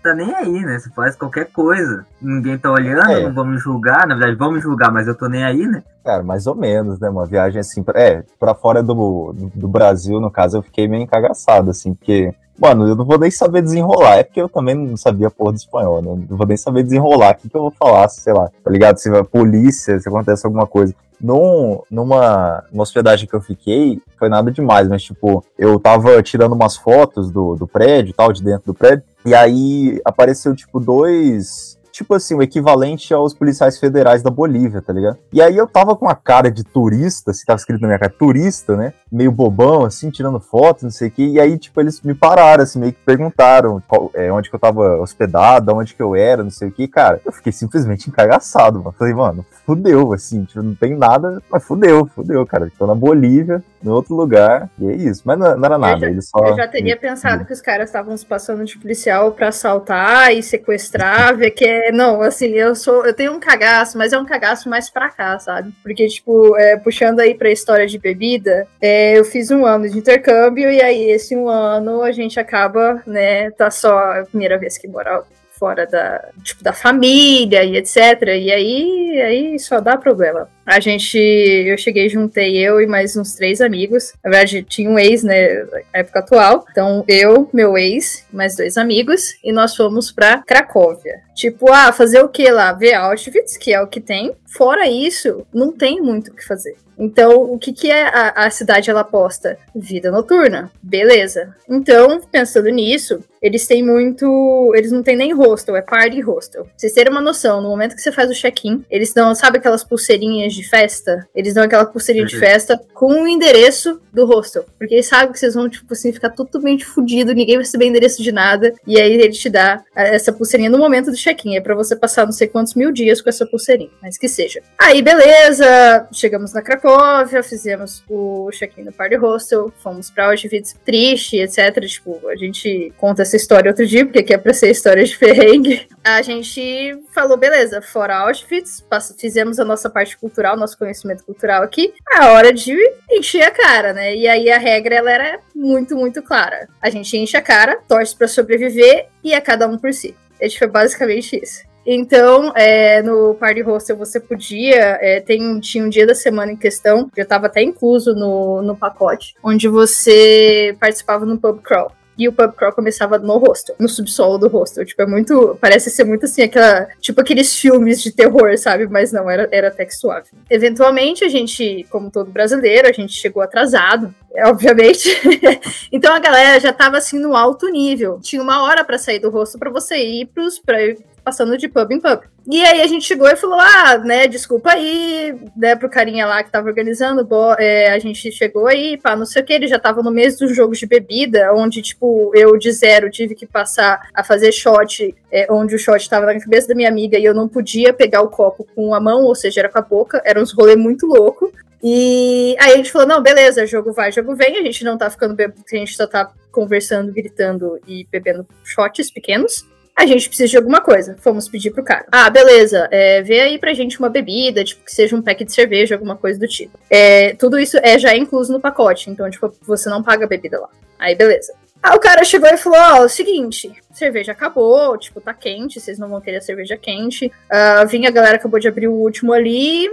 tá 0.03 0.13
nem 0.13 0.35
aí, 0.35 0.61
né? 0.61 0.77
Você 0.77 0.89
faz 0.89 1.15
qualquer 1.15 1.49
coisa. 1.51 2.05
Ninguém 2.21 2.57
tá 2.57 2.69
olhando, 2.69 3.09
é. 3.09 3.31
não 3.31 3.45
me 3.45 3.57
julgar. 3.57 4.05
Na 4.05 4.15
verdade, 4.15 4.53
me 4.53 4.59
julgar, 4.59 4.91
mas 4.91 5.07
eu 5.07 5.15
tô 5.15 5.27
nem 5.27 5.43
aí, 5.43 5.65
né? 5.65 5.81
Cara, 6.03 6.21
mais 6.21 6.45
ou 6.45 6.53
menos, 6.53 6.99
né? 6.99 7.09
Uma 7.09 7.25
viagem 7.25 7.59
assim. 7.59 7.81
Pra, 7.81 7.99
é, 7.99 8.23
pra 8.37 8.53
fora 8.53 8.83
do, 8.83 9.33
do 9.55 9.67
Brasil, 9.67 10.19
no 10.19 10.29
caso, 10.29 10.57
eu 10.57 10.61
fiquei 10.61 10.87
meio 10.87 11.03
encagaçado, 11.03 11.71
assim, 11.71 11.93
porque. 11.93 12.33
Mano, 12.59 12.87
eu 12.87 12.95
não 12.95 13.03
vou 13.03 13.17
nem 13.17 13.31
saber 13.31 13.63
desenrolar. 13.63 14.17
É 14.17 14.23
porque 14.23 14.41
eu 14.41 14.49
também 14.49 14.75
não 14.75 14.95
sabia 14.95 15.31
porra 15.31 15.53
do 15.53 15.57
espanhol, 15.57 16.01
né? 16.01 16.25
Não 16.29 16.37
vou 16.37 16.45
nem 16.45 16.57
saber 16.57 16.83
desenrolar. 16.83 17.31
O 17.31 17.35
que, 17.35 17.49
que 17.49 17.57
eu 17.57 17.61
vou 17.61 17.71
falar, 17.71 18.07
sei 18.09 18.33
lá, 18.33 18.49
tá 18.63 18.69
ligado? 18.69 18.97
Se 18.97 19.09
a 19.09 19.23
polícia, 19.23 19.99
se 19.99 20.07
acontece 20.07 20.45
alguma 20.45 20.67
coisa. 20.67 20.93
Num, 21.19 21.81
numa, 21.89 22.63
numa 22.69 22.83
hospedagem 22.83 23.27
que 23.27 23.33
eu 23.33 23.41
fiquei, 23.41 24.01
foi 24.19 24.27
nada 24.27 24.51
demais, 24.51 24.89
mas 24.89 25.03
tipo, 25.03 25.43
eu 25.57 25.79
tava 25.79 26.21
tirando 26.21 26.51
umas 26.51 26.75
fotos 26.75 27.31
do, 27.31 27.55
do 27.55 27.65
prédio 27.65 28.13
tal, 28.13 28.33
de 28.33 28.43
dentro 28.43 28.65
do 28.65 28.73
prédio, 28.73 29.03
e 29.25 29.33
aí 29.33 30.01
apareceu, 30.05 30.55
tipo, 30.55 30.79
dois 30.79 31.77
tipo 31.93 32.15
assim, 32.15 32.33
o 32.33 32.41
equivalente 32.41 33.13
aos 33.13 33.35
policiais 33.35 33.77
federais 33.77 34.23
da 34.23 34.31
Bolívia, 34.31 34.81
tá 34.81 34.91
ligado? 34.91 35.19
E 35.31 35.41
aí 35.41 35.55
eu 35.55 35.67
tava 35.67 35.95
com 35.95 36.09
a 36.09 36.15
cara 36.15 36.49
de 36.49 36.63
turista, 36.63 37.31
assim, 37.31 37.45
tava 37.45 37.59
escrito 37.59 37.81
na 37.81 37.87
minha 37.87 37.99
cara, 37.99 38.11
turista, 38.11 38.75
né? 38.75 38.93
Meio 39.11 39.31
bobão, 39.31 39.85
assim, 39.85 40.09
tirando 40.09 40.39
fotos, 40.39 40.83
não 40.83 40.89
sei 40.89 41.09
o 41.09 41.11
quê. 41.11 41.23
E 41.27 41.39
aí, 41.39 41.57
tipo, 41.57 41.79
eles 41.79 42.01
me 42.01 42.15
pararam, 42.15 42.63
assim, 42.63 42.79
meio 42.79 42.93
que 42.93 42.99
perguntaram 43.05 43.81
qual, 43.87 44.09
é, 44.15 44.31
onde 44.33 44.49
que 44.49 44.55
eu 44.55 44.59
tava 44.59 44.99
hospedado, 44.99 45.71
onde 45.75 45.93
que 45.93 46.01
eu 46.01 46.15
era, 46.15 46.43
não 46.43 46.49
sei 46.49 46.69
o 46.69 46.71
quê. 46.71 46.87
Cara, 46.87 47.21
eu 47.23 47.31
fiquei 47.31 47.51
simplesmente 47.51 48.09
encagaçado, 48.09 48.79
mano. 48.79 48.95
Falei, 48.97 49.13
mano, 49.13 49.45
fudeu, 49.63 50.13
assim, 50.13 50.43
tipo, 50.45 50.63
não 50.63 50.73
tem 50.73 50.97
nada, 50.97 51.43
mas 51.49 51.63
fudeu, 51.63 52.07
fudeu, 52.07 52.43
cara. 52.47 52.71
Tô 52.77 52.87
na 52.87 52.95
Bolívia, 52.95 53.63
em 53.83 53.89
outro 53.89 54.15
lugar, 54.15 54.69
e 54.79 54.89
é 54.89 54.95
isso. 54.95 55.23
Mas 55.25 55.37
não, 55.37 55.57
não 55.57 55.65
era 55.65 55.77
nada, 55.77 56.07
eu 56.07 56.15
já, 56.15 56.21
só... 56.21 56.45
Eu 56.45 56.55
já 56.55 56.67
teria 56.67 56.95
pensado 56.95 57.45
que 57.45 57.53
os 57.53 57.61
caras 57.61 57.89
estavam 57.89 58.15
se 58.15 58.25
passando 58.25 58.63
de 58.63 58.77
policial 58.77 59.31
pra 59.31 59.49
assaltar 59.49 60.33
e 60.33 60.41
sequestrar, 60.41 61.35
ver 61.35 61.51
que 61.51 61.65
é... 61.65 61.91
Não, 61.91 62.21
assim, 62.21 62.47
eu 62.47 62.75
sou... 62.75 63.05
Eu 63.05 63.13
tenho 63.13 63.33
um 63.33 63.39
cagaço, 63.39 63.97
mas 63.97 64.13
é 64.13 64.17
um 64.17 64.25
cagaço 64.25 64.69
mais 64.69 64.89
pra 64.89 65.09
cá, 65.09 65.37
sabe? 65.39 65.73
Porque, 65.83 66.07
tipo, 66.07 66.55
é, 66.57 66.77
puxando 66.77 67.19
aí 67.19 67.35
pra 67.35 67.51
história 67.51 67.85
de 67.85 67.99
bebida, 67.99 68.67
é, 68.81 69.17
eu 69.17 69.25
fiz 69.25 69.51
um 69.51 69.65
ano 69.65 69.89
de 69.89 69.97
intercâmbio 69.97 70.71
e 70.71 70.81
aí 70.81 71.09
esse 71.11 71.35
um 71.35 71.49
ano 71.49 72.01
a 72.01 72.11
gente 72.11 72.39
acaba, 72.39 73.01
né, 73.05 73.51
tá 73.51 73.69
só 73.69 73.97
a 73.97 74.25
primeira 74.25 74.57
vez 74.57 74.77
que 74.77 74.87
mora 74.87 75.23
fora 75.63 75.85
da, 75.85 76.29
tipo, 76.43 76.63
da 76.63 76.73
família 76.73 77.63
e 77.63 77.77
etc. 77.77 77.95
E 78.23 78.51
aí, 78.51 79.21
aí 79.21 79.59
só 79.59 79.79
dá 79.79 79.95
problema. 79.95 80.49
A 80.65 80.79
gente, 80.79 81.17
eu 81.17 81.77
cheguei, 81.77 82.07
juntei 82.07 82.57
eu 82.57 82.79
e 82.79 82.87
mais 82.87 83.17
uns 83.17 83.33
três 83.33 83.59
amigos. 83.59 84.13
Na 84.23 84.31
verdade, 84.31 84.63
tinha 84.63 84.89
um 84.89 84.97
ex, 84.97 85.23
né, 85.23 85.63
na 85.63 85.99
época 85.99 86.19
atual. 86.19 86.65
Então, 86.71 87.03
eu, 87.07 87.49
meu 87.53 87.77
ex, 87.77 88.25
mais 88.31 88.55
dois 88.55 88.77
amigos, 88.77 89.35
e 89.43 89.51
nós 89.51 89.75
fomos 89.75 90.11
pra 90.11 90.41
Cracóvia. 90.41 91.21
Tipo, 91.35 91.71
ah, 91.71 91.91
fazer 91.91 92.21
o 92.21 92.29
que 92.29 92.49
lá? 92.49 92.71
Ver 92.71 92.93
Auschwitz, 92.93 93.57
que 93.57 93.73
é 93.73 93.81
o 93.81 93.87
que 93.87 93.99
tem. 93.99 94.33
Fora 94.45 94.87
isso, 94.87 95.45
não 95.53 95.71
tem 95.71 95.99
muito 95.99 96.31
o 96.31 96.33
que 96.33 96.45
fazer. 96.45 96.75
Então, 96.97 97.51
o 97.51 97.57
que, 97.57 97.73
que 97.73 97.89
é 97.89 98.03
a, 98.03 98.45
a 98.45 98.49
cidade 98.49 98.89
ela 98.89 99.01
aposta? 99.01 99.57
Vida 99.75 100.11
noturna. 100.11 100.71
Beleza. 100.81 101.55
Então, 101.67 102.21
pensando 102.31 102.69
nisso, 102.69 103.23
eles 103.41 103.65
têm 103.65 103.83
muito. 103.83 104.71
Eles 104.75 104.91
não 104.91 105.01
têm 105.01 105.15
nem 105.15 105.33
hostel, 105.33 105.75
é 105.75 105.81
party 105.81 106.21
hostel. 106.21 106.65
Pra 106.65 106.73
vocês 106.77 106.93
terem 106.93 107.11
uma 107.11 107.21
noção, 107.21 107.61
no 107.61 107.69
momento 107.69 107.95
que 107.95 108.01
você 108.01 108.11
faz 108.11 108.29
o 108.29 108.33
check-in, 108.33 108.85
eles 108.89 109.13
dão, 109.13 109.33
sabe 109.33 109.57
aquelas 109.57 109.83
pulseirinhas 109.83 110.52
de 110.53 110.67
festa? 110.67 111.27
Eles 111.35 111.53
dão 111.53 111.63
aquela 111.63 111.85
pulseirinha 111.85 112.25
uhum. 112.25 112.29
de 112.29 112.39
festa 112.39 112.79
com 112.93 113.23
o 113.23 113.27
endereço 113.27 113.99
do 114.13 114.25
hostel. 114.25 114.65
Porque 114.77 114.95
eles 114.95 115.07
sabem 115.07 115.31
que 115.31 115.39
vocês 115.39 115.55
vão, 115.55 115.67
tipo 115.67 115.91
assim, 115.91 116.13
ficar 116.13 116.29
totalmente 116.29 116.85
fudido, 116.85 117.33
ninguém 117.33 117.55
vai 117.55 117.65
saber 117.65 117.85
endereço 117.85 118.21
de 118.21 118.31
nada. 118.31 118.73
E 118.85 118.99
aí 118.99 119.13
ele 119.13 119.29
te 119.29 119.49
dá 119.49 119.83
essa 119.95 120.31
pulseirinha 120.31 120.69
no 120.69 120.77
momento 120.77 121.09
do 121.09 121.17
check-in. 121.17 121.55
É 121.55 121.61
pra 121.61 121.75
você 121.75 121.95
passar 121.95 122.25
não 122.25 122.31
sei 122.31 122.47
quantos 122.47 122.75
mil 122.75 122.91
dias 122.91 123.21
com 123.21 123.29
essa 123.29 123.45
pulseirinha, 123.45 123.89
mas 124.01 124.17
que 124.17 124.27
seja. 124.27 124.61
Aí, 124.79 125.01
beleza, 125.01 126.07
chegamos 126.11 126.53
na 126.53 126.61
Cracóvia, 126.61 127.41
fizemos 127.41 128.03
o 128.09 128.49
check-in 128.51 128.83
no 128.83 128.93
Party 128.93 129.15
Hostel, 129.15 129.71
fomos 129.81 130.09
pra 130.09 130.27
Auschwitz 130.27 130.75
triste, 130.85 131.37
etc. 131.37 131.85
Tipo, 131.85 132.27
a 132.27 132.35
gente 132.35 132.93
conta 132.97 133.23
essa 133.23 133.35
história 133.35 133.71
outro 133.71 133.85
dia, 133.85 134.05
porque 134.05 134.19
aqui 134.19 134.33
é 134.33 134.37
pra 134.37 134.53
ser 134.53 134.69
história 134.69 135.03
de 135.03 135.15
ferrengue. 135.15 135.87
A 136.03 136.21
gente 136.21 136.97
falou, 137.13 137.37
beleza, 137.37 137.81
fora 137.81 138.17
Auschwitz, 138.17 138.83
fizemos 139.17 139.59
a 139.59 139.65
nossa 139.65 139.89
parte 139.89 140.17
cultural, 140.17 140.42
nosso 140.57 140.77
conhecimento 140.77 141.23
cultural 141.23 141.63
aqui, 141.63 141.93
é 142.13 142.25
hora 142.25 142.53
de 142.53 142.75
encher 143.09 143.43
a 143.43 143.51
cara, 143.51 143.93
né? 143.93 144.15
E 144.15 144.27
aí 144.27 144.51
a 144.51 144.57
regra, 144.57 144.95
ela 144.95 145.11
era 145.11 145.39
muito, 145.55 145.95
muito 145.95 146.21
clara. 146.21 146.67
A 146.81 146.89
gente 146.89 147.17
enche 147.17 147.37
a 147.37 147.41
cara, 147.41 147.79
torce 147.87 148.15
para 148.15 148.27
sobreviver 148.27 149.07
e 149.23 149.33
é 149.33 149.41
cada 149.41 149.67
um 149.67 149.77
por 149.77 149.93
si. 149.93 150.15
Esse 150.39 150.59
foi 150.59 150.67
basicamente 150.67 151.39
isso. 151.41 151.63
Então, 151.85 152.53
é, 152.55 153.01
no 153.01 153.35
Party 153.35 153.61
Hostel 153.61 153.97
você 153.97 154.19
podia, 154.19 154.97
é, 155.01 155.19
tem, 155.19 155.59
tinha 155.59 155.83
um 155.83 155.89
dia 155.89 156.07
da 156.07 156.15
semana 156.15 156.51
em 156.51 156.57
questão, 156.57 157.09
já 157.15 157.23
estava 157.23 157.47
até 157.47 157.61
incluso 157.61 158.13
no, 158.13 158.61
no 158.61 158.75
pacote, 158.75 159.35
onde 159.43 159.67
você 159.67 160.75
participava 160.79 161.25
no 161.25 161.37
pub 161.37 161.59
crawl. 161.61 161.91
E 162.17 162.27
o 162.27 162.33
pub 162.33 162.53
crawl 162.53 162.73
começava 162.73 163.17
no 163.17 163.37
hostel, 163.37 163.75
no 163.79 163.89
subsolo 163.89 164.37
do 164.37 164.47
hostel. 164.47 164.85
Tipo, 164.85 165.01
é 165.01 165.05
muito. 165.05 165.57
Parece 165.59 165.89
ser 165.89 166.03
muito 166.03 166.25
assim, 166.25 166.43
aquela. 166.43 166.87
Tipo 166.99 167.21
aqueles 167.21 167.55
filmes 167.55 168.01
de 168.01 168.11
terror, 168.11 168.57
sabe? 168.57 168.87
Mas 168.87 169.11
não, 169.11 169.29
era, 169.29 169.47
era 169.51 169.67
até 169.69 169.85
que 169.85 169.95
suave. 169.95 170.29
Eventualmente, 170.49 171.23
a 171.23 171.29
gente, 171.29 171.85
como 171.89 172.11
todo 172.11 172.31
brasileiro, 172.31 172.87
a 172.87 172.91
gente 172.91 173.13
chegou 173.13 173.41
atrasado. 173.41 174.13
É, 174.35 174.47
obviamente. 174.47 175.09
então 175.91 176.13
a 176.13 176.19
galera 176.19 176.59
já 176.59 176.73
tava 176.73 176.97
assim 176.97 177.19
no 177.19 177.35
alto 177.35 177.69
nível. 177.69 178.19
Tinha 178.21 178.41
uma 178.41 178.63
hora 178.63 178.83
para 178.83 178.97
sair 178.97 179.19
do 179.19 179.29
rosto 179.29 179.59
para 179.59 179.69
você 179.69 179.95
ir 179.97 180.25
pros, 180.27 180.57
pra, 180.59 180.77
passando 181.23 181.57
de 181.57 181.67
pub 181.67 181.91
em 181.91 181.99
pub. 181.99 182.21
E 182.45 182.61
aí 182.61 182.81
a 182.81 182.87
gente 182.87 183.05
chegou 183.05 183.27
e 183.27 183.35
falou: 183.35 183.59
ah, 183.59 183.97
né, 183.97 184.27
desculpa 184.27 184.71
aí, 184.71 185.35
né, 185.55 185.75
pro 185.75 185.89
carinha 185.89 186.25
lá 186.25 186.43
que 186.43 186.51
tava 186.51 186.67
organizando, 186.67 187.23
bo 187.23 187.53
é, 187.57 187.91
a 187.91 187.99
gente 187.99 188.31
chegou 188.31 188.67
aí, 188.67 188.97
pá, 188.97 189.15
não 189.15 189.25
sei 189.25 189.41
o 189.41 189.45
que, 189.45 189.53
ele 189.53 189.67
já 189.67 189.79
tava 189.79 190.03
no 190.03 190.11
mês 190.11 190.37
dos 190.37 190.55
jogos 190.55 190.77
de 190.77 190.85
bebida, 190.85 191.53
onde, 191.53 191.81
tipo, 191.81 192.31
eu 192.35 192.57
de 192.57 192.71
zero 192.71 193.09
tive 193.09 193.33
que 193.33 193.45
passar 193.45 194.09
a 194.13 194.23
fazer 194.23 194.51
shot, 194.51 195.15
é, 195.31 195.47
onde 195.49 195.75
o 195.75 195.79
shot 195.79 196.09
tava 196.09 196.25
na 196.25 196.39
cabeça 196.39 196.67
da 196.67 196.75
minha 196.75 196.89
amiga 196.89 197.17
e 197.17 197.23
eu 197.23 197.33
não 197.33 197.47
podia 197.47 197.93
pegar 197.93 198.21
o 198.21 198.29
copo 198.29 198.67
com 198.75 198.93
a 198.93 198.99
mão, 198.99 199.23
ou 199.23 199.35
seja, 199.35 199.61
era 199.61 199.69
com 199.69 199.79
a 199.79 199.81
boca, 199.81 200.21
era 200.25 200.41
uns 200.41 200.51
rolê 200.51 200.75
muito 200.75 201.07
louco. 201.07 201.51
E 201.81 202.55
aí 202.59 202.73
a 202.73 202.77
gente 202.77 202.91
falou: 202.91 203.07
não, 203.07 203.21
beleza, 203.21 203.65
jogo 203.65 203.91
vai, 203.93 204.11
jogo 204.11 204.35
vem, 204.35 204.57
a 204.57 204.63
gente 204.63 204.83
não 204.83 204.97
tá 204.97 205.09
ficando 205.09 205.35
bêbado, 205.35 205.61
a 205.71 205.75
gente 205.75 205.95
só 205.95 206.07
tá 206.07 206.31
conversando, 206.51 207.11
gritando 207.11 207.79
e 207.87 208.05
bebendo 208.11 208.45
shots 208.63 209.11
pequenos 209.11 209.65
a 209.95 210.05
gente 210.05 210.27
precisa 210.27 210.49
de 210.49 210.57
alguma 210.57 210.81
coisa. 210.81 211.15
Fomos 211.19 211.47
pedir 211.47 211.71
pro 211.71 211.83
cara. 211.83 212.05
Ah, 212.11 212.29
beleza, 212.29 212.87
é, 212.91 213.21
vê 213.21 213.41
aí 213.41 213.59
pra 213.59 213.73
gente 213.73 213.99
uma 213.99 214.09
bebida, 214.09 214.63
tipo, 214.63 214.83
que 214.83 214.91
seja 214.91 215.15
um 215.15 215.21
pack 215.21 215.45
de 215.45 215.53
cerveja, 215.53 215.95
alguma 215.95 216.15
coisa 216.15 216.39
do 216.39 216.47
tipo. 216.47 216.77
É, 216.89 217.33
tudo 217.35 217.59
isso 217.59 217.77
é 217.77 217.97
já 217.99 218.15
incluso 218.15 218.51
no 218.51 218.59
pacote, 218.59 219.09
então, 219.09 219.29
tipo, 219.29 219.53
você 219.61 219.89
não 219.89 220.03
paga 220.03 220.25
a 220.25 220.27
bebida 220.27 220.59
lá. 220.59 220.69
Aí, 220.99 221.15
beleza. 221.15 221.53
Aí 221.81 221.95
o 221.95 221.99
cara 221.99 222.23
chegou 222.23 222.49
e 222.49 222.57
falou: 222.57 222.79
Ó, 222.79 222.93
oh, 222.93 222.97
é 223.03 223.05
o 223.05 223.09
seguinte, 223.09 223.71
cerveja 223.93 224.31
acabou, 224.31 224.97
tipo, 224.97 225.19
tá 225.19 225.33
quente, 225.33 225.79
vocês 225.79 225.99
não 225.99 226.09
vão 226.09 226.21
querer 226.21 226.37
a 226.37 226.41
cerveja 226.41 226.77
quente. 226.77 227.27
Uh, 227.27 227.87
vinha 227.87 228.09
a 228.09 228.11
galera 228.11 228.37
acabou 228.37 228.59
de 228.59 228.67
abrir 228.67 228.87
o 228.87 228.93
último 228.93 229.33
ali. 229.33 229.89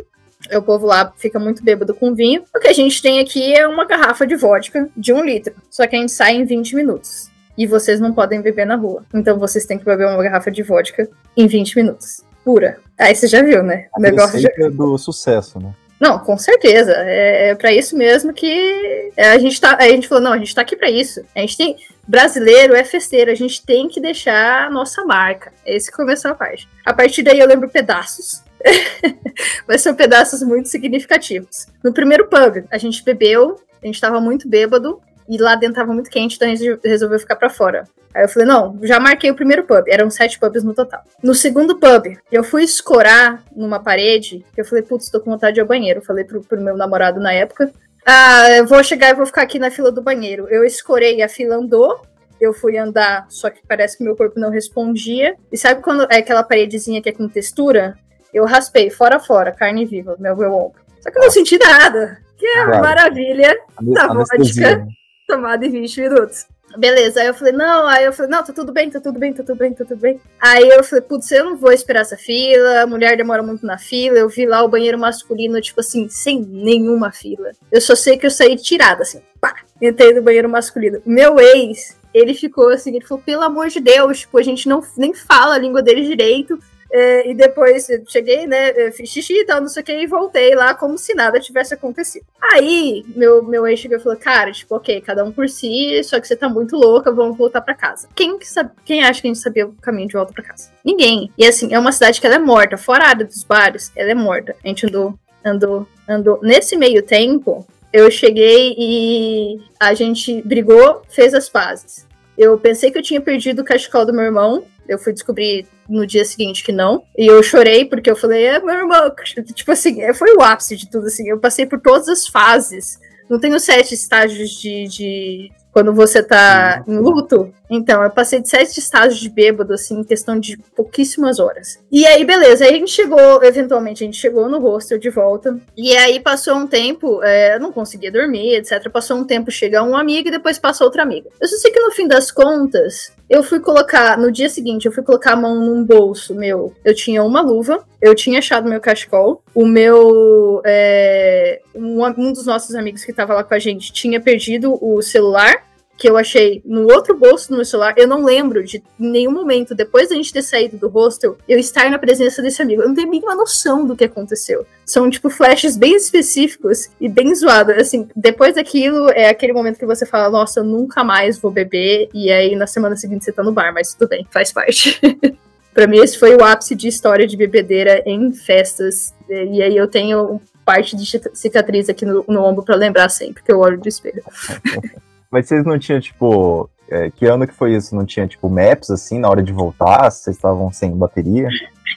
O 0.54 0.62
povo 0.62 0.86
lá 0.86 1.12
fica 1.18 1.38
muito 1.38 1.62
bêbado 1.62 1.92
com 1.92 2.14
vinho. 2.14 2.44
O 2.54 2.60
que 2.60 2.68
a 2.68 2.72
gente 2.72 3.02
tem 3.02 3.20
aqui 3.20 3.52
é 3.52 3.66
uma 3.66 3.84
garrafa 3.84 4.26
de 4.26 4.36
vodka 4.36 4.88
de 4.96 5.12
um 5.12 5.22
litro. 5.22 5.54
Só 5.68 5.86
que 5.86 5.94
a 5.94 5.98
gente 5.98 6.12
sai 6.12 6.36
em 6.36 6.44
20 6.44 6.76
minutos 6.76 7.29
e 7.60 7.66
vocês 7.66 8.00
não 8.00 8.14
podem 8.14 8.40
beber 8.40 8.64
na 8.64 8.74
rua. 8.74 9.04
Então 9.12 9.38
vocês 9.38 9.66
têm 9.66 9.78
que 9.78 9.84
beber 9.84 10.06
uma 10.06 10.22
garrafa 10.22 10.50
de 10.50 10.62
vodka 10.62 11.06
em 11.36 11.46
20 11.46 11.76
minutos. 11.76 12.22
Pura. 12.42 12.78
Aí 12.98 13.14
você 13.14 13.26
já 13.26 13.42
viu, 13.42 13.62
né? 13.62 13.86
O 13.94 14.00
negócio 14.00 14.38
já... 14.38 14.48
do 14.72 14.96
sucesso, 14.96 15.60
né? 15.60 15.74
Não, 16.00 16.18
com 16.18 16.38
certeza. 16.38 16.94
É, 16.96 17.50
é 17.50 17.54
para 17.54 17.70
isso 17.70 17.94
mesmo 17.98 18.32
que 18.32 19.12
a 19.14 19.36
gente 19.36 19.60
tá. 19.60 19.76
A 19.78 19.88
gente 19.88 20.08
falou, 20.08 20.24
não, 20.24 20.32
a 20.32 20.38
gente 20.38 20.54
tá 20.54 20.62
aqui 20.62 20.74
para 20.74 20.90
isso. 20.90 21.22
A 21.36 21.40
gente 21.40 21.58
tem. 21.58 21.76
Brasileiro 22.08 22.74
é 22.74 22.82
festeiro, 22.82 23.30
a 23.30 23.34
gente 23.34 23.62
tem 23.62 23.88
que 23.88 24.00
deixar 24.00 24.66
a 24.66 24.70
nossa 24.70 25.04
marca. 25.04 25.52
Esse 25.66 25.92
começou 25.92 26.30
a 26.30 26.34
parte. 26.34 26.66
A 26.82 26.94
partir 26.94 27.22
daí 27.22 27.38
eu 27.38 27.46
lembro 27.46 27.68
pedaços. 27.68 28.42
Mas 29.68 29.82
são 29.82 29.94
pedaços 29.94 30.42
muito 30.42 30.70
significativos. 30.70 31.66
No 31.84 31.92
primeiro 31.92 32.26
pub, 32.26 32.64
a 32.70 32.78
gente 32.78 33.04
bebeu, 33.04 33.60
a 33.82 33.86
gente 33.86 34.00
tava 34.00 34.18
muito 34.18 34.48
bêbado, 34.48 35.00
e 35.30 35.38
lá 35.38 35.54
dentro 35.54 35.76
tava 35.76 35.94
muito 35.94 36.10
quente, 36.10 36.34
então 36.34 36.50
a 36.50 36.54
gente 36.54 36.80
resolveu 36.84 37.20
ficar 37.20 37.36
para 37.36 37.48
fora. 37.48 37.84
Aí 38.12 38.24
eu 38.24 38.28
falei, 38.28 38.48
não, 38.48 38.76
já 38.82 38.98
marquei 38.98 39.30
o 39.30 39.36
primeiro 39.36 39.62
pub, 39.62 39.84
eram 39.86 40.10
sete 40.10 40.40
pubs 40.40 40.64
no 40.64 40.74
total. 40.74 41.02
No 41.22 41.32
segundo 41.32 41.78
pub, 41.78 42.18
eu 42.32 42.42
fui 42.42 42.64
escorar 42.64 43.40
numa 43.54 43.78
parede, 43.78 44.44
que 44.52 44.60
eu 44.60 44.64
falei, 44.64 44.82
putz, 44.82 45.08
tô 45.08 45.20
com 45.20 45.30
vontade 45.30 45.54
de 45.54 45.60
ir 45.60 45.62
ao 45.62 45.68
banheiro. 45.68 46.00
Eu 46.00 46.04
falei 46.04 46.24
pro, 46.24 46.40
pro 46.40 46.60
meu 46.60 46.76
namorado 46.76 47.20
na 47.20 47.32
época, 47.32 47.72
ah, 48.04 48.50
eu 48.50 48.66
vou 48.66 48.82
chegar 48.82 49.10
e 49.10 49.14
vou 49.14 49.24
ficar 49.24 49.42
aqui 49.42 49.60
na 49.60 49.70
fila 49.70 49.92
do 49.92 50.02
banheiro. 50.02 50.48
Eu 50.48 50.64
escorei, 50.64 51.22
a 51.22 51.28
fila 51.28 51.54
andou, 51.54 52.02
eu 52.40 52.52
fui 52.52 52.76
andar, 52.76 53.26
só 53.28 53.50
que 53.50 53.60
parece 53.68 53.96
que 53.96 54.02
meu 54.02 54.16
corpo 54.16 54.40
não 54.40 54.50
respondia. 54.50 55.36
E 55.52 55.56
sabe 55.56 55.80
quando 55.80 56.08
é 56.10 56.16
aquela 56.16 56.42
paredezinha 56.42 57.00
que 57.00 57.08
é 57.08 57.12
com 57.12 57.28
textura? 57.28 57.96
Eu 58.34 58.44
raspei 58.44 58.90
fora 58.90 59.20
fora, 59.20 59.52
carne 59.52 59.86
viva, 59.86 60.16
meu, 60.18 60.36
meu 60.36 60.52
ombro. 60.52 60.80
Só 61.00 61.10
que 61.12 61.18
eu 61.18 61.22
não 61.22 61.30
senti 61.30 61.56
nada. 61.56 62.18
Que 62.36 62.46
é 62.46 62.60
a 62.62 62.80
maravilha 62.80 63.56
da 63.80 64.08
vodka 64.08 64.88
tomada 65.30 65.64
em 65.64 65.70
20 65.70 66.00
minutos. 66.00 66.46
Beleza, 66.76 67.20
aí 67.20 67.26
eu 67.26 67.34
falei, 67.34 67.52
não, 67.52 67.86
aí 67.88 68.04
eu 68.04 68.12
falei, 68.12 68.30
não, 68.30 68.44
tá 68.44 68.52
tudo 68.52 68.72
bem, 68.72 68.88
tá 68.88 69.00
tudo 69.00 69.18
bem, 69.18 69.32
tá 69.32 69.42
tudo 69.42 69.58
bem, 69.58 69.72
tá 69.72 69.84
tudo 69.84 69.98
bem. 69.98 70.20
Aí 70.40 70.68
eu 70.68 70.84
falei, 70.84 71.02
putz, 71.02 71.30
eu 71.32 71.44
não 71.44 71.56
vou 71.56 71.72
esperar 71.72 72.02
essa 72.02 72.16
fila, 72.16 72.82
a 72.82 72.86
mulher 72.86 73.16
demora 73.16 73.42
muito 73.42 73.66
na 73.66 73.76
fila, 73.76 74.18
eu 74.18 74.28
vi 74.28 74.46
lá 74.46 74.62
o 74.62 74.68
banheiro 74.68 74.96
masculino, 74.96 75.60
tipo 75.60 75.80
assim, 75.80 76.08
sem 76.08 76.40
nenhuma 76.40 77.10
fila. 77.10 77.50
Eu 77.72 77.80
só 77.80 77.96
sei 77.96 78.16
que 78.16 78.26
eu 78.26 78.30
saí 78.30 78.54
tirada, 78.56 79.02
assim, 79.02 79.20
pá, 79.40 79.56
entrei 79.82 80.14
no 80.14 80.22
banheiro 80.22 80.48
masculino. 80.48 81.02
Meu 81.04 81.40
ex, 81.40 81.98
ele 82.14 82.34
ficou 82.34 82.68
assim, 82.68 82.94
ele 82.94 83.04
falou, 83.04 83.22
pelo 83.24 83.42
amor 83.42 83.68
de 83.68 83.80
Deus, 83.80 84.20
tipo, 84.20 84.38
a 84.38 84.42
gente 84.42 84.68
não 84.68 84.80
nem 84.96 85.12
fala 85.12 85.56
a 85.56 85.58
língua 85.58 85.82
dele 85.82 86.06
direito, 86.06 86.56
e 86.92 87.34
depois 87.34 87.86
cheguei, 88.08 88.46
né, 88.46 88.90
fiz 88.90 89.08
xixi 89.10 89.40
e 89.40 89.44
tal, 89.44 89.60
não 89.60 89.68
sei 89.68 89.82
o 89.82 89.86
que, 89.86 89.92
e 89.92 90.06
voltei 90.06 90.54
lá 90.54 90.74
como 90.74 90.98
se 90.98 91.14
nada 91.14 91.38
tivesse 91.38 91.74
acontecido. 91.74 92.24
Aí, 92.40 93.04
meu, 93.14 93.42
meu 93.44 93.66
ex 93.66 93.78
chegou 93.78 93.98
e 93.98 94.00
falou, 94.00 94.18
cara, 94.18 94.50
tipo, 94.50 94.74
ok, 94.74 95.00
cada 95.00 95.24
um 95.24 95.30
por 95.30 95.48
si, 95.48 96.02
só 96.02 96.20
que 96.20 96.26
você 96.26 96.34
tá 96.34 96.48
muito 96.48 96.76
louca, 96.76 97.12
vamos 97.12 97.36
voltar 97.36 97.60
para 97.60 97.74
casa. 97.74 98.08
Quem, 98.14 98.38
que 98.38 98.48
sabe, 98.48 98.70
quem 98.84 99.04
acha 99.04 99.20
que 99.20 99.28
a 99.28 99.32
gente 99.32 99.42
sabia 99.42 99.66
o 99.66 99.72
caminho 99.74 100.08
de 100.08 100.14
volta 100.14 100.32
para 100.32 100.44
casa? 100.44 100.70
Ninguém. 100.84 101.30
E 101.38 101.46
assim, 101.46 101.72
é 101.72 101.78
uma 101.78 101.92
cidade 101.92 102.20
que 102.20 102.26
ela 102.26 102.36
é 102.36 102.40
morta, 102.40 102.76
fora 102.76 103.04
a 103.04 103.08
área 103.08 103.24
dos 103.24 103.44
bares, 103.44 103.92
ela 103.94 104.10
é 104.10 104.14
morta. 104.14 104.56
A 104.64 104.68
gente 104.68 104.86
andou, 104.86 105.14
andou, 105.44 105.86
andou. 106.08 106.40
Nesse 106.42 106.76
meio 106.76 107.02
tempo, 107.02 107.66
eu 107.92 108.10
cheguei 108.10 108.74
e 108.78 109.60
a 109.78 109.94
gente 109.94 110.42
brigou, 110.42 111.02
fez 111.08 111.34
as 111.34 111.48
pazes. 111.48 112.06
Eu 112.38 112.56
pensei 112.58 112.90
que 112.90 112.98
eu 112.98 113.02
tinha 113.02 113.20
perdido 113.20 113.60
o 113.60 113.64
cachecol 113.64 114.06
do 114.06 114.14
meu 114.14 114.24
irmão, 114.24 114.64
eu 114.92 114.98
fui 114.98 115.12
descobrir 115.12 115.66
no 115.88 116.06
dia 116.06 116.24
seguinte 116.24 116.64
que 116.64 116.72
não. 116.72 117.04
E 117.16 117.26
eu 117.26 117.42
chorei 117.42 117.84
porque 117.84 118.10
eu 118.10 118.16
falei, 118.16 118.44
é, 118.44 118.60
meu 118.60 118.74
irmão. 118.74 119.12
Tipo 119.54 119.72
assim, 119.72 120.02
é, 120.02 120.12
foi 120.12 120.34
o 120.34 120.42
ápice 120.42 120.76
de 120.76 120.90
tudo, 120.90 121.06
assim. 121.06 121.28
Eu 121.28 121.38
passei 121.38 121.64
por 121.64 121.80
todas 121.80 122.08
as 122.08 122.26
fases. 122.26 122.98
Não 123.28 123.38
tenho 123.38 123.58
sete 123.60 123.94
estágios 123.94 124.50
de, 124.50 124.88
de 124.88 125.52
quando 125.72 125.94
você 125.94 126.22
tá 126.22 126.82
em 126.86 126.98
luto. 126.98 127.52
Então, 127.70 128.02
eu 128.02 128.10
passei 128.10 128.40
de 128.40 128.48
sete 128.48 128.78
estágios 128.78 129.20
de 129.20 129.30
bêbado, 129.30 129.72
assim, 129.72 130.00
em 130.00 130.04
questão 130.04 130.38
de 130.38 130.56
pouquíssimas 130.74 131.38
horas. 131.38 131.78
E 131.90 132.04
aí, 132.04 132.24
beleza, 132.24 132.64
aí 132.64 132.74
a 132.74 132.76
gente 132.76 132.90
chegou, 132.90 133.42
eventualmente, 133.44 134.02
a 134.02 134.06
gente 134.06 134.16
chegou 134.16 134.48
no 134.48 134.58
hostel 134.58 134.98
de 134.98 135.08
volta. 135.08 135.56
E 135.76 135.96
aí 135.96 136.18
passou 136.18 136.56
um 136.56 136.66
tempo, 136.66 137.22
é, 137.22 137.54
eu 137.54 137.60
não 137.60 137.70
conseguia 137.70 138.10
dormir, 138.10 138.56
etc. 138.56 138.90
Passou 138.90 139.16
um 139.16 139.24
tempo, 139.24 139.50
chega 139.50 139.82
um 139.82 139.96
amigo 139.96 140.28
e 140.28 140.32
depois 140.32 140.58
passa 140.58 140.84
outra 140.84 141.04
amiga. 141.04 141.30
Eu 141.40 141.46
só 141.46 141.56
sei 141.56 141.70
que 141.70 141.80
no 141.80 141.92
fim 141.92 142.08
das 142.08 142.32
contas, 142.32 143.12
eu 143.28 143.44
fui 143.44 143.60
colocar, 143.60 144.18
no 144.18 144.32
dia 144.32 144.48
seguinte, 144.48 144.86
eu 144.86 144.92
fui 144.92 145.04
colocar 145.04 145.34
a 145.34 145.36
mão 145.36 145.54
num 145.54 145.84
bolso 145.84 146.34
meu. 146.34 146.74
Eu 146.84 146.94
tinha 146.94 147.22
uma 147.22 147.40
luva, 147.40 147.84
eu 148.02 148.14
tinha 148.14 148.40
achado 148.40 148.68
meu 148.68 148.80
cachecol, 148.80 149.42
o 149.54 149.64
meu. 149.64 150.60
É, 150.66 151.60
um, 151.72 152.04
um 152.04 152.32
dos 152.32 152.46
nossos 152.46 152.74
amigos 152.74 153.04
que 153.04 153.12
tava 153.12 153.34
lá 153.34 153.44
com 153.44 153.54
a 153.54 153.58
gente 153.58 153.92
tinha 153.92 154.20
perdido 154.20 154.76
o 154.80 155.00
celular 155.00 155.69
que 156.00 156.08
eu 156.08 156.16
achei 156.16 156.62
no 156.64 156.90
outro 156.90 157.14
bolso 157.14 157.50
do 157.50 157.56
meu 157.56 157.64
celular. 157.64 157.92
Eu 157.94 158.08
não 158.08 158.24
lembro 158.24 158.64
de 158.64 158.82
nenhum 158.98 159.30
momento, 159.30 159.74
depois 159.74 160.08
da 160.08 160.14
gente 160.14 160.32
ter 160.32 160.40
saído 160.40 160.78
do 160.78 160.88
hostel, 160.88 161.36
eu 161.46 161.58
estar 161.58 161.90
na 161.90 161.98
presença 161.98 162.40
desse 162.40 162.62
amigo. 162.62 162.80
Eu 162.80 162.88
não 162.88 162.94
tenho 162.94 163.06
a 163.06 163.10
mínima 163.10 163.34
noção 163.34 163.86
do 163.86 163.94
que 163.94 164.04
aconteceu. 164.04 164.66
São, 164.86 165.10
tipo, 165.10 165.28
flashes 165.28 165.76
bem 165.76 165.94
específicos 165.94 166.88
e 166.98 167.06
bem 167.06 167.34
zoados. 167.34 167.76
Assim, 167.76 168.08
depois 168.16 168.54
daquilo, 168.54 169.10
é 169.10 169.28
aquele 169.28 169.52
momento 169.52 169.78
que 169.78 169.84
você 169.84 170.06
fala, 170.06 170.30
nossa, 170.30 170.60
eu 170.60 170.64
nunca 170.64 171.04
mais 171.04 171.38
vou 171.38 171.50
beber. 171.50 172.08
E 172.14 172.32
aí, 172.32 172.56
na 172.56 172.66
semana 172.66 172.96
seguinte, 172.96 173.26
você 173.26 173.30
tá 173.30 173.42
no 173.42 173.52
bar, 173.52 173.70
mas 173.74 173.92
tudo 173.92 174.08
bem, 174.08 174.26
faz 174.30 174.50
parte. 174.50 174.98
para 175.74 175.86
mim, 175.86 175.98
esse 175.98 176.18
foi 176.18 176.34
o 176.34 176.42
ápice 176.42 176.74
de 176.74 176.88
história 176.88 177.26
de 177.26 177.36
bebedeira 177.36 178.02
em 178.06 178.32
festas. 178.32 179.14
E 179.28 179.62
aí 179.62 179.76
eu 179.76 179.86
tenho 179.86 180.40
parte 180.64 180.96
de 180.96 181.04
cicatriz 181.34 181.90
aqui 181.90 182.06
no, 182.06 182.24
no 182.26 182.42
ombro 182.42 182.64
para 182.64 182.74
lembrar 182.74 183.10
sempre 183.10 183.42
que 183.42 183.52
eu 183.52 183.58
olho 183.58 183.78
do 183.78 183.86
espelho. 183.86 184.24
Mas 185.30 185.46
vocês 185.46 185.64
não 185.64 185.78
tinham, 185.78 186.00
tipo, 186.00 186.68
é, 186.88 187.10
que 187.10 187.24
ano 187.26 187.46
que 187.46 187.54
foi 187.54 187.74
isso? 187.74 187.94
Não 187.94 188.04
tinha, 188.04 188.26
tipo, 188.26 188.48
maps, 188.48 188.90
assim, 188.90 189.18
na 189.18 189.28
hora 189.28 189.42
de 189.42 189.52
voltar? 189.52 190.10
Vocês 190.10 190.36
estavam 190.36 190.72
sem 190.72 190.90
bateria? 190.96 191.48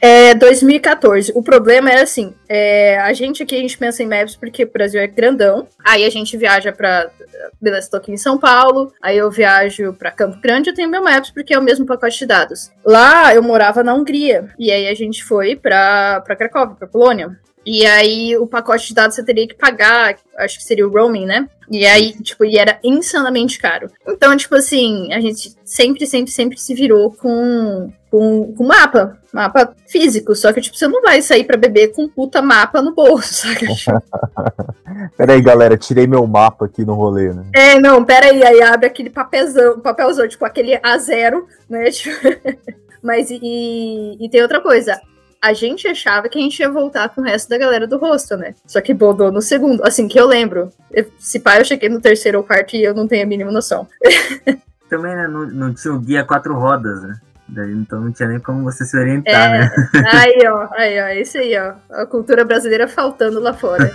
É 0.02 0.34
2014. 0.36 1.32
O 1.36 1.42
problema 1.42 1.90
era 1.90 2.04
assim: 2.04 2.34
é, 2.48 3.00
a 3.00 3.14
gente 3.14 3.42
aqui 3.42 3.56
a 3.56 3.60
gente 3.60 3.78
pensa 3.78 4.04
em 4.04 4.08
maps 4.08 4.36
porque 4.36 4.64
o 4.64 4.72
Brasil 4.72 5.00
é 5.00 5.08
grandão. 5.08 5.68
Aí 5.84 6.04
a 6.04 6.10
gente 6.10 6.36
viaja 6.36 6.72
pra. 6.72 7.10
Beleza, 7.62 7.90
tô 7.90 7.98
aqui 7.98 8.12
em 8.12 8.18
São 8.18 8.38
Paulo. 8.38 8.92
Aí 9.02 9.18
eu 9.18 9.32
viajo 9.32 9.94
pra 9.94 10.12
Campo 10.12 10.40
Grande. 10.42 10.70
Eu 10.70 10.76
tenho 10.76 10.90
meu 10.90 11.04
maps 11.04 11.32
porque 11.32 11.54
é 11.54 11.60
o 11.60 11.64
mesmo 11.64 11.86
pacote 11.86 12.20
de 12.20 12.26
dados. 12.26 12.72
Lá 12.86 13.34
eu 13.34 13.42
morava 13.42 13.84
na 13.84 13.94
Hungria. 13.94 14.50
E 14.60 14.72
aí 14.72 14.88
a 14.88 14.94
gente 14.94 15.24
foi 15.24 15.56
pra, 15.56 16.22
pra 16.22 16.36
Cracóvia, 16.36 16.76
pra 16.76 16.88
Polônia. 16.88 17.40
E 17.66 17.86
aí 17.86 18.38
o 18.38 18.46
pacote 18.46 18.88
de 18.88 18.94
dados 18.94 19.16
você 19.16 19.24
teria 19.24 19.48
que 19.48 19.56
pagar, 19.56 20.16
acho 20.38 20.58
que 20.58 20.64
seria 20.64 20.88
o 20.88 20.92
roaming, 20.92 21.26
né? 21.26 21.48
E 21.72 21.86
aí, 21.86 22.14
tipo, 22.22 22.44
e 22.44 22.58
era 22.58 22.78
insanamente 22.84 23.58
caro. 23.58 23.90
Então, 24.08 24.36
tipo 24.36 24.54
assim, 24.56 25.12
a 25.14 25.22
gente 25.22 25.56
sempre, 25.64 26.06
sempre, 26.06 26.32
sempre 26.32 26.60
se 26.60 26.74
virou 26.74 27.12
com, 27.12 27.92
com, 28.12 28.54
com 28.54 28.64
mapa. 28.64 29.18
Mapa 29.32 29.74
físico. 29.88 30.36
Só 30.36 30.52
que, 30.52 30.62
tipo, 30.62 30.78
você 30.78 30.88
não 30.88 31.02
vai 31.02 31.22
sair 31.22 31.46
para 31.46 31.58
beber 31.58 31.94
com 31.94 32.08
puta 32.08 32.42
mapa 32.42 32.82
no 32.82 32.94
bolso, 32.94 33.34
saca? 33.48 33.66
Peraí, 35.18 35.42
galera, 35.42 35.78
tirei 35.78 36.06
meu 36.06 36.28
mapa 36.28 36.66
aqui 36.66 36.86
no 36.86 36.94
rolê, 36.94 37.34
né? 37.34 37.46
É, 37.56 37.80
não, 37.80 38.06
peraí, 38.06 38.44
aí 38.44 38.62
abre 38.62 38.86
aquele 38.86 39.10
papelzão, 39.10 39.80
papelzão, 39.80 40.28
tipo, 40.28 40.46
aquele 40.46 40.78
A0, 40.78 41.44
né? 41.70 41.90
Tipo... 41.92 42.16
Mas 43.02 43.30
e, 43.30 44.18
e 44.18 44.30
tem 44.30 44.42
outra 44.42 44.62
coisa 44.62 45.02
a 45.44 45.52
gente 45.52 45.86
achava 45.90 46.30
que 46.30 46.40
a 46.40 46.42
gente 46.42 46.58
ia 46.62 46.72
voltar 46.72 47.10
com 47.10 47.20
o 47.20 47.24
resto 47.26 47.50
da 47.50 47.58
galera 47.58 47.86
do 47.86 47.98
rosto, 47.98 48.38
né? 48.38 48.56
Só 48.66 48.80
que 48.80 48.94
bodou 48.94 49.30
no 49.30 49.42
segundo, 49.42 49.86
assim 49.86 50.08
que 50.08 50.18
eu 50.18 50.26
lembro. 50.26 50.70
Se 51.20 51.38
pai 51.38 51.60
eu 51.60 51.66
cheguei 51.66 51.90
no 51.90 52.00
terceiro 52.00 52.38
ou 52.38 52.46
quarto 52.46 52.78
e 52.78 52.84
eu 52.84 52.94
não 52.94 53.06
tenho 53.06 53.24
a 53.24 53.28
mínima 53.28 53.52
noção. 53.52 53.86
Também, 54.90 55.14
né? 55.14 55.28
Não, 55.28 55.46
não 55.48 55.74
tinha 55.74 55.94
o 55.94 56.00
guia 56.00 56.24
quatro 56.24 56.58
rodas, 56.58 57.04
né? 57.04 57.20
Daí, 57.50 57.74
então 57.74 58.00
não 58.00 58.14
tinha 58.14 58.30
nem 58.30 58.40
como 58.40 58.64
você 58.64 58.86
se 58.86 58.98
orientar, 58.98 59.54
é, 59.54 59.60
né? 59.60 59.72
Aí, 60.14 60.48
ó, 60.48 60.70
aí, 60.80 61.02
ó, 61.02 61.22
isso 61.22 61.38
aí, 61.38 61.58
ó. 61.58 61.74
A 61.92 62.06
cultura 62.06 62.46
brasileira 62.46 62.88
faltando 62.88 63.42
lá 63.42 63.54
fora. 63.54 63.92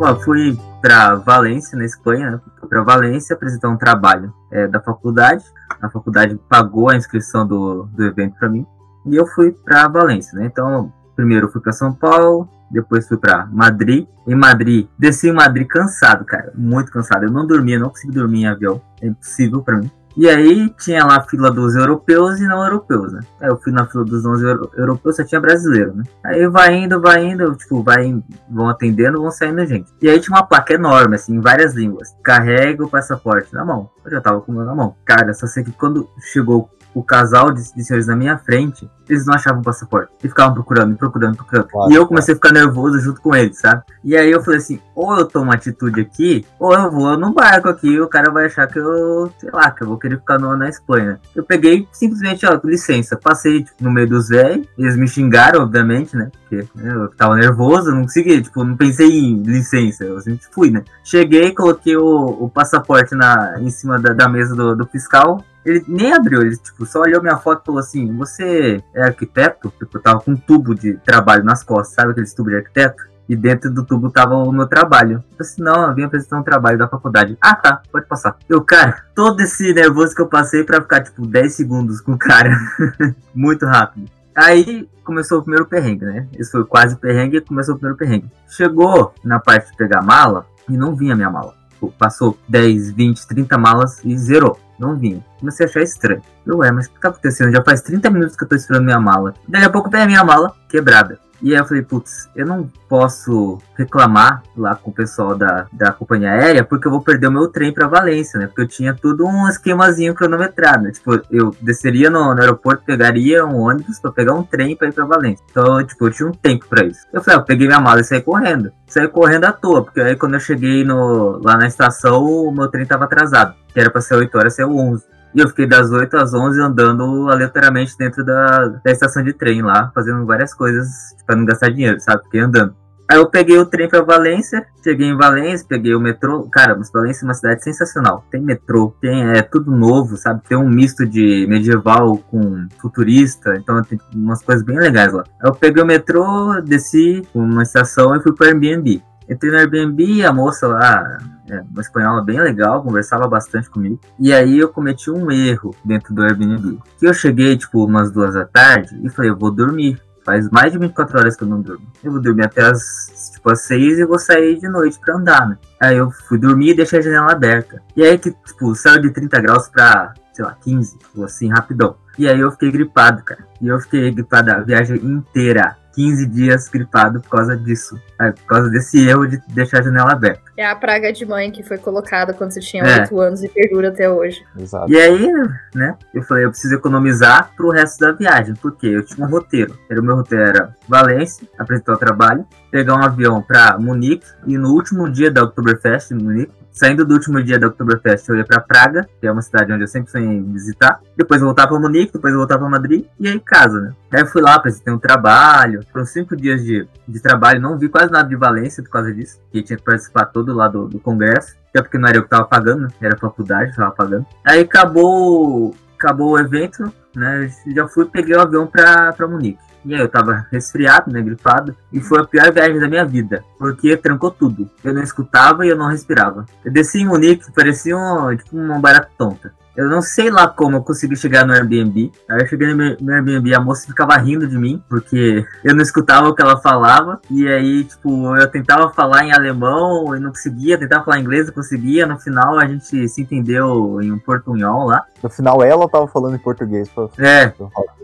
Bom, 0.00 0.20
fui 0.24 0.58
para 0.80 1.16
Valência, 1.16 1.76
na 1.76 1.84
Espanha, 1.84 2.30
né? 2.30 2.40
para 2.68 2.82
Valência 2.82 3.34
apresentar 3.34 3.68
um 3.68 3.76
trabalho 3.76 4.32
é, 4.50 4.66
da 4.66 4.80
faculdade. 4.80 5.44
A 5.80 5.88
faculdade 5.88 6.38
pagou 6.48 6.90
a 6.90 6.96
inscrição 6.96 7.46
do, 7.46 7.84
do 7.84 8.04
evento 8.04 8.36
para 8.38 8.48
mim 8.48 8.66
e 9.06 9.16
eu 9.16 9.26
fui 9.26 9.52
para 9.52 9.88
Valência, 9.88 10.38
né? 10.38 10.46
Então, 10.46 10.92
primeiro 11.16 11.46
eu 11.46 11.50
fui 11.50 11.60
para 11.60 11.72
São 11.72 11.92
Paulo, 11.92 12.48
depois 12.70 13.08
fui 13.08 13.16
para 13.16 13.46
Madrid. 13.46 14.06
Em 14.26 14.34
Madrid, 14.34 14.88
desci 14.98 15.28
em 15.28 15.32
Madrid 15.32 15.66
cansado, 15.66 16.24
cara, 16.24 16.52
muito 16.54 16.92
cansado. 16.92 17.24
Eu 17.24 17.30
não 17.30 17.46
dormia, 17.46 17.78
não 17.78 17.88
consegui 17.88 18.12
dormir 18.12 18.42
em 18.42 18.46
avião, 18.46 18.80
é 19.00 19.06
impossível 19.06 19.62
para 19.62 19.78
mim. 19.78 19.90
E 20.18 20.28
aí 20.28 20.68
tinha 20.70 21.04
lá 21.04 21.18
a 21.18 21.22
fila 21.22 21.48
dos 21.48 21.76
europeus 21.76 22.40
e 22.40 22.48
não 22.48 22.60
europeus, 22.64 23.12
né? 23.12 23.20
Aí 23.40 23.48
eu 23.48 23.56
fui 23.56 23.70
na 23.70 23.86
fila 23.86 24.04
dos 24.04 24.24
não 24.24 24.34
europeus, 24.76 25.14
só 25.14 25.22
tinha 25.24 25.40
brasileiro, 25.40 25.94
né? 25.94 26.02
Aí 26.24 26.44
vai 26.48 26.74
indo, 26.74 27.00
vai 27.00 27.24
indo, 27.24 27.54
tipo, 27.54 27.84
vai, 27.84 28.20
vão 28.50 28.68
atendendo, 28.68 29.22
vão 29.22 29.30
saindo 29.30 29.64
gente. 29.64 29.92
E 30.02 30.08
aí 30.08 30.18
tinha 30.18 30.36
uma 30.36 30.44
placa 30.44 30.74
enorme, 30.74 31.14
assim, 31.14 31.36
em 31.36 31.40
várias 31.40 31.72
línguas. 31.72 32.16
Carrega 32.20 32.84
o 32.84 32.90
passaporte 32.90 33.54
na 33.54 33.64
mão. 33.64 33.88
Eu 34.04 34.10
já 34.10 34.20
tava 34.20 34.40
com 34.40 34.50
o 34.50 34.56
meu 34.56 34.64
na 34.64 34.74
mão. 34.74 34.96
Cara, 35.04 35.32
só 35.32 35.46
sei 35.46 35.62
que 35.62 35.70
quando 35.70 36.08
chegou 36.32 36.68
o 36.94 37.02
casal 37.02 37.52
de, 37.52 37.72
de 37.74 37.84
senhores 37.84 38.06
na 38.06 38.16
minha 38.16 38.38
frente, 38.38 38.88
eles 39.08 39.24
não 39.24 39.34
achavam 39.34 39.60
o 39.60 39.64
passaporte. 39.64 40.12
E 40.22 40.28
ficavam 40.28 40.54
procurando, 40.54 40.96
procurando, 40.96 41.36
procurando. 41.36 41.68
Claro, 41.68 41.92
e 41.92 41.94
eu 41.94 42.06
comecei 42.06 42.34
a 42.34 42.36
ficar 42.36 42.52
nervoso 42.52 43.00
junto 43.00 43.20
com 43.20 43.34
eles, 43.34 43.58
sabe? 43.58 43.82
E 44.04 44.16
aí 44.16 44.30
eu 44.30 44.42
falei 44.42 44.58
assim, 44.58 44.80
ou 44.94 45.16
eu 45.16 45.24
tomo 45.24 45.52
atitude 45.52 46.00
aqui, 46.00 46.44
ou 46.58 46.74
eu 46.74 46.90
vou 46.90 47.16
num 47.16 47.32
barco 47.32 47.68
aqui 47.68 47.88
e 47.88 48.00
o 48.00 48.08
cara 48.08 48.30
vai 48.30 48.46
achar 48.46 48.66
que 48.66 48.78
eu, 48.78 49.32
sei 49.38 49.50
lá, 49.50 49.70
que 49.70 49.82
eu 49.82 49.88
vou 49.88 49.98
querer 49.98 50.18
ficar 50.18 50.38
no, 50.38 50.56
na 50.56 50.68
Espanha. 50.68 51.20
Eu 51.34 51.42
peguei 51.42 51.88
simplesmente, 51.92 52.44
ó, 52.46 52.60
licença, 52.64 53.16
passei 53.16 53.64
tipo, 53.64 53.82
no 53.82 53.90
meio 53.90 54.08
dos 54.08 54.28
velhos, 54.28 54.66
eles 54.76 54.96
me 54.96 55.08
xingaram, 55.08 55.62
obviamente, 55.62 56.16
né? 56.16 56.30
Porque 56.40 56.66
né, 56.74 56.92
eu 56.94 57.08
tava 57.08 57.36
nervoso, 57.36 57.90
não 57.90 58.02
consegui, 58.02 58.42
tipo, 58.42 58.64
não 58.64 58.76
pensei 58.76 59.08
em 59.08 59.42
licença, 59.42 60.04
eu 60.04 60.20
sempre 60.20 60.46
fui, 60.50 60.70
né? 60.70 60.82
Cheguei, 61.02 61.52
coloquei 61.52 61.96
o, 61.96 62.44
o 62.44 62.50
passaporte 62.50 63.14
na, 63.14 63.56
em 63.60 63.70
cima 63.70 63.98
da, 63.98 64.12
da 64.12 64.28
mesa 64.28 64.54
do, 64.54 64.74
do 64.74 64.86
fiscal, 64.86 65.44
ele 65.64 65.84
nem 65.86 66.12
abriu, 66.12 66.40
ele 66.40 66.56
tipo, 66.56 66.86
só 66.86 67.00
olhou 67.00 67.22
minha 67.22 67.36
foto 67.36 67.62
e 67.62 67.66
falou 67.66 67.80
assim: 67.80 68.16
Você 68.16 68.82
é 68.94 69.02
arquiteto? 69.02 69.72
Tipo, 69.78 69.98
eu 69.98 70.02
tava 70.02 70.20
com 70.20 70.32
um 70.32 70.36
tubo 70.36 70.74
de 70.74 70.94
trabalho 70.98 71.44
nas 71.44 71.62
costas, 71.62 71.94
sabe 71.94 72.12
aquele 72.12 72.26
tubo 72.26 72.50
de 72.50 72.56
arquiteto? 72.56 73.08
E 73.28 73.36
dentro 73.36 73.70
do 73.70 73.84
tubo 73.84 74.10
tava 74.10 74.34
o 74.36 74.50
meu 74.50 74.66
trabalho. 74.66 75.16
Eu 75.16 75.20
falei 75.20 75.36
assim, 75.40 75.62
não, 75.62 75.88
eu 75.88 75.94
vim 75.94 76.04
apresentar 76.04 76.38
um 76.38 76.42
trabalho 76.42 76.78
da 76.78 76.88
faculdade. 76.88 77.36
Ah, 77.42 77.54
tá, 77.54 77.82
pode 77.92 78.06
passar. 78.06 78.36
Eu, 78.48 78.62
cara, 78.62 79.04
todo 79.14 79.38
esse 79.40 79.74
nervoso 79.74 80.14
que 80.14 80.22
eu 80.22 80.26
passei 80.26 80.64
pra 80.64 80.80
ficar, 80.80 81.02
tipo, 81.02 81.26
10 81.26 81.52
segundos 81.52 82.00
com 82.00 82.12
o 82.12 82.18
cara. 82.18 82.58
Muito 83.34 83.66
rápido. 83.66 84.10
Aí 84.34 84.88
começou 85.04 85.40
o 85.40 85.42
primeiro 85.42 85.66
perrengue, 85.66 86.06
né? 86.06 86.26
Esse 86.38 86.52
foi 86.52 86.64
quase 86.64 86.96
perrengue 86.96 87.36
e 87.36 87.40
começou 87.42 87.74
o 87.74 87.76
primeiro 87.76 87.98
perrengue. 87.98 88.30
Chegou 88.48 89.12
na 89.22 89.38
parte 89.38 89.72
de 89.72 89.76
pegar 89.76 90.00
mala 90.00 90.46
e 90.66 90.76
não 90.76 90.96
vinha 90.96 91.14
minha 91.14 91.28
mala. 91.28 91.54
Tipo, 91.70 91.92
passou 91.98 92.38
10, 92.48 92.92
20, 92.92 93.26
30 93.26 93.58
malas 93.58 94.00
e 94.04 94.16
zerou. 94.16 94.58
Não 94.78 94.96
vinha. 94.96 95.24
Comecei 95.40 95.66
a 95.66 95.68
achar 95.68 95.82
estranho. 95.82 96.22
Eu, 96.46 96.62
é, 96.62 96.70
mas 96.70 96.86
o 96.86 96.90
que 96.90 97.00
tá 97.00 97.08
acontecendo? 97.08 97.52
Já 97.52 97.62
faz 97.62 97.82
30 97.82 98.10
minutos 98.10 98.36
que 98.36 98.44
eu 98.44 98.48
tô 98.48 98.54
esperando 98.54 98.84
minha 98.84 99.00
mala. 99.00 99.34
Daí 99.46 99.64
a 99.64 99.70
pouco 99.70 99.90
vem 99.90 100.02
a 100.02 100.06
minha 100.06 100.24
mala 100.24 100.54
quebrada. 100.68 101.18
E 101.40 101.52
aí 101.52 101.60
eu 101.60 101.64
falei, 101.64 101.82
putz, 101.82 102.28
eu 102.34 102.46
não 102.46 102.68
posso 102.88 103.58
reclamar 103.76 104.42
lá 104.56 104.74
com 104.74 104.90
o 104.90 104.94
pessoal 104.94 105.36
da, 105.36 105.66
da 105.72 105.92
companhia 105.92 106.30
aérea 106.30 106.64
porque 106.64 106.86
eu 106.86 106.90
vou 106.90 107.00
perder 107.00 107.28
o 107.28 107.32
meu 107.32 107.48
trem 107.48 107.72
para 107.72 107.86
Valência, 107.86 108.38
né? 108.40 108.46
Porque 108.46 108.62
eu 108.62 108.68
tinha 108.68 108.94
tudo 108.94 109.24
um 109.24 109.48
esquemazinho 109.48 110.14
cronometrado, 110.14 110.84
né? 110.84 110.90
Tipo, 110.90 111.20
eu 111.30 111.54
desceria 111.60 112.10
no, 112.10 112.34
no 112.34 112.40
aeroporto, 112.40 112.84
pegaria 112.84 113.44
um 113.46 113.60
ônibus 113.60 114.00
para 114.00 114.10
pegar 114.10 114.34
um 114.34 114.42
trem 114.42 114.74
para 114.74 114.88
ir 114.88 114.92
para 114.92 115.04
Valência. 115.04 115.44
Então, 115.50 115.84
tipo, 115.84 116.06
eu 116.06 116.10
tinha 116.10 116.28
um 116.28 116.32
tempo 116.32 116.66
para 116.68 116.84
isso. 116.84 117.06
Eu 117.12 117.22
falei, 117.22 117.38
ah, 117.38 117.40
eu 117.40 117.44
peguei 117.44 117.66
minha 117.66 117.80
mala 117.80 118.00
e 118.00 118.04
saí 118.04 118.20
correndo. 118.20 118.72
Saí 118.86 119.06
correndo 119.06 119.44
à 119.44 119.52
toa, 119.52 119.84
porque 119.84 120.00
aí 120.00 120.16
quando 120.16 120.34
eu 120.34 120.40
cheguei 120.40 120.84
no, 120.84 121.40
lá 121.42 121.56
na 121.56 121.66
estação, 121.66 122.24
o 122.24 122.52
meu 122.52 122.68
trem 122.68 122.84
tava 122.84 123.04
atrasado. 123.04 123.54
Que 123.72 123.80
era 123.80 123.90
para 123.90 124.00
ser 124.00 124.14
8 124.14 124.36
horas, 124.36 124.56
saiu 124.56 124.76
11. 124.76 125.17
E 125.34 125.40
eu 125.40 125.48
fiquei 125.48 125.66
das 125.66 125.90
8 125.90 126.16
às 126.16 126.34
11 126.34 126.60
andando 126.60 127.30
aleatoriamente 127.30 127.96
dentro 127.98 128.24
da, 128.24 128.68
da 128.68 128.90
estação 128.90 129.22
de 129.22 129.32
trem 129.32 129.62
lá, 129.62 129.90
fazendo 129.94 130.24
várias 130.24 130.54
coisas 130.54 130.88
para 131.26 131.36
não 131.36 131.44
gastar 131.44 131.70
dinheiro, 131.70 132.00
sabe? 132.00 132.24
Fiquei 132.24 132.40
andando. 132.40 132.74
Aí 133.10 133.16
eu 133.16 133.26
peguei 133.26 133.56
o 133.56 133.64
trem 133.64 133.88
para 133.88 134.02
Valência, 134.02 134.66
cheguei 134.84 135.08
em 135.08 135.16
Valência, 135.16 135.66
peguei 135.66 135.94
o 135.94 136.00
metrô. 136.00 136.46
Cara, 136.52 136.76
mas 136.76 136.90
Valência 136.92 137.24
é 137.24 137.28
uma 137.28 137.32
cidade 137.32 137.64
sensacional. 137.64 138.22
Tem 138.30 138.38
metrô, 138.38 138.94
tem 139.00 139.30
é 139.30 139.40
tudo 139.40 139.70
novo, 139.74 140.14
sabe? 140.18 140.42
Tem 140.46 140.58
um 140.58 140.68
misto 140.68 141.06
de 141.06 141.46
medieval 141.48 142.18
com 142.18 142.68
futurista, 142.78 143.54
então 143.56 143.82
tem 143.82 143.98
umas 144.14 144.42
coisas 144.42 144.62
bem 144.62 144.78
legais 144.78 145.14
lá. 145.14 145.24
Aí 145.42 145.48
eu 145.48 145.54
peguei 145.54 145.82
o 145.82 145.86
metrô, 145.86 146.60
desci 146.60 147.22
uma 147.34 147.62
estação 147.62 148.14
e 148.14 148.22
fui 148.22 148.34
para 148.34 148.48
Airbnb. 148.48 149.02
Entrei 149.28 149.50
no 149.50 149.58
Airbnb, 149.58 150.24
a 150.24 150.32
moça 150.32 150.66
lá, 150.66 151.18
é, 151.50 151.60
uma 151.60 151.80
espanhola 151.80 152.22
bem 152.22 152.40
legal, 152.40 152.82
conversava 152.82 153.28
bastante 153.28 153.68
comigo. 153.68 154.00
E 154.18 154.32
aí 154.32 154.58
eu 154.58 154.68
cometi 154.68 155.10
um 155.10 155.30
erro 155.30 155.74
dentro 155.84 156.14
do 156.14 156.22
Airbnb. 156.22 156.78
Que 156.98 157.06
eu 157.06 157.14
cheguei, 157.14 157.56
tipo, 157.56 157.84
umas 157.84 158.10
duas 158.10 158.34
da 158.34 158.44
tarde 158.44 158.98
e 159.02 159.08
falei, 159.08 159.30
eu 159.30 159.36
vou 159.36 159.50
dormir. 159.50 160.00
Faz 160.24 160.50
mais 160.50 160.72
de 160.72 160.78
24 160.78 161.18
horas 161.18 161.36
que 161.36 161.42
eu 161.42 161.48
não 161.48 161.62
durmo. 161.62 161.86
Eu 162.04 162.12
vou 162.12 162.20
dormir 162.20 162.44
até 162.44 162.62
as, 162.62 163.32
tipo, 163.34 163.50
as 163.50 163.62
6 163.62 163.98
e 163.98 164.04
vou 164.04 164.18
sair 164.18 164.58
de 164.58 164.68
noite 164.68 165.00
pra 165.00 165.16
andar, 165.16 165.48
né? 165.48 165.56
Aí 165.80 165.96
eu 165.96 166.10
fui 166.10 166.36
dormir 166.36 166.70
e 166.70 166.74
deixei 166.74 166.98
a 166.98 167.02
janela 167.02 167.32
aberta. 167.32 167.82
E 167.96 168.02
aí, 168.02 168.18
que, 168.18 168.30
tipo, 168.30 168.74
saiu 168.74 169.00
de 169.00 169.10
30 169.10 169.40
graus 169.40 169.68
pra, 169.68 170.12
sei 170.34 170.44
lá, 170.44 170.54
15, 170.62 170.98
tipo, 170.98 171.24
assim, 171.24 171.48
rapidão. 171.48 171.96
E 172.18 172.28
aí 172.28 172.40
eu 172.40 172.50
fiquei 172.50 172.70
gripado, 172.70 173.22
cara. 173.22 173.40
E 173.62 173.68
eu 173.68 173.80
fiquei 173.80 174.10
gripado 174.10 174.50
a 174.50 174.60
viagem 174.60 174.96
inteira. 174.96 175.76
15 175.94 176.26
dias 176.26 176.68
gripado 176.68 177.20
por 177.20 177.30
causa 177.30 177.56
disso. 177.56 178.00
É, 178.20 178.32
por 178.32 178.44
causa 178.44 178.70
desse 178.70 179.06
erro 179.06 179.26
de 179.26 179.38
deixar 179.48 179.80
a 179.80 179.82
janela 179.82 180.12
aberta. 180.12 180.47
É 180.58 180.66
a 180.66 180.74
praga 180.74 181.12
de 181.12 181.24
mãe 181.24 181.52
que 181.52 181.62
foi 181.62 181.78
colocada 181.78 182.34
quando 182.34 182.50
você 182.50 182.58
tinha 182.58 182.82
é. 182.82 183.02
8 183.02 183.20
anos 183.20 183.44
e 183.44 183.48
perdura 183.48 183.90
até 183.90 184.10
hoje. 184.10 184.44
Exato. 184.58 184.90
E 184.90 184.98
aí, 184.98 185.30
né, 185.72 185.96
eu 186.12 186.20
falei, 186.20 186.46
eu 186.46 186.50
preciso 186.50 186.74
economizar 186.74 187.52
pro 187.56 187.70
resto 187.70 188.00
da 188.00 188.10
viagem, 188.10 188.56
porque 188.60 188.88
eu 188.88 189.04
tinha 189.04 189.24
um 189.24 189.30
roteiro. 189.30 189.78
O 189.88 190.02
meu 190.02 190.16
roteiro 190.16 190.42
era 190.42 190.74
Valência, 190.88 191.46
apresentar 191.56 191.92
o 191.92 191.96
trabalho, 191.96 192.44
pegar 192.72 192.96
um 192.96 193.04
avião 193.04 193.40
para 193.40 193.78
Munique 193.78 194.26
e 194.48 194.58
no 194.58 194.70
último 194.70 195.08
dia 195.08 195.30
da 195.30 195.44
Oktoberfest 195.44 196.10
em 196.10 196.16
Munique, 196.16 196.58
Saindo 196.78 197.04
do 197.04 197.14
último 197.14 197.42
dia 197.42 197.58
da 197.58 197.66
Oktoberfest, 197.66 198.28
eu 198.28 198.36
ia 198.36 198.44
pra 198.44 198.60
Praga, 198.60 199.04
que 199.20 199.26
é 199.26 199.32
uma 199.32 199.42
cidade 199.42 199.72
onde 199.72 199.82
eu 199.82 199.88
sempre 199.88 200.12
sonhei 200.12 200.40
visitar. 200.40 201.00
Depois 201.16 201.40
voltar 201.40 201.66
pra 201.66 201.76
Munique, 201.76 202.12
depois 202.12 202.32
voltar 202.32 202.56
pra 202.56 202.68
Madrid 202.68 203.04
e 203.18 203.26
aí 203.26 203.40
casa, 203.40 203.80
né? 203.80 203.92
Aí 204.12 204.20
eu 204.20 204.26
fui 204.28 204.40
lá, 204.40 204.54
apresentei 204.54 204.94
um 204.94 204.98
trabalho. 204.98 205.80
Foram 205.90 206.06
cinco 206.06 206.36
dias 206.36 206.62
de, 206.62 206.86
de 207.08 207.20
trabalho, 207.20 207.60
não 207.60 207.76
vi 207.76 207.88
quase 207.88 208.12
nada 208.12 208.28
de 208.28 208.36
Valência 208.36 208.80
por 208.80 208.90
causa 208.90 209.12
disso. 209.12 209.40
Que 209.50 209.60
tinha 209.60 209.76
que 209.76 209.82
participar 209.82 210.26
todo 210.26 210.47
lá 210.54 210.68
do, 210.68 210.88
do 210.88 210.98
congresso. 210.98 211.56
Até 211.70 211.82
porque 211.82 211.98
não 211.98 212.08
era 212.08 212.18
eu 212.18 212.22
que 212.22 212.28
tava 212.28 212.44
pagando, 212.44 212.82
né? 212.82 212.88
Era 213.00 213.14
a 213.14 213.18
faculdade 213.18 213.70
que 213.70 213.76
tava 213.76 213.90
pagando. 213.92 214.26
Aí 214.44 214.60
acabou, 214.60 215.74
acabou 215.96 216.32
o 216.32 216.38
evento, 216.38 216.92
né? 217.14 217.50
Já 217.74 217.86
fui 217.88 218.06
peguei 218.06 218.36
o 218.36 218.40
avião 218.40 218.66
pra, 218.66 219.12
pra 219.12 219.28
Munique. 219.28 219.68
E 219.84 219.94
aí 219.94 220.00
eu 220.00 220.08
tava 220.08 220.46
resfriado, 220.50 221.10
né, 221.10 221.22
gripado, 221.22 221.74
e 221.92 222.00
foi 222.00 222.20
a 222.20 222.24
pior 222.24 222.52
viagem 222.52 222.78
da 222.78 222.88
minha 222.88 223.04
vida, 223.04 223.44
porque 223.58 223.96
trancou 223.96 224.30
tudo. 224.30 224.68
Eu 224.82 224.92
não 224.92 225.02
escutava 225.02 225.64
e 225.64 225.70
eu 225.70 225.76
não 225.76 225.86
respirava. 225.86 226.44
Eu 226.64 226.72
desci 226.72 226.98
em 226.98 227.06
Munique, 227.06 227.50
parecia 227.52 227.96
um, 227.96 228.36
tipo 228.36 228.56
uma 228.56 228.78
barata 228.78 229.08
tonta. 229.16 229.52
Eu 229.78 229.88
não 229.88 230.02
sei 230.02 230.28
lá 230.28 230.48
como 230.48 230.78
eu 230.78 230.82
consegui 230.82 231.14
chegar 231.14 231.46
no 231.46 231.52
Airbnb. 231.52 232.10
Aí 232.28 232.40
eu 232.40 232.46
cheguei 232.48 232.74
no 232.74 233.12
Airbnb, 233.12 233.54
a 233.54 233.60
moça 233.60 233.86
ficava 233.86 234.16
rindo 234.16 234.48
de 234.48 234.58
mim, 234.58 234.82
porque 234.88 235.46
eu 235.62 235.72
não 235.72 235.82
escutava 235.82 236.28
o 236.28 236.34
que 236.34 236.42
ela 236.42 236.56
falava. 236.56 237.20
E 237.30 237.46
aí, 237.46 237.84
tipo, 237.84 238.36
eu 238.36 238.50
tentava 238.50 238.90
falar 238.90 239.24
em 239.24 239.32
alemão 239.32 240.16
e 240.16 240.18
não 240.18 240.30
conseguia, 240.30 240.76
tentava 240.76 241.04
falar 241.04 241.20
inglês 241.20 241.46
e 241.46 241.52
conseguia. 241.52 242.08
No 242.08 242.18
final 242.18 242.58
a 242.58 242.66
gente 242.66 243.08
se 243.08 243.22
entendeu 243.22 244.02
em 244.02 244.10
um 244.10 244.18
portunhol 244.18 244.84
lá. 244.84 245.04
No 245.22 245.30
final, 245.30 245.62
ela 245.62 245.88
tava 245.88 246.08
falando 246.08 246.34
em 246.34 246.40
português. 246.40 246.88
Pra... 246.88 247.08
É, 247.16 247.54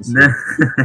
né? 0.06 0.32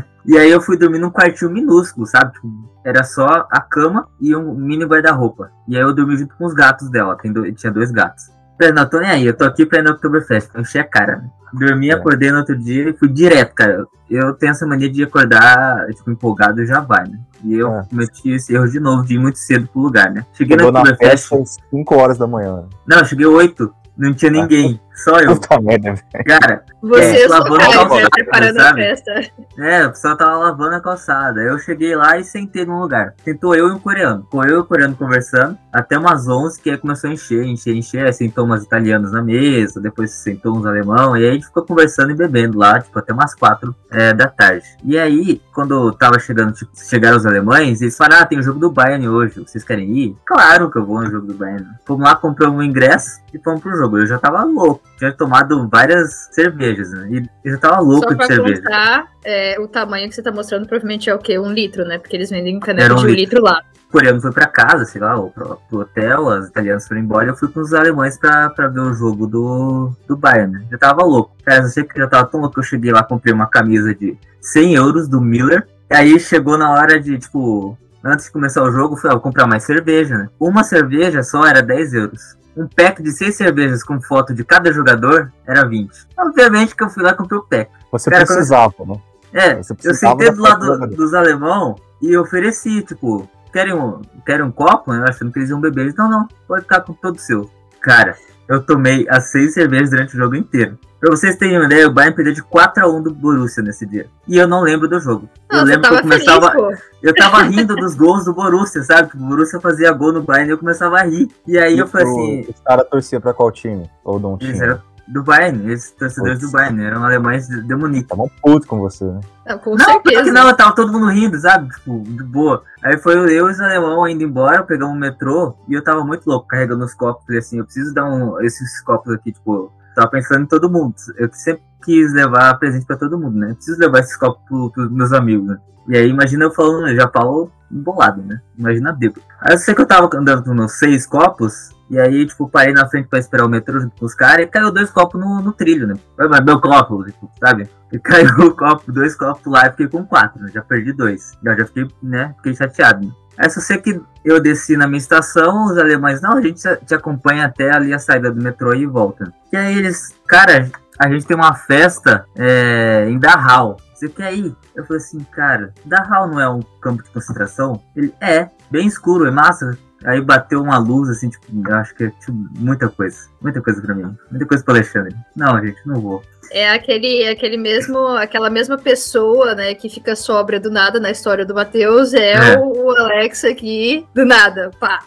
E 0.25 0.37
aí 0.37 0.51
eu 0.51 0.61
fui 0.61 0.77
dormir 0.77 0.99
num 0.99 1.09
quartinho 1.09 1.49
minúsculo, 1.49 2.05
sabe? 2.05 2.33
Tipo, 2.33 2.47
era 2.85 3.03
só 3.03 3.47
a 3.49 3.61
cama 3.61 4.07
e 4.19 4.35
um 4.35 4.53
mini 4.53 4.85
guarda-roupa. 4.85 5.49
E 5.67 5.75
aí 5.75 5.81
eu 5.81 5.93
dormi 5.93 6.17
junto 6.17 6.35
com 6.35 6.45
os 6.45 6.53
gatos 6.53 6.87
dela. 6.89 7.15
Tem 7.15 7.33
Tinha 7.53 7.71
dois 7.71 7.89
gatos. 7.89 8.29
Falei, 8.59 8.73
não, 8.73 8.89
tô 8.89 8.99
nem 8.99 9.09
aí, 9.09 9.25
eu 9.25 9.33
tô 9.33 9.45
aqui 9.45 9.65
pra 9.65 9.79
ir 9.79 9.83
no 9.83 9.91
Oktoberfest, 9.91 10.51
pra 10.51 10.59
encher 10.61 10.79
a 10.79 10.83
cara? 10.83 11.23
Dormi, 11.53 11.89
É. 11.89 11.93
acordei 11.93 12.29
no 12.29 12.39
outro 12.39 12.57
dia 12.57 12.89
e 12.89 12.93
fui 12.93 13.07
direto, 13.07 13.55
cara. 13.55 13.85
Eu 14.09 14.33
tenho 14.33 14.51
essa 14.51 14.67
mania 14.67 14.91
de 14.91 15.01
acordar, 15.03 15.87
tipo, 15.95 16.11
empolgado 16.11 16.61
e 16.61 16.65
já 16.67 16.79
vai, 16.81 17.07
né? 17.07 17.17
E 17.43 17.53
eu 17.55 17.73
É. 17.73 17.83
cometi 17.89 18.31
esse 18.31 18.53
erro 18.53 18.67
de 18.67 18.79
novo, 18.79 19.05
de 19.05 19.15
ir 19.15 19.19
muito 19.19 19.39
cedo 19.39 19.67
pro 19.71 19.81
lugar, 19.81 20.11
né? 20.11 20.25
Cheguei 20.33 20.57
no 20.57 20.63
Chegou 20.63 20.73
na 20.73 20.81
Oktoberfest, 20.81 21.29
festa 21.29 21.41
às 21.41 21.57
5 21.69 21.95
horas 21.95 22.17
da 22.17 22.27
manhã. 22.27 22.65
não, 22.85 22.97
eu 22.99 23.05
cheguei 23.05 23.25
8, 23.25 23.73
não 23.97 24.13
tinha 24.13 24.29
ninguém, 24.29 24.79
só 25.03 25.19
eu. 25.19 25.35
Puta 25.35 25.59
merda, 25.61 25.93
velho. 25.93 26.25
Cara, 26.25 26.63
Vocês 26.81 27.23
É, 27.23 27.27
lavando 27.27 27.57
caras, 27.59 27.75
calçada, 27.75 28.01
né, 28.01 28.07
preparando 28.11 28.57
a 28.59 28.63
sabe? 28.63 28.81
festa. 28.81 29.31
É, 29.57 29.85
o 29.85 29.89
pessoal 29.89 30.17
tava 30.17 30.37
lavando 30.37 30.75
a 30.75 30.81
calçada. 30.81 31.41
Eu 31.41 31.59
cheguei 31.59 31.95
lá 31.95 32.17
e 32.17 32.23
sentei 32.23 32.65
num 32.65 32.79
lugar. 32.79 33.13
Sentou 33.23 33.55
eu 33.55 33.67
e 33.67 33.71
um 33.71 33.79
coreano. 33.79 34.23
Ficou 34.23 34.43
eu 34.45 34.57
e 34.57 34.59
o 34.59 34.65
coreano 34.65 34.95
conversando 34.95 35.57
até 35.73 35.97
umas 35.97 36.27
11, 36.27 36.61
que 36.61 36.69
aí 36.69 36.77
começou 36.77 37.09
a 37.09 37.13
encher, 37.13 37.43
encher, 37.45 37.75
encher. 37.75 38.05
Aí 38.05 38.13
sentou 38.13 38.45
umas 38.45 38.63
italianas 38.63 39.11
na 39.11 39.21
mesa, 39.21 39.81
depois 39.81 40.11
sentou 40.11 40.57
uns 40.57 40.65
alemão. 40.65 41.15
E 41.17 41.23
aí 41.23 41.29
a 41.29 41.33
gente 41.33 41.45
ficou 41.47 41.63
conversando 41.63 42.11
e 42.11 42.15
bebendo 42.15 42.57
lá, 42.57 42.79
tipo, 42.79 42.97
até 42.97 43.11
umas 43.13 43.35
4 43.35 43.75
é, 43.91 44.13
da 44.13 44.27
tarde. 44.27 44.65
E 44.83 44.97
aí, 44.97 45.41
quando 45.53 45.91
tava 45.93 46.17
chegando, 46.19 46.53
tipo, 46.53 46.71
chegaram 46.75 47.17
os 47.17 47.25
alemães, 47.25 47.81
eles 47.81 47.97
falaram: 47.97 48.21
Ah, 48.21 48.25
tem 48.25 48.39
o 48.39 48.43
jogo 48.43 48.59
do 48.59 48.71
Bayern 48.71 49.07
hoje, 49.09 49.39
vocês 49.45 49.63
querem 49.63 49.97
ir? 49.97 50.15
Claro 50.25 50.71
que 50.71 50.77
eu 50.77 50.85
vou 50.85 51.01
no 51.01 51.11
jogo 51.11 51.27
do 51.27 51.33
Bayern. 51.33 51.65
Fomos 51.85 52.03
lá, 52.03 52.15
compramos 52.15 52.57
um 52.59 52.63
ingresso 52.63 53.19
e 53.33 53.39
fomos 53.39 53.61
pro 53.61 53.75
jogo. 53.75 53.97
Eu 53.99 54.07
já 54.07 54.17
tava 54.17 54.43
louco. 54.43 54.81
Tinha 54.97 55.13
tomado 55.13 55.67
várias 55.69 56.27
cervejas, 56.31 56.91
né? 56.91 57.07
E 57.11 57.47
eu 57.47 57.53
já 57.53 57.57
tava 57.57 57.79
louco 57.79 58.13
de 58.13 58.25
cerveja. 58.25 58.61
constar, 58.61 59.07
é, 59.23 59.59
o 59.59 59.67
tamanho 59.67 60.09
que 60.09 60.15
você 60.15 60.21
tá 60.21 60.31
mostrando 60.31 60.67
provavelmente 60.67 61.09
é 61.09 61.15
o 61.15 61.19
quê? 61.19 61.39
Um 61.39 61.51
litro, 61.51 61.85
né? 61.85 61.97
Porque 61.97 62.15
eles 62.15 62.29
vendem 62.29 62.59
caneca 62.59 62.93
um 62.93 62.97
de 62.97 63.05
um 63.05 63.07
litro. 63.07 63.37
litro 63.37 63.41
lá. 63.41 63.61
o 63.87 63.91
coreano 63.91 64.19
foi 64.19 64.31
pra 64.31 64.45
casa, 64.45 64.83
sei 64.83 64.99
lá, 64.99 65.15
ou 65.15 65.29
pro, 65.31 65.57
pro 65.69 65.79
hotel, 65.79 66.29
as 66.29 66.47
italianas 66.49 66.87
foram 66.87 67.01
embora, 67.01 67.27
eu 67.27 67.35
fui 67.35 67.47
com 67.47 67.61
os 67.61 67.73
alemães 67.73 68.17
pra, 68.17 68.49
pra 68.49 68.67
ver 68.67 68.81
o 68.81 68.93
jogo 68.93 69.25
do, 69.25 69.91
do 70.05 70.17
Bayern, 70.17 70.53
né? 70.53 70.65
Já 70.69 70.77
tava 70.77 71.05
louco. 71.05 71.33
Cara, 71.45 71.63
eu 71.63 71.69
sei 71.69 71.83
que 71.85 72.01
eu 72.01 72.09
tava 72.09 72.27
tão 72.27 72.41
louco 72.41 72.55
que 72.55 72.59
eu 72.59 72.65
cheguei 72.65 72.91
lá, 72.91 73.01
comprei 73.01 73.33
uma 73.33 73.47
camisa 73.47 73.95
de 73.95 74.17
100 74.41 74.75
euros 74.75 75.07
do 75.07 75.21
Miller, 75.21 75.65
e 75.89 75.95
aí 75.95 76.19
chegou 76.19 76.57
na 76.57 76.71
hora 76.71 76.99
de, 76.99 77.17
tipo, 77.17 77.77
antes 78.03 78.25
de 78.25 78.31
começar 78.31 78.63
o 78.63 78.71
jogo, 78.71 78.95
fui 78.95 79.09
ó, 79.09 79.19
comprar 79.19 79.47
mais 79.47 79.63
cerveja, 79.63 80.17
né? 80.17 80.29
Uma 80.39 80.63
cerveja 80.63 81.23
só 81.23 81.45
era 81.45 81.61
10 81.61 81.93
euros. 81.93 82.38
Um 82.57 82.67
pack 82.67 83.01
de 83.01 83.11
seis 83.11 83.35
cervejas 83.35 83.83
com 83.83 84.01
foto 84.01 84.33
de 84.33 84.43
cada 84.43 84.71
jogador 84.73 85.31
era 85.45 85.65
20. 85.65 85.91
Obviamente 86.17 86.75
que 86.75 86.83
eu 86.83 86.89
fui 86.89 87.03
lá 87.03 87.11
e 87.11 87.15
comprei 87.15 87.39
o 87.39 87.43
pack. 87.43 87.71
Você 87.91 88.09
Cara, 88.09 88.25
precisava, 88.25 88.73
né? 88.85 88.95
É, 89.31 89.55
Você 89.55 89.73
eu 89.73 89.77
precisava 89.77 90.19
sentei 90.19 90.31
do 90.31 90.41
lado 90.41 90.65
fatura. 90.65 90.87
dos 90.87 91.13
alemão 91.13 91.75
e 92.01 92.17
ofereci, 92.17 92.81
tipo, 92.81 93.29
querem 93.53 93.73
um, 93.73 94.01
querem 94.25 94.45
um 94.45 94.51
copo? 94.51 94.93
Eu 94.93 95.03
achando 95.03 95.31
que 95.31 95.39
eles 95.39 95.49
iam 95.49 95.61
beber. 95.61 95.81
Eles, 95.81 95.95
não, 95.95 96.09
não, 96.09 96.27
pode 96.47 96.63
ficar 96.63 96.81
com 96.81 96.93
todo 96.93 97.19
seu. 97.19 97.49
Cara, 97.81 98.15
eu 98.49 98.61
tomei 98.61 99.05
as 99.09 99.31
seis 99.31 99.53
cervejas 99.53 99.91
durante 99.91 100.15
o 100.15 100.17
jogo 100.17 100.35
inteiro. 100.35 100.77
Pra 100.99 101.11
vocês 101.15 101.37
terem 101.37 101.55
uma 101.57 101.65
ideia, 101.65 101.87
o 101.87 101.93
Bayern 101.93 102.13
perdeu 102.15 102.33
de 102.33 102.43
4x1 102.43 103.01
do 103.03 103.13
Borussia 103.13 103.63
nesse 103.63 103.85
dia. 103.85 104.07
E 104.27 104.35
eu 104.37 104.47
não 104.47 104.61
lembro 104.61 104.87
do 104.89 104.99
jogo. 104.99 105.29
eu 105.49 105.57
Não, 105.59 105.65
você 105.65 105.71
lembro 105.71 105.87
que 105.89 105.95
eu 105.95 106.01
começava. 106.01 106.51
feliz. 106.51 106.79
Eu 107.01 107.13
tava 107.15 107.43
rindo 107.47 107.73
dos 107.75 107.95
gols 107.95 108.25
do 108.25 108.33
Borussia, 108.33 108.83
sabe? 108.83 109.09
Que 109.11 109.15
o 109.15 109.19
Borussia 109.21 109.61
fazia 109.61 109.93
gol 109.93 110.11
no 110.11 110.21
Bayern 110.23 110.49
e 110.49 110.51
eu 110.53 110.57
começava 110.57 110.97
a 110.97 111.03
rir. 111.03 111.29
E 111.47 111.57
aí 111.57 111.77
eu 111.79 111.87
falei 111.87 112.07
O- 112.07 112.09
assim. 112.11 112.45
Os 112.49 112.59
caras 112.59 112.89
torciam 112.89 113.21
pra 113.21 113.33
qual 113.33 113.49
time? 113.51 113.89
Ou 114.03 114.19
não 114.19 114.37
Eles 114.41 114.55
tinha? 114.57 114.63
eram 114.65 114.81
do 115.11 115.23
Bayern, 115.23 115.71
esses 115.71 115.91
torcedores 115.91 116.39
Putz. 116.39 116.51
do 116.51 116.55
Bayern, 116.55 116.83
eram 116.83 117.03
alemães 117.03 117.47
de 117.47 117.61
de 117.63 117.75
Munique. 117.75 118.03
Estavam 118.03 118.29
putos 118.41 118.67
com 118.67 118.79
você, 118.79 119.05
né? 119.05 119.21
Não, 119.47 119.57
com 119.57 119.71
Não, 119.75 119.85
porque 120.01 120.15
certeza. 120.15 120.31
não, 120.31 120.55
tava 120.55 120.75
todo 120.75 120.91
mundo 120.91 121.07
rindo, 121.07 121.37
sabe? 121.39 121.69
Tipo, 121.69 122.03
de 122.05 122.23
boa. 122.23 122.63
Aí 122.83 122.97
foi 122.97 123.15
eu 123.15 123.27
e 123.27 123.41
os 123.41 123.59
alemão 123.59 124.07
indo 124.07 124.23
embora, 124.23 124.63
pegamos 124.63 124.95
um 124.95 124.99
metrô 124.99 125.55
e 125.67 125.73
eu 125.73 125.83
tava 125.83 126.03
muito 126.03 126.27
louco 126.27 126.47
carregando 126.47 126.85
os 126.85 126.93
copos. 126.93 127.25
Falei 127.25 127.39
assim, 127.39 127.57
eu 127.57 127.65
preciso 127.65 127.93
dar 127.93 128.05
um, 128.05 128.39
esses 128.41 128.81
copos 128.81 129.11
aqui, 129.13 129.31
tipo, 129.31 129.71
tava 129.95 130.07
pensando 130.09 130.43
em 130.43 130.47
todo 130.47 130.69
mundo. 130.69 130.93
Eu 131.17 131.29
sempre 131.33 131.63
quis 131.83 132.13
levar 132.13 132.53
presente 132.59 132.85
pra 132.85 132.95
todo 132.97 133.17
mundo, 133.17 133.37
né? 133.37 133.49
Eu 133.51 133.55
preciso 133.55 133.79
levar 133.79 133.99
esses 133.99 134.15
copos 134.15 134.41
pro, 134.47 134.69
pros 134.71 134.91
meus 134.91 135.11
amigos, 135.11 135.47
né? 135.47 135.57
E 135.87 135.97
aí, 135.97 136.07
imagina 136.07 136.45
eu 136.45 136.51
falando, 136.51 136.87
eu 136.87 136.95
já 136.95 137.07
falo 137.07 137.51
embolado, 137.71 138.21
né? 138.21 138.39
Imagina 138.57 138.91
bêbado. 138.93 139.21
Aí 139.41 139.53
eu 139.53 139.57
sei 139.57 139.73
que 139.73 139.81
eu 139.81 139.87
tava 139.87 140.07
andando 140.15 140.43
com 140.43 140.53
meus 140.53 140.73
seis 140.73 141.07
copos, 141.07 141.69
e 141.89 141.99
aí, 141.99 142.25
tipo, 142.25 142.47
parei 142.47 142.73
na 142.73 142.87
frente 142.87 143.07
pra 143.07 143.17
esperar 143.17 143.45
o 143.45 143.49
metrô 143.49 143.79
junto 143.79 143.95
com 143.97 144.05
os 144.05 144.13
caras, 144.13 144.45
e 144.45 144.47
caiu 144.47 144.71
dois 144.71 144.91
copos 144.91 145.19
no, 145.19 145.41
no 145.41 145.51
trilho, 145.51 145.87
né? 145.87 145.95
Mas 146.17 146.45
meu 146.45 146.61
copo, 146.61 147.03
tipo, 147.05 147.31
sabe? 147.39 147.67
E 147.91 147.97
caiu 147.99 148.29
o 148.39 148.55
copo, 148.55 148.91
dois 148.91 149.15
copos 149.15 149.51
lá 149.51 149.67
e 149.67 149.71
fiquei 149.71 149.87
com 149.87 150.05
quatro, 150.05 150.41
né? 150.43 150.51
Já 150.53 150.61
perdi 150.61 150.93
dois. 150.93 151.37
Já, 151.43 151.55
já 151.55 151.65
fiquei, 151.65 151.87
né? 152.03 152.33
Fiquei 152.37 152.55
chateado. 152.55 153.05
Né? 153.05 153.11
Aí 153.39 153.49
só 153.49 153.59
sei 153.59 153.77
que 153.77 153.99
eu 154.23 154.39
desci 154.39 154.77
na 154.77 154.85
minha 154.85 154.99
estação, 154.99 155.65
os 155.65 155.77
alemães, 155.77 156.21
não, 156.21 156.37
a 156.37 156.41
gente 156.41 156.61
te 156.85 156.93
acompanha 156.93 157.45
até 157.45 157.71
ali 157.71 157.93
a 157.93 157.99
saída 157.99 158.31
do 158.31 158.41
metrô 158.41 158.73
e 158.73 158.85
volta. 158.85 159.33
E 159.51 159.57
aí 159.57 159.77
eles, 159.77 160.13
cara, 160.27 160.69
a 160.99 161.09
gente 161.09 161.25
tem 161.25 161.37
uma 161.37 161.53
festa 161.55 162.25
é, 162.35 163.07
em 163.09 163.17
Dachau. 163.17 163.77
Você 163.95 164.09
quer 164.09 164.33
ir? 164.33 164.55
Eu 164.75 164.85
falei 164.85 165.01
assim, 165.01 165.25
cara, 165.31 165.73
Dachau 165.85 166.27
não 166.27 166.39
é 166.39 166.49
um 166.49 166.61
campo 166.81 167.01
de 167.01 167.09
concentração? 167.09 167.81
Ele 167.95 168.13
é, 168.21 168.49
bem 168.69 168.85
escuro, 168.85 169.25
é 169.25 169.31
massa. 169.31 169.77
Aí 170.05 170.21
bateu 170.21 170.61
uma 170.61 170.77
luz, 170.77 171.09
assim, 171.09 171.29
tipo, 171.29 171.45
eu 171.67 171.75
acho 171.75 171.93
que 171.95 172.05
é 172.05 172.09
tipo, 172.09 172.31
muita 172.57 172.87
coisa. 172.87 173.17
Muita 173.41 173.61
coisa 173.61 173.81
pra 173.81 173.93
mim. 173.93 174.15
Muita 174.31 174.45
coisa 174.45 174.63
pro 174.63 174.73
Alexandre. 174.73 175.15
Não, 175.35 175.59
gente, 175.59 175.79
não 175.85 175.99
vou. 175.99 176.23
É 176.51 176.71
aquele, 176.71 177.27
aquele 177.27 177.57
mesmo, 177.57 177.99
aquela 178.17 178.49
mesma 178.49 178.77
pessoa, 178.77 179.53
né, 179.53 179.75
que 179.75 179.89
fica 179.89 180.15
sóbria 180.15 180.59
do 180.59 180.71
nada 180.71 180.99
na 180.99 181.11
história 181.11 181.45
do 181.45 181.53
Matheus, 181.53 182.13
é, 182.13 182.31
É. 182.31 182.57
O, 182.57 182.85
o 182.85 182.97
Alex 182.97 183.43
aqui, 183.43 184.07
do 184.15 184.25
nada, 184.25 184.71
pá. 184.79 185.03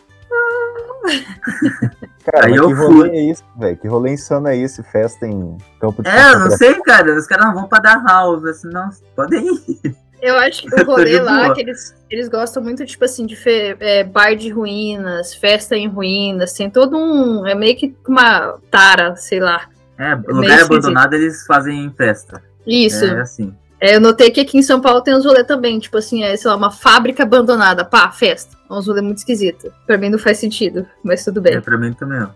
Cara, 2.25 2.47
Aí 2.47 2.55
eu 2.55 2.69
que 2.69 2.75
rolê 2.75 3.11
é 3.11 3.31
isso, 3.31 3.43
velho? 3.57 3.77
Que 3.77 3.89
rolê 3.89 4.13
insano 4.13 4.47
é 4.47 4.57
esse? 4.57 4.83
Festa 4.85 5.27
em 5.27 5.59
campo 5.81 6.03
de 6.03 6.09
É, 6.09 6.33
eu 6.33 6.39
não 6.39 6.51
sei, 6.53 6.81
cara. 6.83 7.17
Os 7.17 7.27
caras 7.27 7.47
não 7.47 7.55
vão 7.55 7.69
pra. 7.69 7.81
Eu 7.81 8.39
falei 8.39 8.51
assim, 8.53 8.69
não, 8.69 8.91
podem 9.17 9.45
ir. 9.45 9.97
Eu 10.23 10.37
acho 10.37 10.63
que 10.63 10.75
o 10.81 10.85
rolê 10.87 11.21
lá, 11.21 11.53
que 11.53 11.61
eles, 11.63 11.95
eles 12.09 12.29
gostam 12.29 12.63
muito, 12.63 12.87
tipo 12.87 13.05
assim, 13.05 13.27
de 13.27 13.35
fe- 13.35 13.77
é, 13.81 14.05
bar 14.05 14.35
de 14.37 14.49
ruínas, 14.51 15.35
festa 15.35 15.77
em 15.77 15.89
ruínas, 15.89 16.53
tem 16.53 16.71
todo 16.71 16.97
um, 16.97 17.45
é 17.47 17.55
meio 17.57 17.77
que 17.77 17.95
uma 18.07 18.55
tara, 18.71 19.17
sei 19.17 19.41
lá. 19.41 19.69
É, 19.99 20.15
meio 20.15 20.37
lugar 20.37 20.61
abandonado 20.63 21.15
eles 21.15 21.45
fazem 21.45 21.93
festa. 21.97 22.41
Isso. 22.67 23.05
É 23.05 23.21
assim. 23.21 23.53
É, 23.81 23.97
eu 23.97 24.01
notei 24.01 24.31
que 24.31 24.41
aqui 24.41 24.57
em 24.57 24.63
São 24.63 24.81
Paulo 24.81 25.01
tem 25.01 25.13
uns 25.13 25.25
rolê 25.25 25.43
também, 25.43 25.81
tipo 25.81 25.99
assim, 25.99 26.23
é, 26.23 26.37
sei 26.37 26.49
lá, 26.49 26.57
uma 26.57 26.71
fábrica 26.71 27.25
abandonada, 27.25 27.85
pá, 27.85 28.09
festa. 28.13 28.57
É 28.71 28.73
uns 28.73 28.87
rolê 28.87 29.01
muito 29.01 29.19
esquisito. 29.19 29.73
Pra 29.89 29.99
mim 29.99 30.09
não 30.09 30.21
faz 30.21 30.39
sentido, 30.39 30.87
mas 31.03 31.25
tudo 31.25 31.41
bem. 31.41 31.55
É 31.57 31.61
pra 31.61 31.77
mim 31.77 31.93
também, 31.93 32.23
ó. 32.23 32.29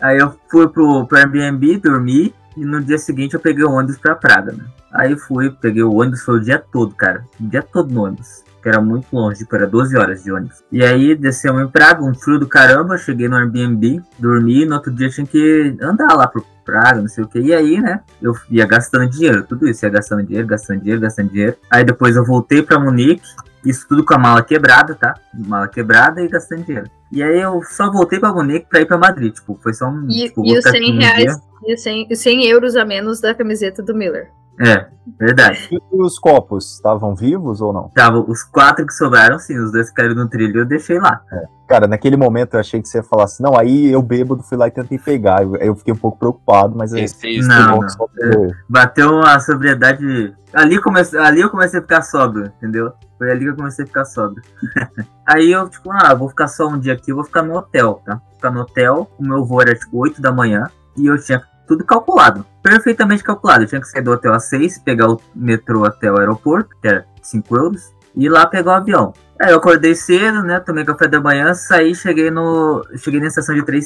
Aí 0.00 0.18
eu 0.18 0.32
fui 0.48 0.68
pro, 0.68 1.04
pro 1.06 1.18
Airbnb, 1.18 1.78
dormi, 1.78 2.32
e 2.56 2.64
no 2.64 2.80
dia 2.80 2.98
seguinte 2.98 3.34
eu 3.34 3.40
peguei 3.40 3.64
o 3.64 3.70
ônibus 3.70 3.98
pra 3.98 4.14
Praga, 4.14 4.52
né? 4.52 4.64
Aí 4.92 5.16
fui, 5.16 5.50
peguei 5.50 5.82
o 5.82 5.94
ônibus, 5.94 6.22
foi 6.22 6.36
o 6.36 6.40
dia 6.40 6.58
todo, 6.58 6.94
cara. 6.94 7.24
O 7.40 7.48
dia 7.48 7.62
todo 7.62 7.92
no 7.92 8.04
ônibus. 8.04 8.42
Que 8.62 8.68
era 8.68 8.80
muito 8.80 9.06
longe, 9.12 9.38
tipo, 9.38 9.56
era 9.56 9.66
12 9.66 9.96
horas 9.96 10.22
de 10.22 10.30
ônibus. 10.30 10.62
E 10.70 10.84
aí 10.84 11.16
descemos 11.16 11.62
em 11.62 11.68
Praga, 11.68 12.04
um 12.04 12.14
frio 12.14 12.38
do 12.38 12.46
caramba, 12.46 12.96
cheguei 12.96 13.28
no 13.28 13.36
Airbnb, 13.36 14.00
dormi, 14.18 14.64
no 14.64 14.74
outro 14.76 14.92
dia 14.92 15.08
tinha 15.08 15.26
que 15.26 15.76
andar 15.80 16.14
lá 16.14 16.28
pro 16.28 16.44
Praga, 16.64 17.00
não 17.00 17.08
sei 17.08 17.24
o 17.24 17.28
que. 17.28 17.38
E 17.38 17.52
aí, 17.52 17.80
né, 17.80 18.00
eu 18.20 18.34
ia 18.50 18.66
gastando 18.66 19.08
dinheiro, 19.08 19.44
tudo 19.44 19.68
isso, 19.68 19.84
ia 19.84 19.90
gastando 19.90 20.22
dinheiro, 20.22 20.46
gastando 20.46 20.80
dinheiro, 20.80 21.00
gastando 21.00 21.30
dinheiro. 21.30 21.56
Aí 21.70 21.84
depois 21.84 22.16
eu 22.16 22.24
voltei 22.24 22.62
pra 22.62 22.78
Munique, 22.78 23.22
isso 23.64 23.86
tudo 23.88 24.04
com 24.04 24.14
a 24.14 24.18
mala 24.18 24.42
quebrada, 24.42 24.94
tá? 24.94 25.14
Mala 25.34 25.68
quebrada 25.68 26.22
e 26.22 26.28
gastando 26.28 26.64
dinheiro. 26.64 26.90
E 27.10 27.22
aí 27.22 27.40
eu 27.40 27.62
só 27.62 27.90
voltei 27.90 28.18
pra 28.18 28.32
Munique 28.32 28.66
pra 28.68 28.80
ir 28.80 28.86
pra 28.86 28.98
Madrid, 28.98 29.34
tipo, 29.34 29.58
foi 29.62 29.74
só 29.74 29.88
um... 29.88 30.06
E, 30.08 30.28
tipo, 30.28 30.44
e 30.46 30.52
os 30.52 30.64
ficar 30.64 30.70
100 30.70 30.80
aqui 30.80 30.92
um 30.92 30.98
reais, 30.98 31.24
dia. 31.24 31.34
e 31.66 31.74
os 31.74 31.82
100, 31.82 32.06
e 32.10 32.16
100 32.16 32.46
euros 32.46 32.76
a 32.76 32.84
menos 32.84 33.20
da 33.20 33.34
camiseta 33.34 33.82
do 33.82 33.94
Miller. 33.94 34.30
É, 34.60 34.86
verdade. 35.18 35.68
E 35.70 36.02
os 36.02 36.18
copos, 36.18 36.74
estavam 36.74 37.14
vivos 37.14 37.60
ou 37.60 37.72
não? 37.72 37.88
Tava 37.94 38.18
os 38.18 38.42
quatro 38.42 38.86
que 38.86 38.92
sobraram, 38.92 39.38
sim, 39.38 39.58
os 39.58 39.72
dois 39.72 39.88
que 39.88 39.96
caíram 39.96 40.14
no 40.14 40.28
trilho 40.28 40.60
eu 40.60 40.64
deixei 40.64 40.98
lá. 40.98 41.22
Cara, 41.68 41.86
naquele 41.86 42.16
momento 42.16 42.54
eu 42.54 42.60
achei 42.60 42.82
que 42.82 42.88
você 42.88 42.98
ia 42.98 43.02
falar 43.02 43.24
assim, 43.24 43.42
não, 43.42 43.58
aí 43.58 43.90
eu 43.90 44.02
bêbado 44.02 44.42
fui 44.42 44.58
lá 44.58 44.68
e 44.68 44.70
tentei 44.70 44.98
pegar. 44.98 45.42
Eu, 45.42 45.56
eu 45.56 45.74
fiquei 45.74 45.92
um 45.94 45.96
pouco 45.96 46.18
preocupado, 46.18 46.76
mas 46.76 46.92
aí, 46.92 47.02
Pensei 47.02 47.38
isso. 47.38 47.48
Não, 47.48 47.70
bom 47.70 47.80
não. 47.80 47.86
que 47.86 47.92
só 47.92 48.06
pegou. 48.06 48.52
Bateu 48.68 49.20
a 49.20 49.40
sobriedade. 49.40 50.34
Ali, 50.52 50.80
comece... 50.80 51.16
ali 51.16 51.40
eu 51.40 51.50
comecei 51.50 51.78
a 51.78 51.82
ficar 51.82 52.02
sóbrio, 52.02 52.52
entendeu? 52.58 52.92
Foi 53.16 53.30
ali 53.30 53.44
que 53.44 53.50
eu 53.50 53.56
comecei 53.56 53.84
a 53.84 53.86
ficar 53.86 54.04
sóbrio. 54.04 54.42
Aí 55.24 55.52
eu, 55.52 55.68
tipo, 55.68 55.90
ah, 55.92 56.12
vou 56.12 56.28
ficar 56.28 56.48
só 56.48 56.66
um 56.66 56.78
dia 56.78 56.92
aqui, 56.92 57.12
eu 57.12 57.14
vou 57.14 57.24
ficar 57.24 57.42
no 57.42 57.56
hotel, 57.56 58.02
tá? 58.04 58.20
Ficar 58.34 58.50
no 58.50 58.62
hotel, 58.62 59.08
o 59.16 59.22
meu 59.22 59.44
voo 59.44 59.62
era 59.62 59.74
tipo 59.74 59.96
8 59.96 60.20
da 60.20 60.32
manhã 60.32 60.68
e 60.96 61.06
eu 61.06 61.16
tinha 61.22 61.40
tudo 61.72 61.84
calculado. 61.84 62.44
Perfeitamente 62.62 63.24
calculado. 63.24 63.64
Eu 63.64 63.66
tinha 63.66 63.80
que 63.80 63.88
sair 63.88 64.02
do 64.02 64.12
hotel 64.12 64.34
às 64.34 64.44
6, 64.44 64.78
pegar 64.78 65.10
o 65.10 65.20
metrô 65.34 65.84
até 65.84 66.12
o 66.12 66.18
aeroporto, 66.18 66.76
que 66.80 66.88
era 66.88 67.06
5 67.22 67.56
euros, 67.56 67.94
e 68.14 68.26
ir 68.26 68.28
lá 68.28 68.46
pegar 68.46 68.72
o 68.72 68.74
avião. 68.74 69.14
Aí 69.40 69.50
eu 69.50 69.56
acordei 69.56 69.94
cedo, 69.94 70.42
né? 70.42 70.60
Tomei 70.60 70.84
café 70.84 71.08
da 71.08 71.20
manhã, 71.20 71.54
saí, 71.54 71.94
cheguei 71.94 72.30
no. 72.30 72.86
Cheguei 72.96 73.20
na 73.20 73.26
estação 73.26 73.54
de 73.54 73.64
trem. 73.64 73.80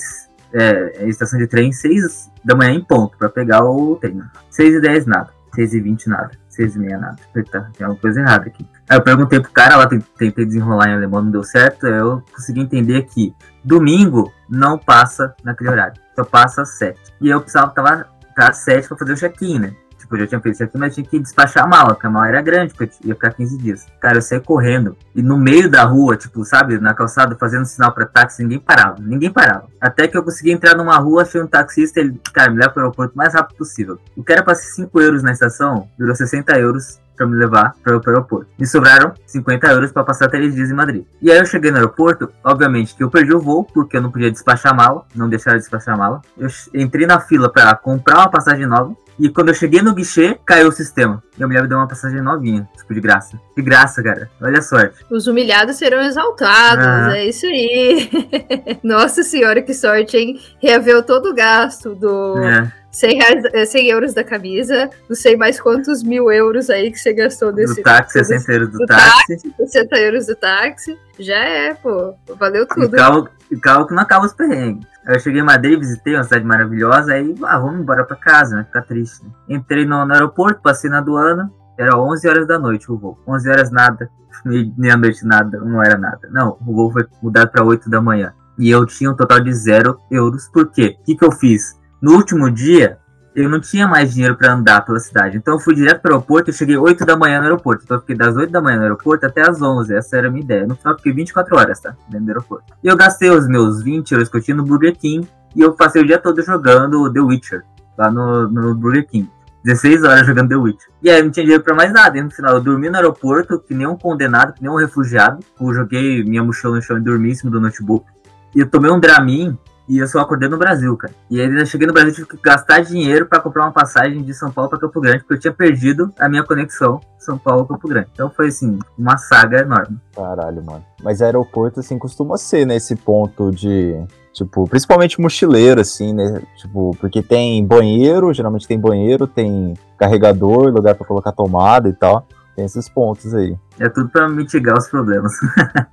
É, 0.52 1.08
estação 1.08 1.38
de 1.38 1.46
trem 1.46 1.72
6 1.72 2.30
da 2.44 2.54
manhã 2.54 2.72
em 2.72 2.84
ponto, 2.84 3.16
pra 3.16 3.28
pegar 3.28 3.64
o 3.64 3.96
trem. 3.96 4.20
6 4.50 4.74
e 4.74 4.80
10 4.80 5.06
nada. 5.06 5.30
6 5.54 5.74
e 5.74 5.80
20 5.80 6.08
nada. 6.08 6.30
6 6.48 6.74
e 6.74 6.78
meia 6.78 6.98
nada. 6.98 7.16
Tá, 7.50 7.70
tem 7.76 7.86
alguma 7.86 8.00
coisa 8.00 8.20
errada 8.20 8.46
aqui. 8.46 8.66
Aí 8.88 8.96
eu 8.96 9.02
perguntei 9.02 9.40
pro 9.40 9.50
cara 9.50 9.76
lá, 9.76 9.86
tentei 9.86 10.44
desenrolar 10.44 10.88
em 10.88 10.94
alemão, 10.94 11.22
não 11.22 11.30
deu 11.30 11.42
certo. 11.42 11.86
Eu 11.86 12.22
consegui 12.34 12.60
entender 12.60 13.02
que 13.02 13.34
domingo 13.64 14.32
não 14.48 14.78
passa 14.78 15.34
naquele 15.42 15.70
horário. 15.70 16.00
Só 16.14 16.24
passa 16.24 16.62
às 16.62 16.78
7. 16.78 16.98
E 17.20 17.28
eu 17.28 17.40
precisava 17.40 17.70
tava 17.70 18.06
tá 18.34 18.48
às 18.48 18.58
7 18.58 18.86
pra 18.86 18.96
fazer 18.96 19.12
o 19.12 19.16
check-in, 19.16 19.58
né? 19.58 19.74
Tipo, 19.98 20.14
eu 20.14 20.20
já 20.20 20.26
tinha 20.28 20.40
feito 20.40 20.54
o 20.54 20.58
check-in, 20.58 20.78
mas 20.78 20.94
tinha 20.94 21.04
que 21.04 21.18
despachar 21.18 21.64
a 21.64 21.66
mala, 21.66 21.94
porque 21.94 22.06
a 22.06 22.10
mala 22.10 22.28
era 22.28 22.40
grande, 22.40 22.72
porque 22.74 22.94
ia 23.02 23.14
ficar 23.14 23.32
15 23.32 23.58
dias. 23.58 23.86
Cara, 24.00 24.18
eu 24.18 24.22
saí 24.22 24.38
correndo. 24.40 24.96
E 25.14 25.20
no 25.20 25.36
meio 25.36 25.68
da 25.68 25.82
rua, 25.82 26.16
tipo, 26.16 26.44
sabe, 26.44 26.78
na 26.78 26.94
calçada, 26.94 27.34
fazendo 27.34 27.64
sinal 27.64 27.92
pra 27.92 28.06
táxi, 28.06 28.42
ninguém 28.42 28.60
parava. 28.60 28.98
Ninguém 29.00 29.32
parava. 29.32 29.66
Até 29.80 30.06
que 30.06 30.16
eu 30.16 30.22
consegui 30.22 30.52
entrar 30.52 30.76
numa 30.76 30.96
rua, 30.98 31.22
achei 31.22 31.42
um 31.42 31.46
taxista, 31.46 31.98
ele, 31.98 32.20
cara, 32.32 32.52
me 32.52 32.58
leva 32.58 32.70
pro 32.70 32.82
aeroporto 32.82 33.14
o 33.14 33.18
mais 33.18 33.34
rápido 33.34 33.56
possível. 33.56 33.98
O 34.14 34.22
que 34.22 34.32
era 34.32 34.44
pra 34.44 34.54
ser 34.54 34.74
5 34.74 35.00
euros 35.00 35.22
na 35.24 35.32
estação, 35.32 35.88
virou 35.98 36.14
60 36.14 36.56
euros 36.56 37.00
pra 37.16 37.26
me 37.26 37.36
levar 37.36 37.74
para 37.82 37.96
o 37.96 38.00
aeroporto. 38.06 38.46
Me 38.58 38.66
sobraram 38.66 39.12
50 39.26 39.66
euros 39.72 39.92
para 39.92 40.04
passar 40.04 40.28
três 40.28 40.54
dias 40.54 40.70
em 40.70 40.74
Madrid. 40.74 41.04
E 41.20 41.30
aí 41.30 41.38
eu 41.38 41.46
cheguei 41.46 41.70
no 41.70 41.78
aeroporto, 41.78 42.28
obviamente 42.44 42.94
que 42.94 43.02
eu 43.02 43.10
perdi 43.10 43.34
o 43.34 43.40
voo, 43.40 43.64
porque 43.64 43.96
eu 43.96 44.02
não 44.02 44.10
podia 44.10 44.30
despachar 44.30 44.72
a 44.72 44.76
mala, 44.76 45.04
não 45.14 45.28
deixaram 45.28 45.56
de 45.56 45.62
despachar 45.62 45.94
a 45.94 45.98
mala. 45.98 46.20
Eu 46.38 46.48
entrei 46.74 47.06
na 47.06 47.18
fila 47.20 47.50
para 47.52 47.74
comprar 47.74 48.18
uma 48.18 48.30
passagem 48.30 48.66
nova. 48.66 48.94
E 49.18 49.30
quando 49.30 49.48
eu 49.48 49.54
cheguei 49.54 49.80
no 49.80 49.94
guichê, 49.94 50.38
caiu 50.44 50.68
o 50.68 50.72
sistema. 50.72 51.22
E 51.38 51.42
a 51.42 51.46
mulher 51.46 51.62
me 51.62 51.68
deu 51.68 51.78
uma 51.78 51.88
passagem 51.88 52.20
novinha, 52.20 52.68
tipo, 52.76 52.92
de 52.92 53.00
graça. 53.00 53.40
De 53.56 53.62
graça, 53.62 54.02
cara. 54.02 54.28
Olha 54.42 54.58
a 54.58 54.62
sorte. 54.62 54.94
Os 55.10 55.26
humilhados 55.26 55.76
serão 55.76 56.02
exaltados, 56.02 56.84
Ah. 56.84 57.16
é 57.16 57.24
isso 57.24 57.46
aí. 57.46 58.10
Nossa 58.84 59.22
senhora, 59.22 59.62
que 59.62 59.72
sorte, 59.72 60.18
hein? 60.18 60.38
Reaveu 60.60 61.02
todo 61.02 61.30
o 61.30 61.34
gasto 61.34 61.94
do 61.94 62.36
É, 62.40 62.70
100, 62.98 63.14
reais, 63.16 63.44
é, 63.52 63.64
100 63.64 63.88
euros 63.90 64.14
da 64.14 64.24
camisa, 64.24 64.88
não 65.08 65.14
sei 65.16 65.36
mais 65.36 65.60
quantos 65.60 66.02
mil 66.02 66.30
euros 66.30 66.70
aí 66.70 66.90
que 66.90 66.98
você 66.98 67.12
gastou 67.12 67.52
nesse 67.52 67.76
do 67.76 67.82
táxi, 67.82 68.14
todo 68.18 68.24
60 68.26 68.52
euros 68.52 68.70
do 68.70 68.78
do 68.78 68.86
táxi. 68.86 69.54
60 69.58 69.96
euros 69.98 70.26
do 70.26 70.36
táxi. 70.36 70.98
Já 71.18 71.36
é, 71.36 71.74
pô. 71.74 72.14
Valeu 72.38 72.62
E 72.64 72.66
tudo. 72.66 72.90
calma, 72.96 73.30
e 73.50 73.56
calma 73.58 73.86
que 73.86 73.94
não 73.94 74.02
acaba 74.02 74.26
os 74.26 74.32
perrengues. 74.34 74.86
Aí 75.06 75.14
Eu 75.14 75.20
cheguei 75.20 75.40
em 75.40 75.44
Madrid, 75.44 75.78
visitei 75.78 76.14
uma 76.14 76.24
cidade 76.24 76.44
maravilhosa, 76.44 77.12
aí, 77.12 77.34
ah, 77.44 77.58
vamos 77.58 77.80
embora 77.80 78.04
pra 78.04 78.16
casa, 78.16 78.56
né? 78.56 78.64
Ficar 78.64 78.82
triste. 78.82 79.22
né? 79.24 79.30
Entrei 79.48 79.84
no, 79.86 80.04
no 80.06 80.12
aeroporto, 80.14 80.60
passei 80.62 80.88
na 80.90 80.98
aduana, 80.98 81.50
era 81.78 81.96
11 81.98 82.28
horas 82.28 82.46
da 82.46 82.58
noite 82.58 82.90
o 82.90 82.96
voo. 82.98 83.18
11 83.28 83.48
horas 83.50 83.70
nada, 83.70 84.08
nem 84.44 84.90
a 84.90 84.96
noite 84.96 85.24
nada, 85.24 85.58
não 85.58 85.82
era 85.82 85.98
nada. 85.98 86.28
Não, 86.30 86.56
o 86.66 86.74
voo 86.74 86.90
foi 86.92 87.06
mudado 87.22 87.50
pra 87.50 87.62
8 87.64 87.88
da 87.90 88.00
manhã. 88.00 88.32
E 88.58 88.70
eu 88.70 88.86
tinha 88.86 89.10
um 89.10 89.14
total 89.14 89.38
de 89.40 89.52
zero 89.52 89.98
euros. 90.10 90.48
Por 90.48 90.70
quê? 90.72 90.96
O 91.00 91.04
que, 91.04 91.14
que 91.16 91.24
eu 91.24 91.30
fiz? 91.30 91.78
No 92.06 92.12
último 92.12 92.48
dia, 92.48 92.98
eu 93.34 93.48
não 93.48 93.58
tinha 93.58 93.88
mais 93.88 94.14
dinheiro 94.14 94.36
pra 94.36 94.52
andar 94.52 94.80
pela 94.82 95.00
cidade. 95.00 95.38
Então 95.38 95.54
eu 95.54 95.58
fui 95.58 95.74
direto 95.74 96.02
pro 96.02 96.12
aeroporto 96.12 96.50
e 96.50 96.52
cheguei 96.52 96.76
8 96.76 97.04
da 97.04 97.16
manhã 97.16 97.38
no 97.38 97.46
aeroporto. 97.46 97.82
Então 97.82 97.96
eu 97.96 98.00
fiquei 98.00 98.14
das 98.14 98.36
8 98.36 98.48
da 98.48 98.60
manhã 98.60 98.76
no 98.76 98.82
aeroporto 98.84 99.26
até 99.26 99.40
as 99.40 99.60
11. 99.60 99.92
Essa 99.92 100.18
era 100.18 100.28
a 100.28 100.30
minha 100.30 100.44
ideia. 100.44 100.68
No 100.68 100.76
final 100.76 100.96
fiquei 100.96 101.12
24 101.12 101.56
horas, 101.56 101.80
tá? 101.80 101.96
Dentro 102.08 102.26
do 102.26 102.28
aeroporto. 102.28 102.72
E 102.80 102.86
eu 102.86 102.96
gastei 102.96 103.28
os 103.28 103.48
meus 103.48 103.82
20 103.82 104.12
euros 104.12 104.28
que 104.28 104.36
eu 104.36 104.40
tinha 104.40 104.56
no 104.56 104.62
Burger 104.62 104.96
King. 104.96 105.28
E 105.56 105.62
eu 105.62 105.72
passei 105.72 106.00
o 106.00 106.06
dia 106.06 106.16
todo 106.16 106.40
jogando 106.42 107.12
The 107.12 107.18
Witcher. 107.18 107.64
Lá 107.98 108.08
no, 108.08 108.48
no 108.48 108.72
Burger 108.76 109.04
King. 109.08 109.28
16 109.64 110.04
horas 110.04 110.24
jogando 110.24 110.50
The 110.50 110.56
Witcher. 110.56 110.88
E 111.02 111.10
aí 111.10 111.20
não 111.24 111.32
tinha 111.32 111.42
dinheiro 111.42 111.64
pra 111.64 111.74
mais 111.74 111.92
nada. 111.92 112.16
E 112.16 112.22
no 112.22 112.30
final 112.30 112.54
eu 112.54 112.60
dormi 112.60 112.88
no 112.88 112.94
aeroporto, 112.94 113.58
que 113.58 113.74
nem 113.74 113.84
um 113.84 113.96
condenado, 113.96 114.52
que 114.52 114.62
nem 114.62 114.70
um 114.70 114.76
refugiado. 114.76 115.40
Eu 115.60 115.74
joguei 115.74 116.22
minha 116.22 116.44
mochila 116.44 116.76
no 116.76 116.82
chão 116.82 116.98
e 116.98 117.00
dormi 117.00 117.32
em 117.32 117.34
cima 117.34 117.50
do 117.50 117.60
notebook. 117.60 118.06
E 118.54 118.60
eu 118.60 118.70
tomei 118.70 118.92
um 118.92 119.00
Dramin 119.00 119.58
e 119.88 119.98
eu 119.98 120.06
só 120.06 120.20
acordei 120.20 120.48
no 120.48 120.58
Brasil, 120.58 120.96
cara. 120.96 121.14
E 121.30 121.40
aí 121.40 121.46
eu 121.46 121.66
cheguei 121.66 121.86
no 121.86 121.92
Brasil 121.92 122.12
tive 122.12 122.26
que 122.26 122.38
gastar 122.42 122.80
dinheiro 122.80 123.26
pra 123.26 123.40
comprar 123.40 123.64
uma 123.64 123.72
passagem 123.72 124.22
de 124.22 124.34
São 124.34 124.50
Paulo 124.50 124.70
pra 124.70 124.78
Campo 124.78 125.00
Grande, 125.00 125.20
porque 125.20 125.34
eu 125.34 125.38
tinha 125.38 125.52
perdido 125.52 126.12
a 126.18 126.28
minha 126.28 126.44
conexão 126.44 127.00
São 127.18 127.38
Paulo-Campo 127.38 127.88
Grande. 127.88 128.08
Então 128.12 128.30
foi 128.30 128.48
assim, 128.48 128.78
uma 128.98 129.16
saga 129.16 129.60
enorme. 129.60 129.98
Caralho, 130.14 130.64
mano. 130.64 130.84
Mas 131.02 131.22
aeroporto, 131.22 131.80
assim, 131.80 131.98
costuma 131.98 132.36
ser 132.36 132.66
nesse 132.66 132.96
ponto 132.96 133.50
de. 133.50 133.96
Tipo, 134.32 134.68
principalmente 134.68 135.18
mochileiro, 135.18 135.80
assim, 135.80 136.12
né? 136.12 136.42
Tipo, 136.58 136.94
porque 137.00 137.22
tem 137.22 137.64
banheiro, 137.64 138.34
geralmente 138.34 138.68
tem 138.68 138.78
banheiro, 138.78 139.26
tem 139.26 139.72
carregador, 139.96 140.68
lugar 140.68 140.94
pra 140.94 141.06
colocar 141.06 141.32
tomada 141.32 141.88
e 141.88 141.92
tal. 141.94 142.26
Tem 142.56 142.64
esses 142.64 142.88
pontos 142.88 143.34
aí. 143.34 143.54
É 143.78 143.86
tudo 143.88 144.08
pra 144.08 144.26
mitigar 144.28 144.76
os 144.78 144.88
problemas. 144.88 145.32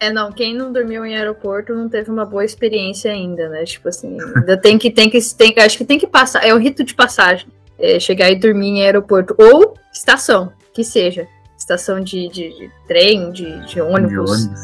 É, 0.00 0.10
não, 0.12 0.32
quem 0.32 0.52
não 0.52 0.72
dormiu 0.72 1.06
em 1.06 1.14
aeroporto 1.14 1.72
não 1.72 1.88
teve 1.88 2.10
uma 2.10 2.24
boa 2.26 2.44
experiência 2.44 3.12
ainda, 3.12 3.48
né? 3.48 3.62
Tipo 3.62 3.88
assim, 3.88 4.18
ainda 4.36 4.56
tem 4.56 4.76
que, 4.76 4.90
tem 4.90 5.08
que, 5.08 5.18
tem, 5.32 5.54
acho 5.58 5.78
que 5.78 5.84
tem 5.84 5.96
que 5.96 6.08
passar, 6.08 6.44
é 6.44 6.52
o 6.52 6.58
rito 6.58 6.82
de 6.82 6.92
passagem, 6.92 7.46
é 7.78 8.00
chegar 8.00 8.32
e 8.32 8.34
dormir 8.34 8.66
em 8.66 8.82
aeroporto, 8.82 9.32
ou 9.38 9.74
estação, 9.92 10.52
que 10.74 10.82
seja, 10.82 11.28
estação 11.56 12.00
de, 12.00 12.28
de, 12.30 12.48
de 12.50 12.70
trem, 12.88 13.30
de, 13.30 13.60
de 13.60 13.74
De 13.74 13.80
ônibus. 13.80 14.32
ônibus. 14.32 14.60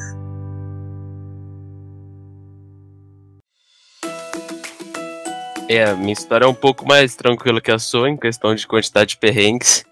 É, 5.68 5.84
a 5.84 5.94
minha 5.94 6.12
história 6.12 6.46
é 6.46 6.48
um 6.48 6.54
pouco 6.54 6.84
mais 6.84 7.14
tranquila 7.14 7.60
que 7.60 7.70
a 7.70 7.78
sua, 7.78 8.10
em 8.10 8.16
questão 8.16 8.52
de 8.56 8.66
quantidade 8.66 9.10
de 9.10 9.18
perrengues. 9.18 9.84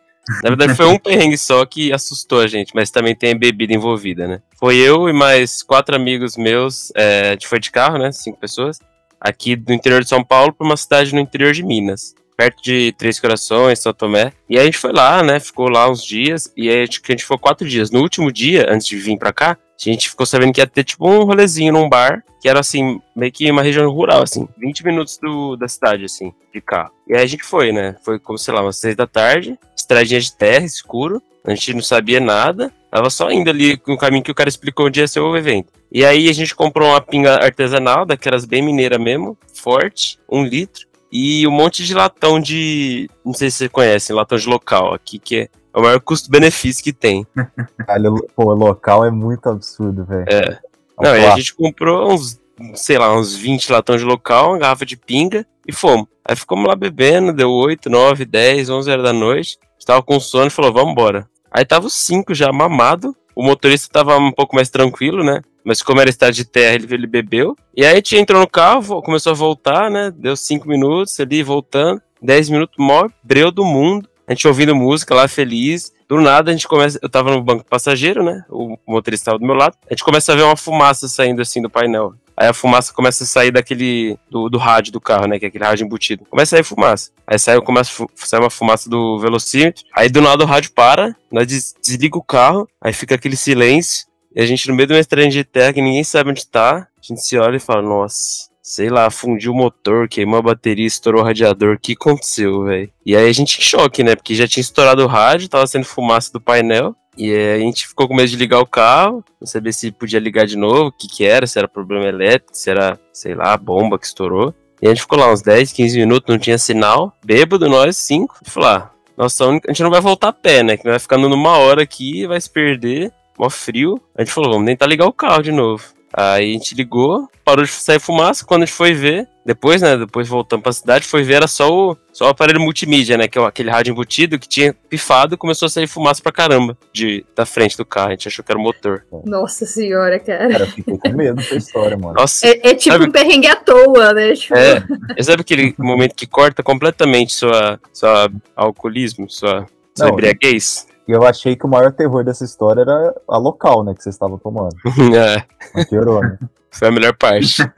Na 0.42 0.50
verdade, 0.50 0.74
foi 0.74 0.86
um 0.86 0.98
perrengue 1.00 1.38
só 1.38 1.64
que 1.64 1.92
assustou 1.92 2.40
a 2.40 2.46
gente, 2.46 2.72
mas 2.74 2.90
também 2.90 3.14
tem 3.14 3.36
bebida 3.36 3.72
envolvida, 3.72 4.26
né? 4.26 4.40
Foi 4.58 4.76
eu 4.76 5.08
e 5.08 5.12
mais 5.12 5.62
quatro 5.62 5.94
amigos 5.94 6.36
meus, 6.36 6.92
é, 6.94 7.28
a 7.28 7.32
gente 7.32 7.48
foi 7.48 7.58
de 7.58 7.70
carro, 7.70 7.98
né? 7.98 8.12
Cinco 8.12 8.38
pessoas, 8.38 8.78
aqui 9.20 9.56
do 9.56 9.72
interior 9.72 10.02
de 10.02 10.08
São 10.08 10.22
Paulo 10.22 10.52
para 10.52 10.66
uma 10.66 10.76
cidade 10.76 11.14
no 11.14 11.20
interior 11.20 11.52
de 11.52 11.62
Minas, 11.62 12.14
perto 12.36 12.62
de 12.62 12.92
Três 12.92 13.18
Corações, 13.18 13.80
São 13.80 13.92
Tomé. 13.92 14.32
E 14.48 14.56
aí 14.56 14.62
a 14.62 14.64
gente 14.66 14.78
foi 14.78 14.92
lá, 14.92 15.22
né? 15.22 15.40
Ficou 15.40 15.68
lá 15.68 15.90
uns 15.90 16.04
dias, 16.04 16.52
e 16.56 16.68
aí 16.68 16.82
a 16.82 16.84
gente, 16.84 17.00
a 17.04 17.12
gente 17.12 17.22
ficou 17.22 17.38
quatro 17.38 17.68
dias. 17.68 17.90
No 17.90 18.00
último 18.00 18.30
dia, 18.30 18.66
antes 18.70 18.86
de 18.86 18.96
vir 18.96 19.18
pra 19.18 19.32
cá, 19.32 19.56
a 19.86 19.92
gente 19.92 20.10
ficou 20.10 20.26
sabendo 20.26 20.52
que 20.52 20.60
ia 20.60 20.66
ter 20.66 20.84
tipo 20.84 21.08
um 21.08 21.24
rolezinho 21.24 21.72
num 21.72 21.88
bar, 21.88 22.24
que 22.40 22.48
era 22.48 22.60
assim, 22.60 23.00
meio 23.14 23.30
que 23.30 23.50
uma 23.50 23.62
região 23.62 23.88
rural, 23.90 24.22
assim, 24.22 24.48
20 24.58 24.84
minutos 24.84 25.18
do, 25.18 25.56
da 25.56 25.68
cidade, 25.68 26.04
assim, 26.04 26.32
de 26.52 26.60
carro. 26.60 26.90
E 27.06 27.14
aí 27.14 27.22
a 27.22 27.26
gente 27.26 27.44
foi, 27.44 27.72
né? 27.72 27.94
Foi 28.04 28.18
como, 28.18 28.38
sei 28.38 28.52
lá, 28.52 28.62
umas 28.62 28.76
seis 28.76 28.96
da 28.96 29.06
tarde, 29.06 29.58
estradinha 29.76 30.20
de 30.20 30.32
terra, 30.32 30.64
escuro, 30.64 31.22
a 31.44 31.54
gente 31.54 31.74
não 31.74 31.82
sabia 31.82 32.20
nada, 32.20 32.72
tava 32.90 33.08
só 33.08 33.30
indo 33.30 33.48
ali 33.48 33.80
no 33.86 33.96
caminho 33.96 34.22
que 34.22 34.30
o 34.30 34.34
cara 34.34 34.48
explicou 34.48 34.86
onde 34.86 35.00
ia 35.00 35.08
ser 35.08 35.20
o 35.20 35.36
evento. 35.36 35.72
E 35.90 36.04
aí 36.04 36.28
a 36.28 36.32
gente 36.32 36.54
comprou 36.54 36.88
uma 36.88 37.00
pinga 37.00 37.36
artesanal, 37.36 38.04
daquelas 38.04 38.44
bem 38.44 38.62
mineira 38.62 38.98
mesmo, 38.98 39.38
forte, 39.54 40.18
um 40.28 40.44
litro, 40.44 40.86
e 41.10 41.46
um 41.46 41.50
monte 41.50 41.84
de 41.84 41.94
latão 41.94 42.38
de. 42.38 43.08
Não 43.24 43.32
sei 43.32 43.50
se 43.50 43.58
você 43.58 43.68
conhece, 43.68 44.12
latão 44.12 44.36
de 44.36 44.46
local 44.46 44.92
aqui, 44.92 45.18
que 45.18 45.36
é 45.36 45.48
o 45.78 45.82
maior 45.82 46.00
custo-benefício 46.00 46.82
que 46.82 46.92
tem. 46.92 47.26
Caralho, 47.78 48.14
pô, 48.34 48.52
local 48.52 49.04
é 49.04 49.10
muito 49.10 49.48
absurdo, 49.48 50.04
velho. 50.04 50.26
É. 50.28 50.58
Não, 51.00 51.16
e 51.16 51.24
a 51.24 51.36
gente 51.36 51.54
comprou 51.54 52.12
uns, 52.12 52.40
sei 52.74 52.98
lá, 52.98 53.16
uns 53.16 53.36
20 53.36 53.70
latão 53.70 53.96
de 53.96 54.04
local, 54.04 54.50
uma 54.50 54.58
garrafa 54.58 54.84
de 54.84 54.96
pinga 54.96 55.46
e 55.66 55.72
fomos. 55.72 56.08
Aí 56.24 56.34
ficamos 56.34 56.66
lá 56.66 56.74
bebendo, 56.74 57.32
deu 57.32 57.50
8, 57.50 57.88
9, 57.88 58.24
10, 58.24 58.68
11 58.68 58.90
horas 58.90 59.04
da 59.04 59.12
noite. 59.12 59.58
Estava 59.78 60.02
com 60.02 60.18
sono 60.18 60.48
e 60.48 60.50
falou, 60.50 60.72
vamos 60.72 60.92
embora. 60.92 61.28
Aí 61.50 61.64
tava 61.64 61.86
os 61.86 61.94
cinco 61.94 62.34
já 62.34 62.52
mamado. 62.52 63.16
O 63.34 63.42
motorista 63.42 63.88
tava 63.90 64.18
um 64.18 64.32
pouco 64.32 64.56
mais 64.56 64.68
tranquilo, 64.68 65.22
né? 65.22 65.40
Mas 65.64 65.82
como 65.82 66.00
era 66.00 66.10
estado 66.10 66.32
de 66.32 66.44
terra, 66.44 66.74
ele, 66.74 66.92
ele 66.92 67.06
bebeu. 67.06 67.56
E 67.76 67.84
aí 67.84 67.92
a 67.92 67.94
gente 67.96 68.16
entrou 68.16 68.40
no 68.40 68.48
carro, 68.48 69.00
começou 69.02 69.30
a 69.30 69.36
voltar, 69.36 69.90
né? 69.90 70.10
Deu 70.10 70.36
cinco 70.36 70.68
minutos 70.68 71.18
ali, 71.20 71.42
voltando. 71.42 72.02
10 72.20 72.48
minutos, 72.50 72.76
maior 72.78 73.10
breu 73.22 73.52
do 73.52 73.64
mundo. 73.64 74.08
A 74.28 74.32
gente 74.32 74.46
ouvindo 74.46 74.76
música 74.76 75.14
lá, 75.14 75.26
feliz. 75.26 75.90
Do 76.06 76.20
nada, 76.20 76.50
a 76.50 76.52
gente 76.52 76.68
começa. 76.68 76.98
Eu 77.02 77.08
tava 77.08 77.30
no 77.30 77.42
banco 77.42 77.64
passageiro, 77.64 78.22
né? 78.22 78.44
O 78.50 78.76
motorista 78.86 79.30
tava 79.30 79.38
do 79.38 79.46
meu 79.46 79.54
lado. 79.54 79.74
A 79.86 79.94
gente 79.94 80.04
começa 80.04 80.32
a 80.32 80.36
ver 80.36 80.42
uma 80.42 80.56
fumaça 80.56 81.08
saindo 81.08 81.40
assim 81.40 81.62
do 81.62 81.70
painel. 81.70 82.12
aí 82.36 82.46
a 82.46 82.52
fumaça 82.52 82.92
começa 82.92 83.24
a 83.24 83.26
sair 83.26 83.50
daquele. 83.50 84.18
do, 84.30 84.50
do 84.50 84.58
rádio 84.58 84.92
do 84.92 85.00
carro, 85.00 85.26
né? 85.26 85.38
Que 85.38 85.46
é 85.46 85.48
aquele 85.48 85.64
rádio 85.64 85.86
embutido. 85.86 86.26
Começa 86.26 86.54
a 86.54 86.58
sair 86.58 86.62
fumaça. 86.62 87.10
Aí 87.26 87.38
sai, 87.38 87.58
começa 87.62 88.04
a 88.04 88.26
sair 88.26 88.40
uma 88.40 88.50
fumaça 88.50 88.90
do 88.90 89.18
velocímetro. 89.18 89.82
Aí 89.94 90.10
do 90.10 90.20
nada 90.20 90.44
o 90.44 90.46
rádio 90.46 90.72
para, 90.72 91.16
nós 91.32 91.46
des 91.46 91.74
desliga 91.82 92.18
o 92.18 92.22
carro, 92.22 92.68
aí 92.82 92.92
fica 92.92 93.14
aquele 93.14 93.36
silêncio. 93.36 94.06
E 94.36 94.42
a 94.42 94.46
gente 94.46 94.68
no 94.68 94.74
meio 94.74 94.86
de 94.86 94.92
uma 94.92 95.00
estrada 95.00 95.26
de 95.26 95.42
terra 95.42 95.72
que 95.72 95.80
ninguém 95.80 96.04
sabe 96.04 96.30
onde 96.30 96.46
tá. 96.46 96.86
A 96.98 97.02
gente 97.02 97.22
se 97.22 97.38
olha 97.38 97.56
e 97.56 97.60
fala, 97.60 97.80
nossa, 97.80 98.47
sei 98.68 98.90
lá, 98.90 99.10
fundiu 99.10 99.52
o 99.52 99.56
motor, 99.56 100.06
queimou 100.06 100.38
a 100.38 100.42
bateria, 100.42 100.86
estourou 100.86 101.22
o 101.22 101.24
radiador. 101.24 101.76
O 101.76 101.78
que 101.80 101.94
aconteceu, 101.94 102.64
velho? 102.64 102.90
E 103.04 103.16
aí 103.16 103.26
a 103.26 103.32
gente 103.32 103.58
em 103.58 103.62
choque, 103.62 104.04
né? 104.04 104.14
Porque 104.14 104.34
já 104.34 104.46
tinha 104.46 104.60
estourado 104.60 105.02
o 105.02 105.06
rádio, 105.06 105.48
tava 105.48 105.66
sendo 105.66 105.86
fumaça 105.86 106.30
do 106.30 106.38
painel. 106.38 106.94
E 107.16 107.32
aí 107.32 107.62
a 107.62 107.64
gente 107.64 107.88
ficou 107.88 108.06
com 108.06 108.14
medo 108.14 108.28
de 108.28 108.36
ligar 108.36 108.60
o 108.60 108.66
carro, 108.66 109.24
não 109.40 109.46
sabia 109.46 109.72
se 109.72 109.90
podia 109.90 110.20
ligar 110.20 110.46
de 110.46 110.54
novo, 110.54 110.88
o 110.88 110.92
que 110.92 111.08
que 111.08 111.24
era, 111.24 111.46
se 111.46 111.58
era 111.58 111.66
problema 111.66 112.06
elétrico, 112.06 112.54
se 112.54 112.68
era, 112.68 113.00
sei 113.10 113.34
lá, 113.34 113.54
a 113.54 113.56
bomba 113.56 113.98
que 113.98 114.04
estourou. 114.04 114.54
E 114.82 114.86
a 114.86 114.90
gente 114.90 115.00
ficou 115.00 115.18
lá 115.18 115.32
uns 115.32 115.40
10, 115.40 115.72
15 115.72 115.98
minutos, 115.98 116.28
não 116.28 116.38
tinha 116.38 116.58
sinal. 116.58 117.16
Bêbado, 117.24 117.70
nós, 117.70 117.96
cinco. 117.96 118.36
E 118.46 118.50
falou, 118.50 118.68
ah, 118.68 118.90
nossa, 119.16 119.46
a 119.48 119.52
gente 119.52 119.82
não 119.82 119.90
vai 119.90 120.02
voltar 120.02 120.28
a 120.28 120.32
pé, 120.32 120.62
né? 120.62 120.76
Que 120.76 120.84
vai 120.84 120.98
ficar 120.98 121.16
andando 121.16 121.34
uma 121.34 121.56
hora 121.56 121.82
aqui, 121.82 122.26
vai 122.26 122.38
se 122.38 122.50
perder, 122.50 123.10
mó 123.38 123.48
frio. 123.48 123.98
A 124.14 124.22
gente 124.22 124.32
falou, 124.32 124.52
vamos 124.52 124.66
tentar 124.66 124.86
ligar 124.86 125.06
o 125.06 125.12
carro 125.12 125.42
de 125.42 125.52
novo. 125.52 125.82
Aí 126.12 126.50
a 126.50 126.52
gente 126.54 126.74
ligou, 126.74 127.28
parou 127.44 127.64
de 127.64 127.70
sair 127.70 128.00
fumaça. 128.00 128.44
Quando 128.44 128.62
a 128.62 128.66
gente 128.66 128.74
foi 128.74 128.94
ver, 128.94 129.28
depois, 129.44 129.82
né? 129.82 129.94
Depois 129.96 130.26
voltamos 130.26 130.62
pra 130.62 130.72
cidade, 130.72 131.06
foi 131.06 131.22
ver, 131.22 131.34
era 131.34 131.46
só 131.46 131.70
o, 131.70 131.96
só 132.12 132.24
o 132.24 132.28
aparelho 132.28 132.60
multimídia, 132.60 133.16
né? 133.18 133.28
Que 133.28 133.38
é 133.38 133.44
aquele 133.44 133.70
rádio 133.70 133.92
embutido 133.92 134.38
que 134.38 134.48
tinha 134.48 134.72
pifado 134.88 135.34
e 135.34 135.38
começou 135.38 135.66
a 135.66 135.68
sair 135.68 135.86
fumaça 135.86 136.22
pra 136.22 136.32
caramba 136.32 136.76
de, 136.94 137.24
da 137.36 137.44
frente 137.44 137.76
do 137.76 137.84
carro. 137.84 138.08
A 138.08 138.10
gente 138.12 138.26
achou 138.26 138.42
que 138.44 138.50
era 138.50 138.58
o 138.58 138.62
motor. 138.62 139.04
Nossa 139.24 139.66
senhora, 139.66 140.18
cara. 140.18 140.48
Cara, 140.48 140.64
eu 140.64 140.68
fiquei 140.68 140.96
com 140.98 141.08
medo 141.10 141.36
dessa 141.36 141.56
história, 141.56 141.96
mano. 141.96 142.14
Nossa, 142.14 142.46
É, 142.46 142.70
é 142.70 142.74
tipo 142.74 142.94
Sabe- 142.96 143.04
um 143.06 143.12
perrengue 143.12 143.46
à 143.46 143.56
toa, 143.56 144.14
né? 144.14 144.34
Tipo, 144.34 144.54
é. 144.56 144.82
Sabe 145.22 145.42
aquele 145.42 145.74
momento 145.78 146.14
que 146.14 146.26
corta 146.26 146.62
completamente 146.62 147.34
sua, 147.34 147.78
sua 147.92 148.30
alcoolismo, 148.56 149.28
sua, 149.28 149.66
sua 149.94 150.06
Não, 150.06 150.14
embriaguez? 150.14 150.87
E 151.08 151.12
eu 151.12 151.24
achei 151.24 151.56
que 151.56 151.64
o 151.64 151.68
maior 151.68 151.90
terror 151.90 152.22
dessa 152.22 152.44
história 152.44 152.82
era 152.82 153.14
a 153.26 153.38
local, 153.38 153.82
né, 153.82 153.94
que 153.94 154.02
vocês 154.02 154.14
estavam 154.14 154.38
tomando. 154.38 154.76
é, 155.16 155.84
piorou, 155.86 156.20
né? 156.20 156.38
foi 156.70 156.88
a 156.88 156.92
melhor 156.92 157.16
parte. 157.16 157.62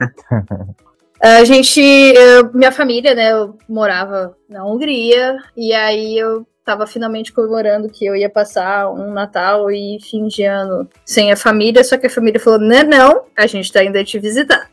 A 1.23 1.43
gente, 1.43 1.79
eu- 1.79 2.51
minha 2.51 2.71
família, 2.71 3.13
né, 3.13 3.31
eu 3.31 3.55
morava 3.69 4.35
na 4.49 4.65
Hungria, 4.65 5.37
e 5.55 5.71
aí 5.71 6.17
eu 6.17 6.47
tava 6.65 6.87
finalmente 6.87 7.31
comemorando 7.31 7.89
que 7.89 8.03
eu 8.03 8.15
ia 8.15 8.27
passar 8.27 8.89
um 8.91 9.13
Natal 9.13 9.69
e 9.69 9.99
fim 10.01 10.27
de 10.27 10.43
ano 10.43 10.89
sem 11.05 11.31
a 11.31 11.37
família, 11.37 11.83
só 11.83 11.95
que 11.95 12.07
a 12.07 12.09
família 12.09 12.39
falou, 12.39 12.59
não, 12.59 12.83
não, 12.83 13.23
a 13.37 13.45
gente 13.45 13.71
tá 13.71 13.83
indo 13.83 14.03
te 14.03 14.17
visitar. 14.17 14.67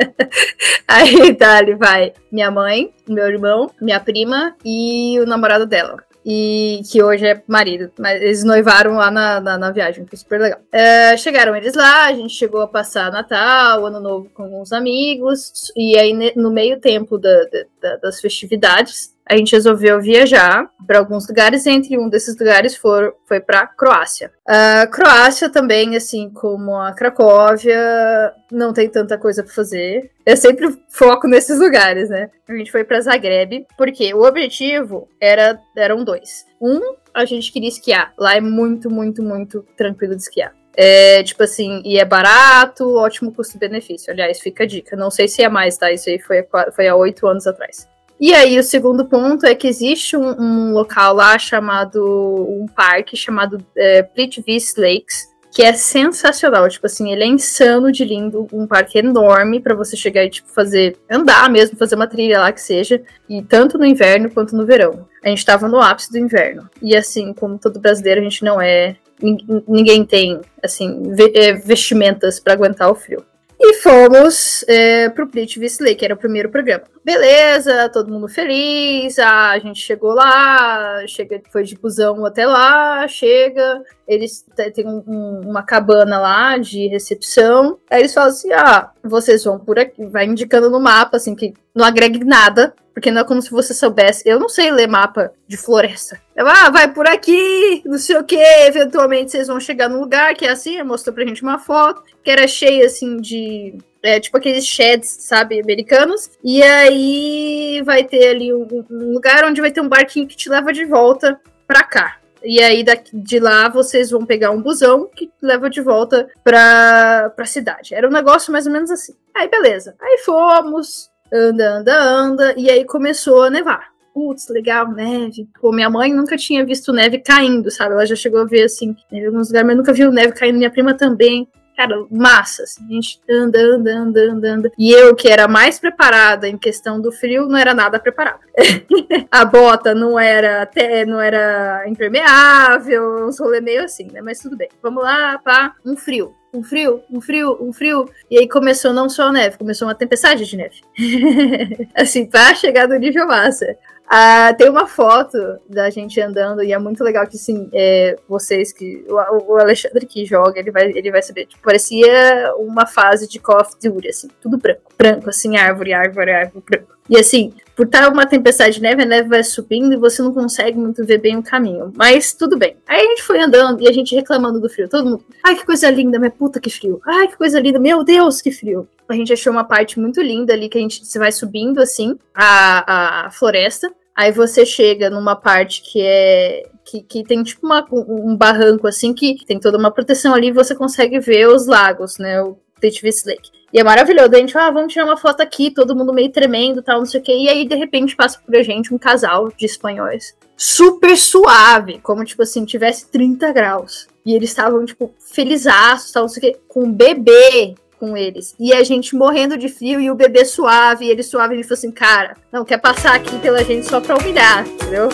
aí 0.88 1.34
tá, 1.34 1.58
ali 1.58 1.74
vai 1.74 2.14
minha 2.32 2.50
mãe, 2.50 2.90
meu 3.06 3.26
irmão, 3.26 3.70
minha 3.78 4.00
prima 4.00 4.54
e 4.64 5.20
o 5.20 5.26
namorado 5.26 5.66
dela. 5.66 6.02
E 6.26 6.82
que 6.90 7.02
hoje 7.02 7.26
é 7.26 7.42
marido, 7.46 7.90
mas 7.98 8.20
eles 8.20 8.44
noivaram 8.44 8.94
lá 8.94 9.10
na, 9.10 9.40
na, 9.40 9.56
na 9.58 9.70
viagem, 9.70 10.04
foi 10.06 10.18
super 10.18 10.40
legal. 10.40 10.60
É, 10.70 11.16
chegaram 11.16 11.56
eles 11.56 11.74
lá, 11.74 12.06
a 12.06 12.12
gente 12.12 12.34
chegou 12.34 12.60
a 12.60 12.68
passar 12.68 13.10
Natal, 13.10 13.86
Ano 13.86 13.98
Novo 14.00 14.28
com 14.34 14.42
alguns 14.42 14.72
amigos, 14.72 15.72
e 15.76 15.96
aí 15.98 16.32
no 16.36 16.50
meio 16.50 16.78
tempo 16.80 17.16
da- 17.16 17.44
da- 17.80 17.96
das 17.96 18.20
festividades, 18.20 19.14
a 19.28 19.36
gente 19.36 19.52
resolveu 19.52 20.00
viajar 20.00 20.70
para 20.86 20.98
alguns 20.98 21.28
lugares, 21.28 21.66
entre 21.66 21.98
um 21.98 22.08
desses 22.08 22.38
lugares 22.38 22.74
for, 22.74 23.14
foi 23.26 23.40
para 23.40 23.66
Croácia. 23.66 24.32
A 24.46 24.86
Croácia 24.86 25.50
também, 25.50 25.94
assim 25.96 26.30
como 26.30 26.74
a 26.74 26.92
Cracóvia, 26.92 28.32
não 28.50 28.72
tem 28.72 28.88
tanta 28.88 29.18
coisa 29.18 29.42
para 29.42 29.52
fazer. 29.52 30.10
Eu 30.24 30.36
sempre 30.36 30.74
foco 30.88 31.28
nesses 31.28 31.58
lugares, 31.58 32.08
né? 32.08 32.30
A 32.48 32.54
gente 32.54 32.72
foi 32.72 32.84
para 32.84 33.00
Zagreb, 33.00 33.66
porque 33.76 34.14
o 34.14 34.22
objetivo 34.22 35.08
era 35.20 35.60
eram 35.76 36.02
dois. 36.04 36.46
Um, 36.60 36.80
a 37.12 37.26
gente 37.26 37.52
queria 37.52 37.68
esquiar. 37.68 38.14
Lá 38.16 38.36
é 38.36 38.40
muito, 38.40 38.90
muito, 38.90 39.22
muito 39.22 39.62
tranquilo 39.76 40.16
de 40.16 40.22
esquiar. 40.22 40.54
É, 40.74 41.22
tipo 41.24 41.42
assim, 41.42 41.82
e 41.84 41.98
é 41.98 42.04
barato, 42.04 42.94
ótimo 42.94 43.34
custo-benefício. 43.34 44.12
Aliás, 44.12 44.40
fica 44.40 44.64
a 44.64 44.66
dica. 44.66 44.96
Não 44.96 45.10
sei 45.10 45.28
se 45.28 45.42
é 45.42 45.48
mais, 45.48 45.76
tá? 45.76 45.90
Isso 45.92 46.08
aí 46.08 46.18
foi, 46.18 46.46
foi 46.74 46.86
há 46.86 46.94
oito 46.94 47.26
anos 47.26 47.46
atrás. 47.46 47.88
E 48.20 48.34
aí, 48.34 48.58
o 48.58 48.62
segundo 48.64 49.04
ponto 49.06 49.46
é 49.46 49.54
que 49.54 49.68
existe 49.68 50.16
um, 50.16 50.28
um 50.40 50.72
local 50.72 51.14
lá 51.14 51.38
chamado, 51.38 52.02
um 52.04 52.66
parque 52.66 53.16
chamado 53.16 53.64
é, 53.76 54.02
Plitvice 54.02 54.74
Lakes, 54.80 55.28
que 55.52 55.62
é 55.62 55.72
sensacional. 55.72 56.68
Tipo 56.68 56.86
assim, 56.86 57.12
ele 57.12 57.22
é 57.22 57.26
insano 57.26 57.92
de 57.92 58.04
lindo, 58.04 58.46
um 58.52 58.66
parque 58.66 58.98
enorme 58.98 59.60
pra 59.60 59.74
você 59.74 59.96
chegar 59.96 60.24
e, 60.24 60.30
tipo, 60.30 60.48
fazer, 60.48 60.96
andar 61.08 61.48
mesmo, 61.48 61.76
fazer 61.78 61.94
uma 61.94 62.06
trilha 62.08 62.40
lá 62.40 62.52
que 62.52 62.60
seja, 62.60 63.00
e 63.28 63.40
tanto 63.42 63.78
no 63.78 63.86
inverno 63.86 64.30
quanto 64.30 64.56
no 64.56 64.66
verão. 64.66 65.06
A 65.24 65.28
gente 65.28 65.44
tava 65.46 65.68
no 65.68 65.80
ápice 65.80 66.10
do 66.10 66.18
inverno. 66.18 66.68
E 66.82 66.96
assim, 66.96 67.32
como 67.32 67.58
todo 67.58 67.80
brasileiro, 67.80 68.20
a 68.20 68.24
gente 68.24 68.44
não 68.44 68.60
é. 68.60 68.96
nin- 69.22 69.62
Ninguém 69.66 70.04
tem, 70.04 70.40
assim, 70.62 71.02
é, 71.34 71.52
vestimentas 71.52 72.40
pra 72.40 72.52
aguentar 72.54 72.90
o 72.90 72.94
frio. 72.94 73.24
E 73.60 73.74
fomos 73.74 74.64
é, 74.68 75.08
pro 75.08 75.26
Plitvice 75.26 75.82
Lake, 75.82 75.96
que 75.96 76.04
era 76.04 76.14
o 76.14 76.18
primeiro 76.18 76.48
programa. 76.48 76.84
Beleza, 77.12 77.88
todo 77.88 78.12
mundo 78.12 78.28
feliz. 78.28 79.18
a 79.18 79.58
gente 79.58 79.80
chegou 79.80 80.12
lá, 80.12 81.06
chega, 81.06 81.40
foi 81.50 81.62
de 81.62 81.74
busão 81.74 82.26
até 82.26 82.44
lá, 82.44 83.08
chega. 83.08 83.82
Eles 84.06 84.44
têm 84.74 84.86
um- 84.86 85.02
um- 85.06 85.40
uma 85.48 85.62
cabana 85.62 86.18
lá 86.20 86.58
de 86.58 86.86
recepção. 86.88 87.78
Aí 87.90 88.02
eles 88.02 88.12
falam 88.12 88.28
assim: 88.28 88.52
ah, 88.52 88.90
vocês 89.02 89.42
vão 89.42 89.58
por 89.58 89.78
aqui. 89.78 90.04
Vai 90.04 90.26
indicando 90.26 90.68
no 90.68 90.78
mapa, 90.78 91.16
assim, 91.16 91.34
que 91.34 91.54
não 91.74 91.82
agrega 91.86 92.18
em 92.18 92.24
nada. 92.24 92.74
Porque 92.92 93.12
não 93.12 93.20
é 93.20 93.24
como 93.24 93.40
se 93.40 93.50
você 93.52 93.72
soubesse. 93.72 94.28
Eu 94.28 94.40
não 94.40 94.48
sei 94.48 94.72
ler 94.72 94.88
mapa 94.88 95.30
de 95.46 95.56
floresta. 95.56 96.20
Eu, 96.34 96.48
ah, 96.48 96.68
vai 96.68 96.92
por 96.92 97.06
aqui, 97.06 97.80
não 97.86 97.96
sei 97.96 98.16
o 98.16 98.24
que. 98.24 98.36
Eventualmente 98.36 99.30
vocês 99.30 99.46
vão 99.46 99.60
chegar 99.60 99.88
num 99.88 100.00
lugar 100.00 100.34
que 100.34 100.44
é 100.44 100.50
assim. 100.50 100.82
Mostrou 100.82 101.14
pra 101.14 101.24
gente 101.24 101.40
uma 101.42 101.58
foto 101.60 102.02
que 102.24 102.30
era 102.30 102.46
cheia 102.48 102.84
assim 102.86 103.16
de. 103.18 103.78
É, 104.02 104.20
tipo 104.20 104.36
aqueles 104.36 104.66
sheds, 104.66 105.08
sabe, 105.20 105.60
americanos. 105.60 106.30
E 106.42 106.62
aí 106.62 107.82
vai 107.84 108.04
ter 108.04 108.28
ali 108.28 108.52
um, 108.52 108.66
um 108.90 109.12
lugar 109.12 109.44
onde 109.44 109.60
vai 109.60 109.70
ter 109.70 109.80
um 109.80 109.88
barquinho 109.88 110.26
que 110.26 110.36
te 110.36 110.48
leva 110.48 110.72
de 110.72 110.84
volta 110.84 111.40
pra 111.66 111.82
cá. 111.82 112.18
E 112.42 112.60
aí 112.60 112.84
daqui, 112.84 113.16
de 113.16 113.40
lá 113.40 113.68
vocês 113.68 114.10
vão 114.10 114.24
pegar 114.24 114.50
um 114.50 114.62
busão 114.62 115.08
que 115.14 115.30
leva 115.42 115.68
de 115.68 115.80
volta 115.80 116.28
pra, 116.44 117.32
pra 117.34 117.44
cidade. 117.44 117.94
Era 117.94 118.08
um 118.08 118.12
negócio 118.12 118.52
mais 118.52 118.66
ou 118.66 118.72
menos 118.72 118.90
assim. 118.90 119.14
Aí 119.34 119.48
beleza. 119.48 119.94
Aí 120.00 120.18
fomos, 120.24 121.10
anda, 121.32 121.78
anda, 121.78 122.00
anda. 122.00 122.54
E 122.56 122.70
aí 122.70 122.84
começou 122.84 123.44
a 123.44 123.50
nevar. 123.50 123.88
Putz, 124.14 124.48
legal, 124.48 124.90
neve. 124.90 125.48
Pô, 125.60 125.72
minha 125.72 125.90
mãe 125.90 126.12
nunca 126.12 126.36
tinha 126.36 126.64
visto 126.64 126.92
neve 126.92 127.18
caindo, 127.18 127.70
sabe? 127.70 127.92
Ela 127.92 128.06
já 128.06 128.16
chegou 128.16 128.40
a 128.40 128.44
ver 128.44 128.64
assim, 128.64 128.96
em 129.12 129.26
alguns 129.26 129.48
lugares, 129.48 129.66
mas 129.66 129.76
nunca 129.76 129.92
viu 129.92 130.10
neve 130.10 130.32
caindo. 130.32 130.58
Minha 130.58 130.70
prima 130.70 130.94
também. 130.94 131.48
Cara, 131.78 131.94
massa, 132.10 132.64
assim, 132.64 132.84
a 132.84 132.92
gente 132.92 133.20
anda, 133.30 133.56
anda, 133.56 133.90
anda, 133.92 134.20
anda, 134.20 134.48
anda. 134.50 134.72
E 134.76 134.90
eu, 134.90 135.14
que 135.14 135.28
era 135.28 135.46
mais 135.46 135.78
preparada 135.78 136.48
em 136.48 136.58
questão 136.58 137.00
do 137.00 137.12
frio, 137.12 137.46
não 137.46 137.56
era 137.56 137.72
nada 137.72 138.00
preparada. 138.00 138.40
a 139.30 139.44
bota 139.44 139.94
não 139.94 140.18
era 140.18 140.62
até 140.62 141.06
não 141.06 141.20
era 141.20 141.84
impermeável, 141.86 143.24
uns 143.24 143.38
rolê 143.38 143.60
meio 143.60 143.84
assim, 143.84 144.10
né? 144.10 144.20
Mas 144.20 144.40
tudo 144.40 144.56
bem. 144.56 144.68
Vamos 144.82 145.04
lá, 145.04 145.38
pá, 145.38 145.72
um 145.86 145.96
frio. 145.96 146.34
Um 146.52 146.64
frio, 146.64 147.00
um 147.08 147.20
frio, 147.20 147.56
um 147.60 147.72
frio. 147.72 148.10
E 148.28 148.40
aí 148.40 148.48
começou 148.48 148.92
não 148.92 149.08
só 149.08 149.28
a 149.28 149.32
neve, 149.32 149.56
começou 149.56 149.86
uma 149.86 149.94
tempestade 149.94 150.46
de 150.46 150.56
neve. 150.56 150.80
assim, 151.94 152.26
pra 152.26 152.56
chegar 152.56 152.88
no 152.88 152.98
nível 152.98 153.24
massa. 153.28 153.76
Ah, 154.10 154.54
tem 154.54 154.70
uma 154.70 154.86
foto 154.86 155.36
da 155.68 155.90
gente 155.90 156.18
andando 156.18 156.62
e 156.62 156.72
é 156.72 156.78
muito 156.78 157.04
legal 157.04 157.26
que, 157.26 157.36
assim, 157.36 157.68
é, 157.74 158.16
vocês 158.26 158.72
que. 158.72 159.04
O, 159.06 159.52
o 159.52 159.60
Alexandre 159.60 160.06
que 160.06 160.24
joga, 160.24 160.58
ele 160.58 160.70
vai, 160.70 160.90
ele 160.90 161.10
vai 161.10 161.22
saber. 161.22 161.44
Tipo, 161.44 161.62
parecia 161.62 162.54
uma 162.56 162.86
fase 162.86 163.28
de 163.28 163.38
Call 163.38 163.60
of 163.60 163.72
Duty, 163.82 164.08
assim, 164.08 164.28
tudo 164.40 164.56
branco. 164.56 164.90
Branco, 164.96 165.28
assim, 165.28 165.58
árvore, 165.58 165.92
árvore, 165.92 166.32
árvore, 166.32 166.64
branco. 166.66 166.96
E 167.10 167.18
assim, 167.18 167.52
por 167.78 167.86
estar 167.86 168.12
uma 168.12 168.26
tempestade 168.26 168.74
de 168.74 168.82
neve, 168.82 169.04
a 169.04 169.06
neve 169.06 169.28
vai 169.28 169.44
subindo 169.44 169.92
e 169.92 169.96
você 169.96 170.20
não 170.20 170.34
consegue 170.34 170.76
muito 170.76 171.06
ver 171.06 171.18
bem 171.18 171.36
o 171.36 171.42
caminho. 171.44 171.92
Mas 171.94 172.32
tudo 172.32 172.58
bem. 172.58 172.76
Aí 172.88 172.98
a 172.98 173.04
gente 173.10 173.22
foi 173.22 173.40
andando 173.40 173.80
e 173.80 173.86
a 173.86 173.92
gente 173.92 174.16
reclamando 174.16 174.60
do 174.60 174.68
frio. 174.68 174.88
Todo 174.88 175.08
mundo, 175.08 175.24
ai 175.44 175.54
que 175.54 175.64
coisa 175.64 175.88
linda, 175.88 176.18
minha 176.18 176.28
puta 176.28 176.58
que 176.58 176.70
frio. 176.70 177.00
Ai 177.06 177.28
que 177.28 177.36
coisa 177.36 177.60
linda, 177.60 177.78
meu 177.78 178.02
Deus 178.02 178.42
que 178.42 178.50
frio. 178.50 178.88
A 179.08 179.14
gente 179.14 179.32
achou 179.32 179.52
uma 179.52 179.62
parte 179.62 180.00
muito 180.00 180.20
linda 180.20 180.52
ali 180.52 180.68
que 180.68 180.76
a 180.76 180.80
gente 180.80 181.00
vai 181.20 181.30
subindo 181.30 181.80
assim 181.80 182.18
a, 182.34 183.26
a 183.26 183.30
floresta. 183.30 183.88
Aí 184.12 184.32
você 184.32 184.66
chega 184.66 185.08
numa 185.08 185.36
parte 185.36 185.80
que 185.80 186.02
é. 186.02 186.64
Que, 186.84 187.00
que 187.00 187.22
tem 187.22 187.44
tipo 187.44 187.64
uma, 187.64 187.86
um 187.92 188.34
barranco 188.34 188.88
assim 188.88 189.14
que 189.14 189.46
tem 189.46 189.60
toda 189.60 189.78
uma 189.78 189.92
proteção 189.92 190.34
ali 190.34 190.48
e 190.48 190.52
você 190.52 190.74
consegue 190.74 191.20
ver 191.20 191.46
os 191.46 191.68
lagos, 191.68 192.18
né? 192.18 192.42
O 192.42 192.58
Titvis 192.80 193.24
Lake. 193.24 193.57
E 193.72 193.78
é 193.78 193.84
maravilhoso. 193.84 194.34
A 194.34 194.38
gente 194.38 194.56
ah, 194.56 194.70
vamos 194.70 194.92
tirar 194.92 195.04
uma 195.04 195.16
foto 195.16 195.40
aqui, 195.40 195.70
todo 195.70 195.94
mundo 195.94 196.12
meio 196.12 196.30
tremendo 196.30 196.82
tal, 196.82 196.98
não 196.98 197.06
sei 197.06 197.20
o 197.20 197.22
quê. 197.22 197.32
E 197.32 197.48
aí, 197.48 197.66
de 197.66 197.74
repente, 197.74 198.16
passa 198.16 198.38
por 198.38 198.56
a 198.56 198.62
gente 198.62 198.92
um 198.94 198.98
casal 198.98 199.48
de 199.56 199.66
espanhóis. 199.66 200.34
Super 200.56 201.16
suave, 201.16 202.00
como, 202.02 202.24
tipo 202.24 202.42
assim, 202.42 202.64
tivesse 202.64 203.10
30 203.10 203.52
graus. 203.52 204.08
E 204.24 204.34
eles 204.34 204.50
estavam, 204.50 204.84
tipo, 204.84 205.14
felizaços, 205.18 206.12
tal, 206.12 206.22
não 206.22 206.28
sei 206.28 206.50
o 206.50 206.52
quê, 206.52 206.60
com 206.66 206.84
um 206.84 206.92
bebê 206.92 207.74
com 207.98 208.16
eles. 208.16 208.54
E 208.58 208.72
a 208.72 208.82
gente 208.82 209.14
morrendo 209.14 209.56
de 209.56 209.68
frio 209.68 210.00
e 210.00 210.10
o 210.10 210.14
bebê 210.14 210.44
suave, 210.44 211.06
e 211.06 211.10
ele 211.10 211.22
suave, 211.22 211.54
ele 211.54 211.62
falou 211.62 211.74
assim, 211.74 211.90
cara, 211.90 212.36
não 212.52 212.64
quer 212.64 212.78
passar 212.78 213.14
aqui 213.14 213.38
pela 213.38 213.62
gente 213.64 213.86
só 213.86 214.00
pra 214.00 214.16
humilhar, 214.16 214.66
entendeu? 214.66 215.08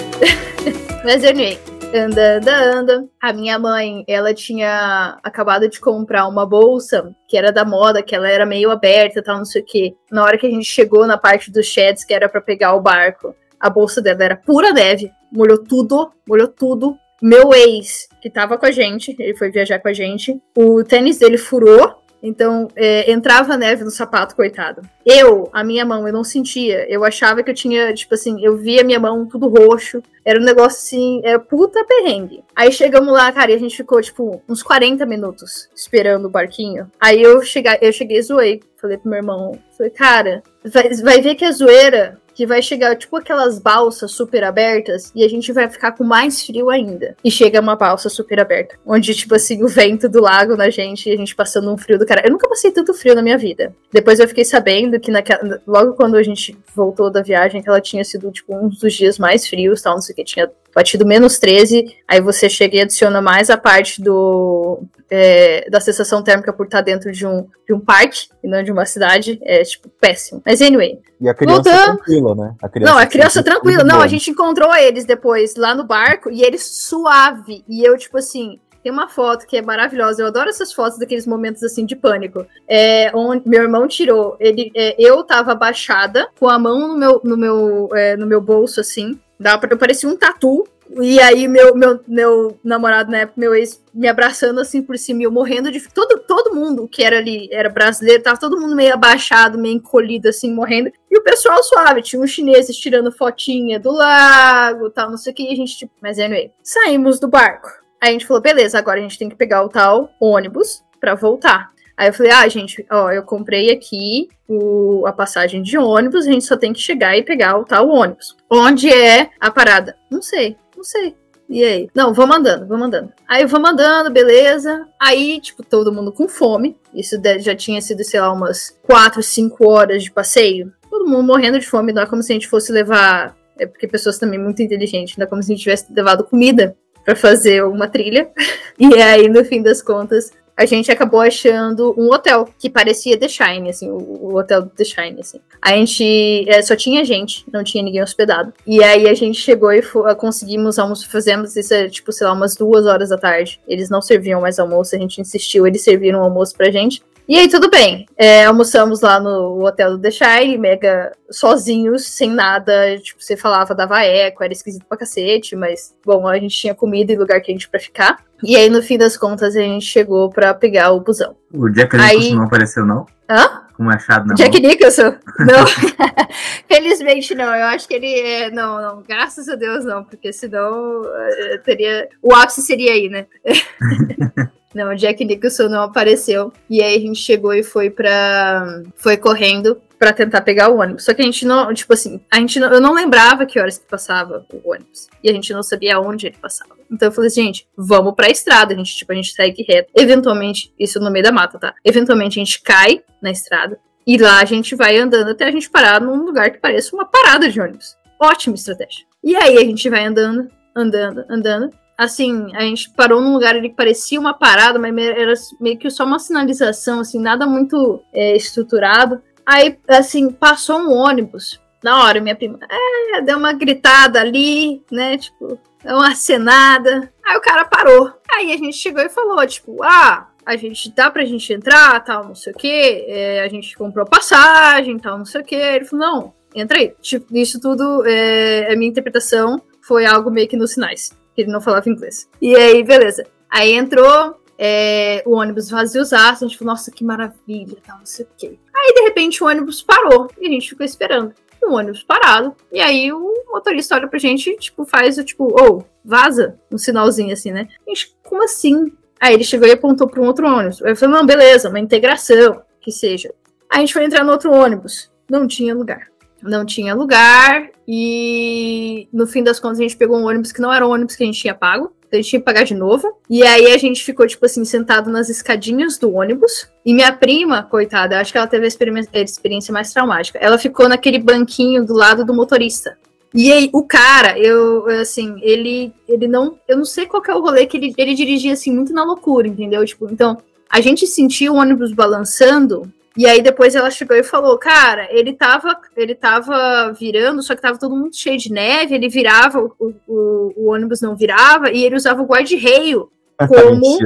Mas 1.05 1.25
anyway, 1.25 1.59
anda, 1.95 2.37
anda, 2.37 2.79
anda. 2.79 3.09
A 3.21 3.33
minha 3.33 3.59
mãe, 3.59 4.05
ela 4.09 4.35
tinha 4.35 5.19
acabado 5.23 5.69
de 5.69 5.81
comprar 5.81 6.27
uma 6.27 6.45
bolsa 6.45 7.15
que 7.29 7.37
era 7.37 7.53
da 7.53 7.65
moda, 7.65 8.03
que 8.03 8.15
ela 8.15 8.29
era 8.29 8.45
meio 8.45 8.71
aberta, 8.71 9.23
tal, 9.23 9.39
não 9.39 9.45
sei 9.45 9.63
o 9.63 9.65
quê. 9.65 9.95
Na 10.11 10.25
hora 10.25 10.37
que 10.37 10.47
a 10.47 10.51
gente 10.51 10.67
chegou 10.67 11.07
na 11.07 11.17
parte 11.17 11.51
dos 11.51 11.67
sheds, 11.67 12.05
que 12.05 12.13
era 12.13 12.29
para 12.29 12.41
pegar 12.41 12.75
o 12.75 12.81
barco, 12.81 13.35
a 13.61 13.71
bolsa 13.71 14.03
dela 14.03 14.25
era 14.25 14.37
pura 14.37 14.73
neve, 14.73 15.11
molhou 15.33 15.59
tudo, 15.59 16.11
molhou 16.27 16.49
tudo. 16.49 16.97
Meu 17.23 17.55
ex, 17.55 18.09
que 18.21 18.29
tava 18.29 18.59
com 18.59 18.67
a 18.67 18.71
gente, 18.71 19.17
ele 19.19 19.37
foi 19.37 19.51
viajar 19.51 19.79
com 19.79 19.89
a 19.89 19.93
gente, 19.93 20.39
o 20.55 20.85
tênis 20.85 21.19
dele 21.19 21.39
furou, 21.39 22.05
então, 22.27 22.69
é, 22.75 23.13
entrava 23.13 23.55
neve 23.55 23.85
no 23.85 23.91
sapato, 23.91 24.35
coitado. 24.35 24.81
Eu, 25.05 25.51
a 25.53 25.63
minha 25.63 25.85
mão, 25.85 26.09
eu 26.09 26.13
não 26.13 26.25
sentia. 26.25 26.91
Eu 26.91 27.05
achava 27.05 27.43
que 27.43 27.51
eu 27.51 27.55
tinha, 27.55 27.93
tipo 27.93 28.15
assim, 28.15 28.43
eu 28.43 28.57
via 28.57 28.83
minha 28.83 28.99
mão 28.99 29.27
tudo 29.27 29.47
roxo. 29.47 30.03
Era 30.25 30.41
um 30.41 30.45
negócio 30.45 30.79
assim, 30.79 31.21
é 31.25 31.39
puta 31.39 31.85
perrengue. 31.85 32.43
Aí 32.57 32.73
chegamos 32.73 33.13
lá, 33.13 33.31
cara, 33.31 33.51
e 33.53 33.55
a 33.55 33.59
gente 33.59 33.77
ficou, 33.77 34.01
tipo, 34.01 34.43
uns 34.49 34.63
40 34.63 35.05
minutos 35.07 35.69
esperando 35.75 36.27
o 36.27 36.31
barquinho. 36.31 36.91
Aí 37.01 37.23
eu, 37.23 37.43
cheguei, 37.43 37.79
eu 37.81 37.93
cheguei 37.93 38.19
e 38.19 38.23
zoei. 38.23 38.61
Falei 38.81 38.99
pro 38.99 39.09
meu 39.09 39.19
irmão, 39.19 39.59
falei, 39.77 39.91
cara, 39.91 40.43
vai, 40.65 40.89
vai 41.03 41.21
ver 41.21 41.35
que 41.35 41.45
é 41.45 41.53
zoeira 41.53 42.21
que 42.35 42.47
vai 42.47 42.61
chegar 42.61 42.97
tipo 42.97 43.17
aquelas 43.17 43.59
balsas 43.59 44.11
super 44.11 44.43
abertas 44.43 45.13
e 45.15 45.25
a 45.25 45.29
gente 45.29 45.53
vai 45.53 45.69
ficar 45.71 45.93
com 45.93 46.05
mais 46.05 46.45
frio 46.45 46.69
ainda. 46.69 47.17
E 47.25 47.31
chega 47.31 47.61
uma 47.61 47.77
balsa 47.77 48.09
super 48.09 48.41
aberta, 48.41 48.77
onde 48.85 49.15
tipo 49.15 49.35
assim 49.35 49.63
o 49.63 49.69
vento 49.69 50.09
do 50.09 50.21
lago 50.21 50.57
na 50.57 50.69
gente 50.69 51.09
e 51.09 51.13
a 51.13 51.17
gente 51.17 51.35
passando 51.35 51.73
um 51.73 51.79
frio 51.79 51.99
do 51.99 52.05
cara. 52.05 52.23
Eu 52.25 52.33
nunca 52.33 52.49
passei 52.49 52.73
tanto 52.73 52.93
frio 52.93 53.15
na 53.15 53.23
minha 53.23 53.39
vida. 53.39 53.75
Depois 53.93 54.19
eu 54.19 54.29
fiquei 54.29 54.45
sabendo 54.45 54.99
que 54.99 55.11
naquela, 55.11 55.61
logo 55.67 55.95
quando 55.95 56.17
a 56.17 56.23
gente 56.23 56.57
voltou 56.75 57.11
da 57.11 57.23
viagem 57.23 57.63
que 57.63 57.69
ela 57.69 57.81
tinha 57.81 58.05
sido 58.05 58.31
tipo 58.33 58.55
um 58.55 58.69
dos 58.69 58.93
dias 58.93 59.19
mais 59.19 59.47
frios, 59.47 59.81
tal, 59.81 59.95
não 59.95 60.03
sei 60.03 60.14
o 60.15 60.17
que 60.17 60.25
tinha 60.25 60.51
batido 60.75 61.05
menos 61.05 61.39
13, 61.39 61.97
aí 62.09 62.21
você 62.21 62.49
chega 62.49 62.77
e 62.77 62.81
adiciona 62.81 63.21
mais 63.21 63.51
a 63.51 63.57
parte 63.57 64.01
do 64.01 64.83
é, 65.11 65.69
da 65.71 65.81
sensação 65.81 66.23
térmica 66.23 66.53
por 66.53 66.67
estar 66.67 66.81
dentro 66.81 67.13
de 67.13 67.27
um, 67.27 67.47
de 67.67 67.73
um 67.73 67.79
parque 67.79 68.29
e 68.43 68.49
não 68.49 68.63
de 68.63 68.73
uma 68.73 68.87
cidade, 68.87 69.39
é 69.43 69.63
tipo 69.63 69.89
péssimo. 70.01 70.43
Mas 70.45 70.61
anyway. 70.63 70.99
E 71.21 71.29
a 71.29 71.35
criança 71.35 71.63
Voltando... 71.63 71.97
tranquila, 71.97 72.35
né? 72.35 72.55
A 72.63 72.69
criança 72.69 72.93
não, 72.93 72.99
a 72.99 73.07
criança 73.07 73.43
tranquila. 73.43 73.85
Não, 73.85 74.01
a 74.01 74.07
gente 74.07 74.31
encontrou 74.31 74.75
eles 74.75 75.05
depois 75.05 75.55
lá 75.57 75.75
no 75.75 75.85
barco 75.85 76.31
e 76.31 76.43
eles 76.43 76.63
suave. 76.63 77.65
E 77.69 77.85
eu, 77.85 77.97
tipo 77.97 78.19
assim, 78.19 78.59
tem 78.85 78.93
uma 78.93 79.09
foto 79.09 79.47
que 79.47 79.57
é 79.57 79.63
maravilhosa. 79.63 80.21
Eu 80.21 80.27
adoro 80.27 80.51
essas 80.51 80.73
fotos 80.73 80.99
daqueles 80.99 81.27
momentos 81.27 81.63
assim 81.63 81.87
de 81.87 81.97
pânico. 81.97 82.47
É, 82.69 83.11
onde 83.15 83.49
meu 83.49 83.63
irmão 83.63 83.89
tirou. 83.89 84.37
Ele, 84.39 84.71
é, 84.75 84.95
eu 84.99 85.25
tava 85.25 85.53
abaixada, 85.53 86.29
com 86.39 86.49
a 86.49 86.59
mão 86.59 86.89
no 86.89 86.99
meu, 86.99 87.21
no 87.25 87.37
meu, 87.37 87.89
é, 87.95 88.17
no 88.17 88.27
meu 88.27 88.43
bolso, 88.43 88.81
assim. 88.81 89.19
Dava 89.45 89.59
pra, 89.59 89.77
parecia 89.77 90.09
um 90.09 90.17
tatu. 90.17 90.67
E 91.03 91.21
aí, 91.21 91.47
meu, 91.47 91.75
meu, 91.75 92.01
meu 92.09 92.59
namorado, 92.65 93.11
na 93.11 93.19
época, 93.19 93.39
meu 93.39 93.55
ex, 93.55 93.79
me 93.93 94.09
abraçando 94.09 94.59
assim 94.59 94.83
por 94.83 94.97
cima, 94.97 95.23
eu 95.23 95.31
morrendo 95.31 95.71
de. 95.71 95.87
Todo, 95.93 96.19
todo 96.21 96.55
mundo 96.55 96.89
que 96.89 97.03
era 97.03 97.19
ali, 97.19 97.47
era 97.53 97.69
brasileiro, 97.69 98.23
tava 98.23 98.41
todo 98.41 98.59
mundo 98.59 98.75
meio 98.75 98.95
abaixado, 98.95 99.59
meio 99.59 99.77
encolhido, 99.77 100.31
assim, 100.31 100.51
morrendo. 100.51 100.91
E 101.11 101.19
o 101.19 101.23
pessoal 101.23 101.63
suave, 101.63 102.01
tinha 102.01 102.23
uns 102.23 102.31
chineses 102.31 102.75
tirando 102.75 103.13
fotinha 103.13 103.79
do 103.79 103.93
lago, 103.93 104.89
tal, 104.89 105.11
não 105.11 105.19
sei 105.19 105.35
o 105.35 105.37
que. 105.37 105.43
E 105.43 105.53
a 105.53 105.57
gente, 105.57 105.77
tipo, 105.77 105.93
mas 106.01 106.19
anyway, 106.19 106.51
saímos 106.63 107.21
do 107.21 107.29
barco. 107.29 107.69
Aí 108.01 108.09
a 108.09 108.13
gente 108.13 108.27
falou, 108.27 108.43
beleza, 108.43 108.79
agora 108.79 108.99
a 108.99 109.03
gente 109.03 109.19
tem 109.19 109.29
que 109.29 109.37
pegar 109.37 109.63
o 109.63 109.69
tal 109.69 110.09
ônibus 110.19 110.83
para 110.99 111.15
voltar. 111.15 111.71
Aí 111.97 112.09
eu 112.09 112.15
falei, 112.15 112.33
ah, 112.33 112.49
gente, 112.49 112.85
ó, 112.91 113.11
eu 113.11 113.23
comprei 113.23 113.71
aqui 113.71 114.29
o, 114.49 115.07
a 115.07 115.13
passagem 115.13 115.63
de 115.63 115.79
ônibus, 115.79 116.27
a 116.27 116.33
gente 116.33 116.45
só 116.45 116.57
tem 116.57 116.73
que 116.73 116.81
chegar 116.81 117.17
e 117.17 117.23
pegar 117.23 117.59
o 117.59 117.65
tal 117.65 117.89
ônibus. 117.89 118.37
Onde 118.51 118.93
é 118.93 119.31
a 119.41 119.51
parada? 119.51 119.97
Não 120.11 120.21
sei, 120.21 120.57
não 120.77 120.83
sei. 120.83 121.15
E 121.49 121.63
aí? 121.63 121.91
Não, 121.95 122.13
vamos 122.13 122.37
andando, 122.37 122.67
vamos 122.67 122.87
andando. 122.87 123.13
Aí 123.29 123.45
vamos 123.47 123.71
andando, 123.71 124.11
beleza. 124.11 124.89
Aí, 125.01 125.41
tipo, 125.41 125.63
todo 125.63 125.93
mundo 125.93 126.11
com 126.11 126.27
fome. 126.27 126.77
Isso 126.93 127.21
já 127.39 127.55
tinha 127.55 127.81
sido, 127.81 128.03
sei 128.03 128.21
lá, 128.21 128.33
umas 128.33 128.77
4, 128.83 129.23
5 129.23 129.69
horas 129.69 130.03
de 130.03 130.11
passeio. 130.11 130.73
Todo 130.91 131.07
mundo 131.07 131.25
morrendo 131.25 131.59
de 131.59 131.67
fome, 131.67 131.93
não 131.93 132.03
é 132.03 132.07
como 132.07 132.23
se 132.23 132.33
a 132.33 132.35
gente 132.35 132.49
fosse 132.49 132.73
levar. 132.73 133.37
É 133.59 133.67
porque 133.67 133.87
pessoas 133.87 134.19
também 134.19 134.39
muito 134.39 134.63
inteligentes, 134.63 135.17
não 135.17 135.25
é 135.25 135.29
como 135.29 135.43
se 135.43 135.53
a 135.53 135.55
gente 135.55 135.63
tivesse 135.63 135.93
levado 135.93 136.25
comida 136.25 136.77
para 137.05 137.15
fazer 137.15 137.65
uma 137.65 137.89
trilha. 137.89 138.31
E 138.77 138.93
aí, 139.01 139.29
no 139.29 139.45
fim 139.45 139.63
das 139.63 139.81
contas, 139.81 140.33
a 140.57 140.67
gente 140.67 140.91
acabou 140.91 141.21
achando 141.21 141.95
um 141.99 142.13
hotel 142.13 142.49
que 142.59 142.71
parecia 142.71 143.19
The 143.19 143.29
Shine, 143.29 143.71
assim, 143.71 143.91
o, 143.91 143.97
o 143.97 144.37
hotel 144.37 144.63
do 144.63 144.71
The 144.71 144.85
Shine, 144.85 145.21
assim. 145.21 145.41
A 145.61 145.71
gente 145.71 146.49
é, 146.49 146.63
só 146.63 146.77
tinha 146.77 147.05
gente, 147.05 147.45
não 147.53 147.65
tinha 147.65 147.83
ninguém 147.83 148.03
hospedado. 148.03 148.53
E 148.67 148.83
aí 148.83 149.09
a 149.09 149.15
gente 149.15 149.41
chegou 149.41 149.73
e 149.73 149.83
conseguimos 150.17 150.79
almoço, 150.79 151.11
fazemos 151.11 151.57
isso, 151.57 151.91
tipo, 151.91 152.13
sei 152.13 152.27
lá, 152.27 152.33
umas 152.33 152.55
duas 152.55 152.87
horas 152.87 153.09
da 153.09 153.19
tarde. 153.19 153.61
Eles 153.67 153.91
não 153.91 154.01
serviam 154.01 154.41
mais 154.41 154.59
almoço, 154.59 154.95
a 154.95 154.99
gente 154.99 155.21
insistiu, 155.21 155.67
eles 155.67 155.83
serviram 155.83 156.23
almoço 156.23 156.57
pra 156.57 156.71
gente. 156.71 157.03
E 157.27 157.39
aí, 157.39 157.49
tudo 157.49 157.71
bem. 157.71 158.07
É, 158.19 158.45
almoçamos 158.45 159.01
lá 159.01 159.19
no 159.19 159.65
hotel 159.65 159.93
do 159.93 159.99
The 159.99 160.11
Shire, 160.11 160.59
mega 160.59 161.11
sozinhos, 161.31 162.07
sem 162.07 162.31
nada. 162.31 162.99
Tipo, 162.99 163.23
você 163.23 163.35
falava, 163.35 163.75
dava 163.75 164.05
eco, 164.05 164.45
era 164.45 164.53
esquisito 164.53 164.85
pra 164.87 164.99
cacete, 164.99 165.57
mas, 165.57 165.97
bom, 166.05 166.29
a 166.29 166.39
gente 166.39 166.55
tinha 166.55 166.75
comida 166.75 167.13
e 167.13 167.17
lugar 167.17 167.41
quente 167.41 167.67
pra 167.67 167.81
ficar. 167.81 168.23
E 168.45 168.57
aí, 168.57 168.69
no 168.69 168.83
fim 168.83 168.99
das 168.99 169.17
contas, 169.17 169.57
a 169.57 169.61
gente 169.61 169.87
chegou 169.87 170.31
pra 170.31 170.53
pegar 170.55 170.93
o 170.93 171.01
busão. 171.01 171.37
O 171.53 171.69
Jack 171.69 171.97
Nicholson 171.97 172.19
aí... 172.19 172.35
não 172.35 172.45
apareceu, 172.45 172.87
não? 172.87 173.07
Hã? 173.29 173.63
Com 173.77 173.85
machado 173.85 174.27
na 174.27 174.35
Jack 174.35 174.61
mão. 174.61 174.71
Nicholson? 174.71 175.15
Não. 175.41 175.67
Felizmente 176.69 177.35
não. 177.35 177.55
Eu 177.55 177.67
acho 177.67 177.89
que 177.89 177.95
ele 177.95 178.21
é. 178.21 178.51
Não, 178.51 178.81
não. 178.81 179.03
Graças 179.03 179.49
a 179.49 179.55
Deus 179.55 179.85
não. 179.85 180.05
Porque 180.05 180.33
senão 180.33 181.03
uh, 181.03 181.59
teria. 181.65 182.09
O 182.23 182.35
ápice 182.35 182.63
seria 182.63 182.93
aí, 182.93 183.09
né? 183.09 183.27
Não, 184.75 184.91
o 184.91 184.97
Jack 184.97 185.25
Nicholson 185.25 185.69
não 185.69 185.83
apareceu. 185.83 186.53
E 186.69 186.83
aí 186.83 186.97
a 186.97 186.99
gente 186.99 187.21
chegou 187.21 187.55
e 187.55 187.63
foi 187.63 187.91
pra. 187.91 188.83
Foi 188.97 189.17
correndo 189.17 189.81
para 190.05 190.13
tentar 190.13 190.43
pegar 190.43 190.69
o 190.69 190.81
ônibus. 190.81 191.05
Só 191.05 191.15
que 191.15 191.23
a 191.23 191.25
gente 191.25 191.47
não, 191.47 191.73
tipo 191.73 191.95
assim, 191.95 192.21
a 192.31 192.37
gente 192.37 192.61
não, 192.61 192.71
eu 192.71 192.79
não 192.79 192.93
lembrava 192.93 193.47
que 193.47 193.59
horas 193.59 193.79
que 193.79 193.87
passava 193.87 194.45
o 194.53 194.71
ônibus. 194.71 195.09
E 195.23 195.31
a 195.31 195.33
gente 195.33 195.51
não 195.55 195.63
sabia 195.63 195.99
onde 195.99 196.27
ele 196.27 196.37
passava. 196.37 196.77
Então 196.93 197.09
eu 197.09 197.13
falei 197.13 197.29
assim, 197.29 197.45
gente, 197.45 197.67
vamos 197.75 198.15
pra 198.15 198.29
estrada. 198.29 198.75
A 198.75 198.77
gente, 198.77 198.95
tipo, 198.95 199.11
a 199.11 199.15
gente 199.15 199.33
segue 199.33 199.65
reto. 199.67 199.91
Eventualmente, 199.97 200.75
isso 200.79 201.01
no 201.01 201.11
meio 201.11 201.25
da 201.25 201.33
mata, 201.33 201.59
tá? 201.59 201.75
Eventualmente 201.83 202.39
a 202.39 202.45
gente 202.45 202.61
cai 202.61 203.03
na 203.23 203.31
estrada. 203.31 203.79
E 204.07 204.19
lá 204.19 204.43
a 204.43 204.45
gente 204.45 204.75
vai 204.75 204.99
andando 204.99 205.31
até 205.31 205.47
a 205.47 205.51
gente 205.51 205.71
parar 205.71 206.03
num 206.03 206.23
lugar 206.23 206.51
que 206.51 206.59
pareça 206.59 206.95
uma 206.95 207.07
parada 207.07 207.49
de 207.49 207.59
ônibus. 207.59 207.97
Ótima 208.21 208.57
estratégia. 208.57 209.07
E 209.23 209.35
aí 209.35 209.57
a 209.57 209.65
gente 209.65 209.89
vai 209.89 210.05
andando, 210.05 210.51
andando, 210.77 211.25
andando 211.31 211.71
assim, 211.97 212.55
a 212.55 212.61
gente 212.61 212.91
parou 212.91 213.21
num 213.21 213.33
lugar 213.33 213.55
ali 213.55 213.71
que 213.71 213.77
parecia 213.77 214.21
uma 214.21 214.35
parada, 214.35 214.79
mas 214.79 214.95
era 214.99 215.33
meio 215.61 215.79
que 215.79 215.89
só 215.89 216.05
uma 216.05 216.19
sinalização, 216.19 217.01
assim, 217.01 217.21
nada 217.21 217.47
muito 217.47 218.03
é, 218.13 218.37
estruturado. 218.37 219.23
Aí, 219.47 219.79
assim, 219.89 220.31
passou 220.31 220.79
um 220.79 220.93
ônibus. 220.93 221.61
Na 221.83 222.03
hora, 222.03 222.21
minha 222.21 222.35
prima, 222.35 222.59
é, 222.71 223.21
deu 223.21 223.37
uma 223.37 223.53
gritada 223.53 224.19
ali, 224.19 224.83
né, 224.91 225.19
tipo, 225.19 225.59
deu 225.83 225.97
uma 225.97 226.09
acenada. 226.13 227.13
Aí 227.23 227.37
o 227.37 227.43
cara 227.43 227.67
parou. 227.67 228.11
Aí 228.33 228.53
a 228.53 228.57
gente 228.57 228.77
chegou 228.79 229.03
e 229.03 229.11
falou, 229.11 229.47
tipo, 229.47 229.83
ah, 229.83 230.29
a 230.47 230.57
gente 230.57 230.91
dá 230.95 231.11
pra 231.11 231.27
gente 231.27 231.53
entrar, 231.53 232.03
tal, 232.03 232.25
não 232.25 232.35
sei 232.35 232.55
o 232.55 232.57
quê. 232.57 233.05
É, 233.07 233.43
a 233.43 233.49
gente 233.49 233.77
comprou 233.77 234.07
passagem, 234.07 234.99
tal, 234.99 235.19
não 235.19 235.27
sei 235.27 235.43
o 235.43 235.45
quê. 235.45 235.57
Ele 235.57 235.85
falou, 235.85 236.07
não, 236.07 236.35
entra 236.55 236.79
aí. 236.79 236.95
Tipo, 237.03 237.37
isso 237.37 237.61
tudo, 237.61 238.03
é, 238.07 238.73
a 238.73 238.77
minha 238.77 238.91
interpretação 238.91 239.61
foi 239.83 240.07
algo 240.07 240.31
meio 240.31 240.49
que 240.49 240.57
nos 240.57 240.73
sinais 240.73 241.11
que 241.35 241.43
ele 241.43 241.53
não 241.53 241.61
falava 241.61 241.89
inglês. 241.91 242.29
E 242.41 242.55
aí, 242.55 242.83
beleza. 242.83 243.27
Aí 243.51 243.73
entrou, 243.73 244.41
é, 244.59 245.23
o 245.27 245.33
ônibus 245.33 245.69
vaziosaço, 245.69 246.45
a 246.45 246.49
gente 246.49 246.57
falou, 246.57 246.73
nossa, 246.73 246.91
que 246.91 247.05
maravilha, 247.05 247.77
tal, 247.85 247.99
não 247.99 248.07
sei 248.07 248.25
o 248.25 248.29
quê. 248.37 248.59
Aí, 248.85 248.93
de 248.93 249.01
repente, 249.01 249.43
o 249.43 249.47
ônibus 249.47 249.83
parou 249.83 250.31
e 250.39 250.47
a 250.47 250.51
gente 250.51 250.69
ficou 250.69 250.85
esperando. 250.85 251.33
O 251.63 251.73
ônibus 251.73 252.03
parado. 252.03 252.55
E 252.71 252.79
aí 252.79 253.11
o 253.11 253.33
motorista 253.51 253.95
olha 253.95 254.07
pra 254.07 254.19
gente, 254.19 254.55
tipo, 254.59 254.85
faz 254.85 255.17
o 255.17 255.25
tipo, 255.25 255.45
ou, 255.45 255.79
oh, 255.79 255.85
vaza, 256.05 256.59
um 256.71 256.77
sinalzinho 256.77 257.33
assim, 257.33 257.51
né? 257.51 257.69
A 257.87 257.91
gente, 257.91 258.15
como 258.23 258.45
assim? 258.45 258.93
Aí 259.19 259.33
ele 259.33 259.45
chegou 259.45 259.67
e 259.67 259.73
apontou 259.73 260.07
para 260.07 260.21
um 260.21 260.27
outro 260.27 260.47
ônibus. 260.47 260.83
Eu 260.83 260.95
falei, 260.95 261.15
não, 261.15 261.25
beleza, 261.25 261.71
uma 261.71 261.81
integração, 261.81 262.63
que 262.83 262.93
seja. 262.93 263.33
Aí 263.71 263.79
a 263.79 263.81
gente 263.81 263.95
foi 263.95 264.05
entrar 264.05 264.23
no 264.23 264.33
outro 264.33 264.53
ônibus. 264.53 265.11
Não 265.31 265.47
tinha 265.47 265.75
lugar 265.75 266.13
não 266.45 266.65
tinha 266.65 266.95
lugar 266.95 267.71
e 267.89 269.09
no 269.13 269.27
fim 269.27 269.43
das 269.43 269.59
contas 269.59 269.79
a 269.79 269.83
gente 269.83 269.97
pegou 269.97 270.19
um 270.19 270.27
ônibus 270.27 270.53
que 270.53 270.61
não 270.61 270.73
era 270.73 270.87
o 270.87 270.91
ônibus 270.91 271.17
que 271.17 271.23
a 271.23 271.27
gente 271.27 271.41
tinha 271.41 271.55
pago. 271.55 271.93
Então 272.15 272.19
a 272.19 272.23
gente 272.23 272.31
tinha 272.31 272.41
que 272.41 272.45
pagar 272.45 272.65
de 272.65 272.75
novo. 272.75 273.17
E 273.29 273.43
aí 273.43 273.73
a 273.73 273.79
gente 273.79 274.05
ficou, 274.05 274.27
tipo 274.27 274.47
assim, 274.47 274.65
sentado 274.65 275.11
nas 275.11 275.29
escadinhas 275.29 275.99
do 275.99 276.15
ônibus. 276.15 276.69
E 276.87 276.95
minha 276.95 277.13
prima, 277.13 277.63
coitada, 277.65 278.21
acho 278.21 278.31
que 278.31 278.39
ela 278.39 278.47
teve 278.47 278.65
a 278.65 279.21
experiência 279.21 279.73
mais 279.73 279.93
traumática. 279.93 280.39
Ela 280.39 280.59
ficou 280.59 280.89
naquele 280.89 281.19
banquinho 281.19 281.85
do 281.85 281.95
lado 281.95 282.25
do 282.25 282.33
motorista. 282.33 282.97
E 283.35 283.53
aí, 283.53 283.69
o 283.73 283.83
cara, 283.83 284.39
eu, 284.39 284.87
assim, 285.01 285.37
ele, 285.43 285.93
ele 286.07 286.29
não. 286.29 286.57
Eu 286.69 286.77
não 286.77 286.85
sei 286.85 287.05
qual 287.07 287.21
é 287.27 287.35
o 287.35 287.41
rolê 287.41 287.67
que 287.67 287.77
ele, 287.77 287.93
ele 287.99 288.15
dirigia, 288.15 288.53
assim, 288.53 288.73
muito 288.73 288.93
na 288.93 289.03
loucura, 289.03 289.49
entendeu? 289.49 289.85
Tipo, 289.85 290.09
então, 290.09 290.39
a 290.71 290.81
gente 290.81 291.05
sentiu 291.05 291.55
o 291.55 291.57
ônibus 291.57 291.93
balançando 291.93 292.89
e 293.17 293.27
aí 293.27 293.41
depois 293.41 293.77
ela 293.77 293.91
chegou 293.91 294.17
e 294.17 294.25
falou, 294.25 294.59
cara, 294.59 295.07
ele 295.11 295.33
tava, 295.33 295.79
ele 295.97 296.15
tava 296.17 296.93
virando, 296.93 297.43
só 297.43 297.55
que 297.55 297.63
tava 297.63 297.79
todo 297.79 297.97
mundo 297.97 298.15
cheio 298.15 298.37
de 298.37 298.51
neve, 298.51 298.95
ele 298.95 299.09
virava, 299.09 299.61
o, 299.61 299.95
o, 300.07 300.53
o 300.57 300.71
ônibus 300.71 301.01
não 301.01 301.15
virava, 301.15 301.71
e 301.71 301.85
ele 301.85 301.95
usava 301.95 302.23
o 302.23 302.27
guarda-reio 302.27 303.09
como 303.47 303.99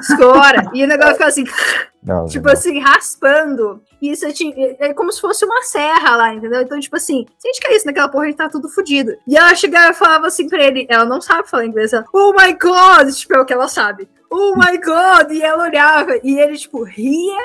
escora. 0.00 0.70
E 0.74 0.84
o 0.84 0.86
negócio 0.86 1.12
ficava 1.14 1.30
assim, 1.30 1.44
não, 2.04 2.26
tipo 2.26 2.46
não. 2.46 2.52
assim, 2.52 2.78
raspando. 2.78 3.80
E 4.02 4.10
isso 4.10 4.26
é, 4.26 4.32
é, 4.80 4.92
como 4.92 5.10
se 5.12 5.20
fosse 5.20 5.46
uma 5.46 5.62
serra 5.62 6.16
lá, 6.16 6.34
entendeu? 6.34 6.60
Então, 6.60 6.78
tipo 6.78 6.96
assim, 6.96 7.24
se 7.38 7.48
a 7.48 7.52
gente 7.52 7.62
caísse 7.62 7.86
naquela 7.86 8.08
porra, 8.08 8.24
a 8.24 8.26
gente 8.26 8.36
tá 8.36 8.50
tudo 8.50 8.68
fodido. 8.68 9.16
E 9.26 9.34
ela 9.34 9.54
chegava 9.54 9.92
e 9.92 9.94
falava 9.94 10.26
assim 10.26 10.46
pra 10.46 10.62
ele, 10.62 10.86
ela 10.90 11.06
não 11.06 11.22
sabe 11.22 11.48
falar 11.48 11.64
inglês, 11.64 11.94
ela, 11.94 12.04
oh 12.12 12.32
my 12.32 12.52
god, 12.52 13.14
tipo, 13.14 13.34
é 13.34 13.40
o 13.40 13.46
que 13.46 13.52
ela 13.54 13.68
sabe 13.68 14.08
oh 14.32 14.54
my 14.56 14.78
god! 14.78 15.30
E 15.30 15.42
ela 15.42 15.64
olhava 15.64 16.18
e 16.22 16.38
ele, 16.38 16.56
tipo, 16.56 16.82
ria. 16.82 17.38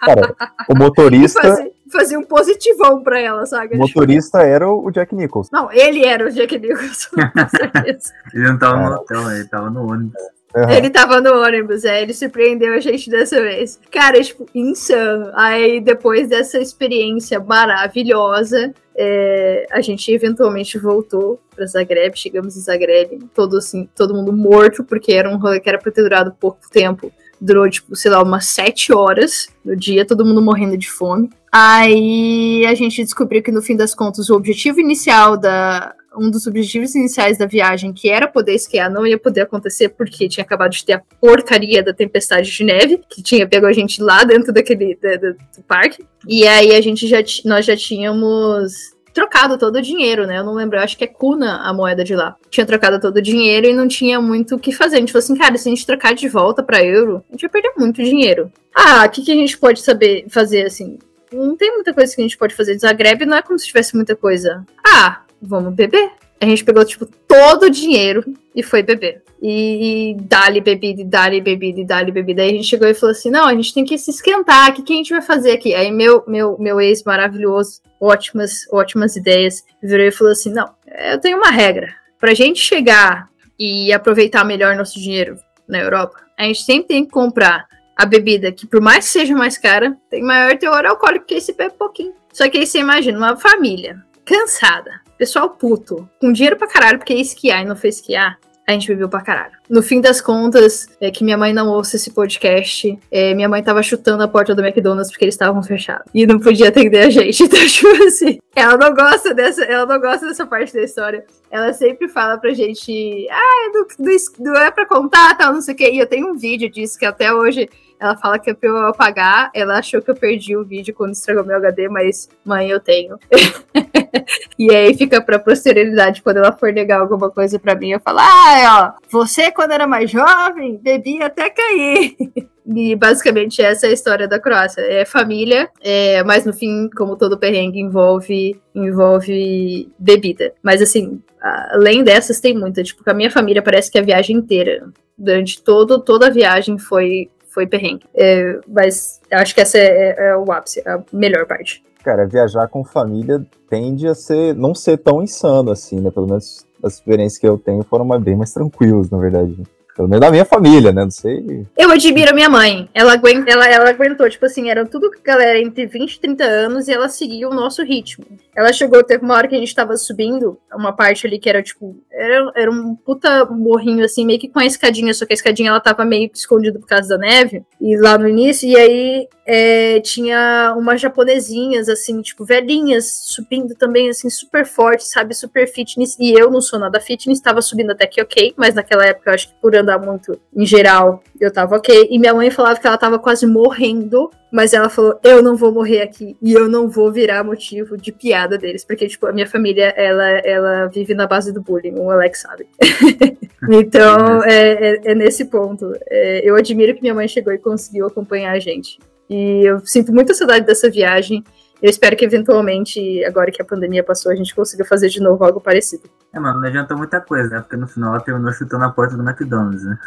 Cara, 0.00 0.34
o 0.68 0.76
motorista. 0.76 1.40
Fazia, 1.42 1.70
fazia, 1.90 2.18
um 2.18 2.24
positivão 2.24 3.02
pra 3.02 3.20
ela, 3.20 3.44
sabe? 3.46 3.76
O 3.76 3.78
motorista 3.78 4.40
era 4.40 4.68
o 4.68 4.90
Jack 4.90 5.14
Nicholson. 5.14 5.50
Não, 5.52 5.70
ele 5.70 6.04
era 6.04 6.26
o 6.26 6.30
Jack 6.30 6.58
Nicholson, 6.58 7.10
com 7.10 7.48
certeza. 7.54 8.12
ele 8.32 8.44
não 8.44 8.58
tava 8.58 8.88
no 8.88 8.94
hotel, 8.96 9.30
ele 9.30 9.44
tava 9.46 9.70
no 9.70 9.90
ônibus. 9.90 10.22
Uhum. 10.54 10.70
Ele 10.70 10.90
tava 10.90 11.20
no 11.20 11.42
ônibus, 11.42 11.84
é, 11.84 12.02
ele 12.02 12.12
surpreendeu 12.12 12.74
a 12.74 12.80
gente 12.80 13.08
dessa 13.10 13.40
vez. 13.40 13.80
Cara, 13.90 14.22
tipo, 14.22 14.46
insano. 14.54 15.30
Aí, 15.34 15.80
depois 15.80 16.28
dessa 16.28 16.58
experiência 16.58 17.40
maravilhosa, 17.40 18.74
é, 18.96 19.66
a 19.70 19.80
gente 19.80 20.12
eventualmente 20.12 20.78
voltou 20.78 21.40
para 21.54 21.66
Zagreb, 21.66 22.16
chegamos 22.16 22.56
em 22.56 22.60
Zagreb, 22.60 23.18
todo 23.34 23.58
assim, 23.58 23.88
todo 23.94 24.14
mundo 24.14 24.32
morto, 24.32 24.84
porque 24.84 25.12
era 25.12 25.28
um 25.28 25.38
rolê 25.38 25.60
que 25.60 25.68
era 25.68 25.78
pra 25.78 25.90
ter 25.90 26.02
durado 26.02 26.36
pouco 26.38 26.58
tempo. 26.70 27.12
Durou, 27.44 27.68
tipo, 27.68 27.96
sei 27.96 28.10
lá, 28.10 28.22
umas 28.22 28.46
sete 28.46 28.92
horas 28.92 29.48
no 29.64 29.76
dia, 29.76 30.06
todo 30.06 30.24
mundo 30.24 30.40
morrendo 30.40 30.78
de 30.78 30.88
fome. 30.88 31.28
Aí 31.50 32.64
a 32.66 32.74
gente 32.74 33.02
descobriu 33.02 33.42
que 33.42 33.50
no 33.50 33.60
fim 33.60 33.76
das 33.76 33.94
contas 33.94 34.30
o 34.30 34.36
objetivo 34.36 34.80
inicial 34.80 35.36
da, 35.36 35.92
um 36.16 36.30
dos 36.30 36.46
objetivos 36.46 36.94
iniciais 36.94 37.38
da 37.38 37.46
viagem, 37.46 37.92
que 37.92 38.08
era 38.08 38.28
poder 38.28 38.54
esquiar, 38.54 38.90
não 38.90 39.06
ia 39.06 39.18
poder 39.18 39.42
acontecer 39.42 39.90
porque 39.90 40.28
tinha 40.28 40.44
acabado 40.44 40.72
de 40.72 40.84
ter 40.84 40.94
a 40.94 41.02
porcaria 41.20 41.82
da 41.82 41.92
tempestade 41.92 42.50
de 42.50 42.64
neve, 42.64 43.00
que 43.08 43.22
tinha 43.22 43.46
pego 43.46 43.66
a 43.66 43.72
gente 43.72 44.02
lá 44.02 44.24
dentro 44.24 44.52
daquele 44.52 44.94
do, 44.94 45.18
do, 45.18 45.32
do 45.34 45.62
parque. 45.66 46.04
E 46.26 46.46
aí 46.46 46.74
a 46.74 46.80
gente 46.80 47.06
já 47.06 47.18
nós 47.44 47.66
já 47.66 47.76
tínhamos 47.76 48.91
trocado 49.12 49.58
todo 49.58 49.76
o 49.76 49.82
dinheiro, 49.82 50.26
né? 50.26 50.38
Eu 50.38 50.44
não 50.44 50.54
lembro, 50.54 50.78
eu 50.78 50.82
acho 50.82 50.96
que 50.96 51.04
é 51.04 51.06
Kuna 51.06 51.58
a 51.58 51.72
moeda 51.72 52.02
de 52.02 52.14
lá. 52.14 52.36
Tinha 52.50 52.66
trocado 52.66 53.00
todo 53.00 53.16
o 53.16 53.22
dinheiro 53.22 53.66
e 53.66 53.72
não 53.72 53.86
tinha 53.86 54.20
muito 54.20 54.56
o 54.56 54.58
que 54.58 54.72
fazer. 54.72 54.96
A 54.96 55.00
gente 55.00 55.12
falou 55.12 55.24
assim, 55.24 55.36
cara, 55.36 55.56
se 55.56 55.68
a 55.68 55.70
gente 55.70 55.86
trocar 55.86 56.14
de 56.14 56.28
volta 56.28 56.62
para 56.62 56.84
euro, 56.84 57.24
a 57.28 57.32
gente 57.32 57.42
vai 57.42 57.50
perder 57.50 57.72
muito 57.78 58.02
dinheiro. 58.02 58.50
Ah, 58.74 59.04
o 59.06 59.10
que, 59.10 59.22
que 59.22 59.32
a 59.32 59.36
gente 59.36 59.58
pode 59.58 59.80
saber 59.80 60.24
fazer 60.28 60.66
assim? 60.66 60.98
Não 61.32 61.56
tem 61.56 61.72
muita 61.72 61.94
coisa 61.94 62.14
que 62.14 62.20
a 62.20 62.24
gente 62.24 62.36
pode 62.36 62.54
fazer. 62.54 62.78
Zagreb 62.78 63.24
não 63.24 63.36
é 63.36 63.42
como 63.42 63.58
se 63.58 63.66
tivesse 63.66 63.94
muita 63.94 64.14
coisa. 64.14 64.64
Ah, 64.86 65.22
vamos 65.40 65.74
beber. 65.74 66.10
A 66.42 66.44
gente 66.44 66.64
pegou, 66.64 66.84
tipo, 66.84 67.06
todo 67.06 67.66
o 67.66 67.70
dinheiro 67.70 68.24
e 68.52 68.64
foi 68.64 68.82
beber. 68.82 69.22
E, 69.40 70.10
e 70.10 70.14
dá-lhe 70.22 70.60
bebida, 70.60 71.00
e 71.00 71.04
dá-lhe 71.04 71.40
bebida, 71.40 71.80
e 71.80 71.84
dá-lhe 71.84 72.10
bebida. 72.10 72.42
Aí 72.42 72.48
a 72.48 72.52
gente 72.54 72.66
chegou 72.66 72.88
e 72.88 72.94
falou 72.94 73.12
assim: 73.12 73.30
não, 73.30 73.46
a 73.46 73.54
gente 73.54 73.72
tem 73.72 73.84
que 73.84 73.96
se 73.96 74.10
esquentar. 74.10 74.70
O 74.70 74.72
que, 74.72 74.82
que 74.82 74.92
a 74.92 74.96
gente 74.96 75.12
vai 75.12 75.22
fazer 75.22 75.52
aqui? 75.52 75.72
Aí 75.72 75.92
meu, 75.92 76.24
meu, 76.26 76.56
meu 76.58 76.80
ex 76.80 77.04
maravilhoso, 77.04 77.80
ótimas, 78.00 78.66
ótimas 78.72 79.14
ideias, 79.14 79.62
virou 79.80 80.04
e 80.04 80.10
falou 80.10 80.32
assim: 80.32 80.52
não, 80.52 80.68
eu 81.12 81.20
tenho 81.20 81.36
uma 81.36 81.50
regra. 81.52 81.94
Pra 82.18 82.34
gente 82.34 82.58
chegar 82.58 83.28
e 83.56 83.92
aproveitar 83.92 84.44
melhor 84.44 84.74
nosso 84.74 84.98
dinheiro 84.98 85.36
na 85.68 85.78
Europa, 85.78 86.18
a 86.36 86.42
gente 86.42 86.64
sempre 86.64 86.88
tem 86.88 87.04
que 87.04 87.12
comprar 87.12 87.68
a 87.96 88.04
bebida 88.04 88.50
que, 88.50 88.66
por 88.66 88.80
mais 88.80 89.04
que 89.04 89.12
seja 89.12 89.32
mais 89.32 89.56
cara, 89.56 89.96
tem 90.10 90.24
maior 90.24 90.58
teor 90.58 90.84
alcoólico, 90.86 91.26
que 91.26 91.34
esse 91.34 91.52
bebe 91.52 91.74
pouquinho. 91.78 92.14
Só 92.32 92.48
que 92.48 92.58
aí 92.58 92.66
você 92.66 92.80
imagina 92.80 93.16
uma 93.16 93.36
família 93.36 94.02
cansada, 94.24 95.01
pessoal 95.22 95.50
puto, 95.50 96.08
com 96.20 96.32
dinheiro 96.32 96.56
pra 96.56 96.66
caralho, 96.66 96.98
porque 96.98 97.14
ia 97.14 97.22
esquiar 97.22 97.62
e 97.62 97.64
não 97.64 97.76
foi 97.76 97.90
esquiar, 97.90 98.40
a 98.66 98.72
gente 98.72 98.88
bebeu 98.88 99.08
pra 99.08 99.20
caralho. 99.20 99.52
No 99.70 99.80
fim 99.80 100.00
das 100.00 100.20
contas, 100.20 100.88
é 101.00 101.12
que 101.12 101.22
minha 101.22 101.38
mãe 101.38 101.52
não 101.52 101.68
ouça 101.68 101.94
esse 101.94 102.10
podcast, 102.10 102.98
é, 103.08 103.32
minha 103.32 103.48
mãe 103.48 103.62
tava 103.62 103.84
chutando 103.84 104.24
a 104.24 104.26
porta 104.26 104.52
do 104.52 104.64
McDonald's 104.64 105.12
porque 105.12 105.24
eles 105.24 105.34
estavam 105.34 105.62
fechados. 105.62 106.06
E 106.12 106.26
não 106.26 106.40
podia 106.40 106.70
atender 106.70 107.02
a 107.02 107.10
gente. 107.10 107.40
Então, 107.52 107.66
tipo 107.66 108.04
assim, 108.04 108.38
ela 108.56 108.76
não 108.76 108.92
gosta 108.92 109.32
dessa, 109.32 109.62
ela 109.62 109.86
não 109.86 110.00
gosta 110.00 110.26
dessa 110.26 110.44
parte 110.44 110.72
da 110.72 110.82
história. 110.82 111.24
Ela 111.50 111.72
sempre 111.72 112.08
fala 112.08 112.36
pra 112.36 112.52
gente, 112.52 113.28
ah, 113.30 113.70
não, 113.72 113.86
não, 113.98 114.16
não 114.40 114.60
é 114.60 114.72
pra 114.72 114.86
contar, 114.86 115.36
tal, 115.36 115.52
não 115.52 115.60
sei 115.60 115.74
o 115.74 115.76
quê. 115.76 115.90
E 115.92 115.98
eu 115.98 116.06
tenho 116.06 116.30
um 116.30 116.36
vídeo 116.36 116.68
disso 116.68 116.98
que 116.98 117.04
até 117.04 117.32
hoje 117.32 117.68
ela 118.02 118.16
fala 118.16 118.38
que 118.38 118.50
é 118.50 118.54
pra 118.54 118.68
eu 118.68 118.76
apagar. 118.78 119.50
Ela 119.54 119.78
achou 119.78 120.02
que 120.02 120.10
eu 120.10 120.16
perdi 120.16 120.56
o 120.56 120.64
vídeo 120.64 120.92
quando 120.92 121.12
estragou 121.12 121.44
meu 121.44 121.56
HD, 121.56 121.88
mas 121.88 122.28
mãe, 122.44 122.68
eu 122.68 122.80
tenho. 122.80 123.16
e 124.58 124.74
aí 124.74 124.92
fica 124.96 125.22
pra 125.22 125.38
posterioridade 125.38 126.20
quando 126.20 126.38
ela 126.38 126.50
for 126.50 126.72
negar 126.72 127.00
alguma 127.00 127.30
coisa 127.30 127.60
pra 127.60 127.76
mim. 127.76 127.90
Eu 127.92 128.00
falo, 128.00 128.18
ah, 128.18 128.96
ó, 128.98 129.06
você 129.08 129.52
quando 129.52 129.70
era 129.70 129.86
mais 129.86 130.10
jovem 130.10 130.76
bebia 130.76 131.26
até 131.26 131.48
cair. 131.48 132.16
E 132.64 132.94
basicamente 132.94 133.60
essa 133.60 133.88
é 133.88 133.90
a 133.90 133.92
história 133.92 134.28
da 134.28 134.38
Croácia. 134.38 134.80
É 134.82 135.04
família, 135.04 135.68
é, 135.80 136.22
mas 136.22 136.46
no 136.46 136.52
fim, 136.52 136.88
como 136.96 137.16
todo 137.16 137.36
perrengue, 137.36 137.80
envolve, 137.80 138.56
envolve 138.72 139.92
bebida. 139.98 140.52
Mas 140.62 140.80
assim, 140.80 141.20
além 141.40 142.04
dessas, 142.04 142.38
tem 142.38 142.56
muita. 142.56 142.84
Tipo, 142.84 143.02
com 143.02 143.10
a 143.10 143.14
minha 143.14 143.32
família 143.32 143.62
parece 143.62 143.90
que 143.90 143.98
a 143.98 144.02
viagem 144.02 144.36
inteira, 144.36 144.88
durante 145.18 145.60
todo, 145.60 145.98
toda 145.98 146.28
a 146.28 146.30
viagem 146.30 146.78
foi 146.78 147.28
foi 147.52 147.66
perrengue. 147.66 148.04
É, 148.14 148.58
mas 148.66 149.20
acho 149.30 149.54
que 149.54 149.60
essa 149.60 149.78
é, 149.78 149.86
é, 149.86 150.28
é 150.28 150.36
o 150.36 150.50
ápice, 150.50 150.82
a 150.86 151.02
melhor 151.12 151.46
parte. 151.46 151.82
Cara, 152.02 152.26
viajar 152.26 152.66
com 152.68 152.84
família 152.84 153.44
tende 153.70 154.08
a 154.08 154.14
ser 154.14 154.54
não 154.54 154.74
ser 154.74 154.98
tão 154.98 155.22
insano 155.22 155.70
assim, 155.70 156.00
né? 156.00 156.10
Pelo 156.10 156.26
menos 156.26 156.66
as 156.82 156.94
experiências 156.94 157.38
que 157.38 157.46
eu 157.46 157.56
tenho 157.56 157.84
foram 157.84 158.06
bem 158.20 158.36
mais 158.36 158.52
tranquilas, 158.52 159.08
na 159.10 159.18
verdade. 159.18 159.56
Pelo 159.94 160.08
menos 160.08 160.20
da 160.20 160.30
minha 160.30 160.44
família, 160.44 160.90
né? 160.90 161.04
Não 161.04 161.10
sei. 161.10 161.66
Eu 161.76 161.90
admiro 161.90 162.30
a 162.30 162.34
minha 162.34 162.48
mãe. 162.48 162.88
Ela, 162.94 163.12
aguenta, 163.12 163.50
ela, 163.50 163.68
ela 163.68 163.90
aguentou, 163.90 164.28
tipo 164.28 164.46
assim, 164.46 164.70
era 164.70 164.86
tudo 164.86 165.10
galera 165.22 165.60
entre 165.60 165.86
20 165.86 166.14
e 166.14 166.20
30 166.20 166.44
anos 166.44 166.88
e 166.88 166.92
ela 166.92 167.08
seguia 167.08 167.48
o 167.48 167.54
nosso 167.54 167.82
ritmo. 167.84 168.24
Ela 168.56 168.72
chegou, 168.72 169.04
teve 169.04 169.22
uma 169.22 169.34
hora 169.34 169.46
que 169.46 169.54
a 169.54 169.58
gente 169.58 169.74
tava 169.74 169.96
subindo, 169.96 170.58
uma 170.74 170.92
parte 170.92 171.26
ali 171.26 171.38
que 171.38 171.48
era 171.48 171.62
tipo. 171.62 171.96
Era, 172.22 172.52
era 172.54 172.70
um 172.70 172.94
puta 172.94 173.44
morrinho, 173.46 174.04
assim, 174.04 174.24
meio 174.24 174.38
que 174.38 174.48
com 174.48 174.60
a 174.60 174.64
escadinha, 174.64 175.12
só 175.12 175.26
que 175.26 175.32
a 175.32 175.34
escadinha 175.34 175.70
ela 175.70 175.80
tava 175.80 176.04
meio 176.04 176.30
escondida 176.32 176.78
por 176.78 176.86
causa 176.86 177.08
da 177.08 177.18
neve. 177.18 177.64
E 177.80 177.96
lá 177.96 178.16
no 178.16 178.28
início, 178.28 178.68
e 178.68 178.76
aí 178.76 179.28
é, 179.44 179.98
tinha 180.00 180.72
umas 180.78 181.00
japonesinhas, 181.00 181.88
assim, 181.88 182.22
tipo, 182.22 182.44
velhinhas, 182.44 183.24
subindo 183.26 183.74
também, 183.74 184.08
assim, 184.08 184.30
super 184.30 184.64
forte, 184.64 185.04
sabe? 185.04 185.34
Super 185.34 185.66
fitness. 185.66 186.16
E 186.20 186.32
eu 186.32 186.48
não 186.48 186.60
sou 186.60 186.78
nada 186.78 187.00
fitness, 187.00 187.40
tava 187.40 187.60
subindo 187.60 187.90
até 187.90 188.06
que 188.06 188.22
ok, 188.22 188.54
mas 188.56 188.74
naquela 188.74 189.04
época 189.04 189.30
eu 189.30 189.34
acho 189.34 189.48
que 189.48 189.54
por 189.60 189.74
andar 189.74 189.98
muito 189.98 190.38
em 190.54 190.64
geral 190.64 191.22
eu 191.40 191.52
tava 191.52 191.76
ok. 191.76 192.06
E 192.08 192.18
minha 192.20 192.34
mãe 192.34 192.50
falava 192.50 192.78
que 192.78 192.86
ela 192.86 192.96
tava 192.98 193.18
quase 193.18 193.46
morrendo, 193.46 194.30
mas 194.52 194.74
ela 194.74 194.90
falou: 194.90 195.18
eu 195.24 195.42
não 195.42 195.56
vou 195.56 195.72
morrer 195.72 196.02
aqui 196.02 196.36
e 196.42 196.52
eu 196.52 196.68
não 196.68 196.86
vou 196.86 197.10
virar 197.10 197.42
motivo 197.42 197.96
de 197.96 198.12
piada 198.12 198.58
deles, 198.58 198.84
porque, 198.84 199.08
tipo, 199.08 199.26
a 199.26 199.32
minha 199.32 199.46
família, 199.46 199.86
ela, 199.96 200.28
ela 200.40 200.86
vive 200.88 201.14
na 201.14 201.26
base 201.26 201.50
do 201.52 201.62
bullying, 201.62 201.98
o 201.98 202.10
Alex 202.10 202.42
sabe. 202.42 202.68
então, 203.70 204.44
é, 204.44 204.72
é, 204.72 205.00
é, 205.10 205.14
nesse 205.14 205.46
ponto. 205.46 205.90
É, 206.06 206.48
eu 206.48 206.54
admiro 206.54 206.94
que 206.94 207.00
minha 207.00 207.14
mãe 207.14 207.26
chegou 207.26 207.52
e 207.52 207.58
conseguiu 207.58 208.06
acompanhar 208.06 208.52
a 208.52 208.58
gente. 208.58 208.98
E 209.30 209.64
eu 209.64 209.80
sinto 209.86 210.12
muita 210.12 210.34
saudade 210.34 210.66
dessa 210.66 210.90
viagem. 210.90 211.42
Eu 211.80 211.88
espero 211.88 212.14
que 212.14 212.24
eventualmente, 212.24 213.24
agora 213.24 213.50
que 213.50 213.62
a 213.62 213.64
pandemia 213.64 214.04
passou, 214.04 214.30
a 214.30 214.36
gente 214.36 214.54
consiga 214.54 214.84
fazer 214.84 215.08
de 215.08 215.20
novo 215.20 215.42
algo 215.42 215.60
parecido. 215.60 216.04
É, 216.32 216.38
mano, 216.38 216.60
não 216.60 216.68
adiantou 216.68 216.98
muita 216.98 217.20
coisa, 217.20 217.48
né? 217.48 217.60
Porque 217.60 217.76
no 217.76 217.88
final 217.88 218.14
ela 218.14 218.22
terminou 218.22 218.52
chutando 218.52 218.84
a 218.84 218.90
porta 218.90 219.16
do 219.16 219.22
McDonald's, 219.22 219.82
né? 219.82 219.98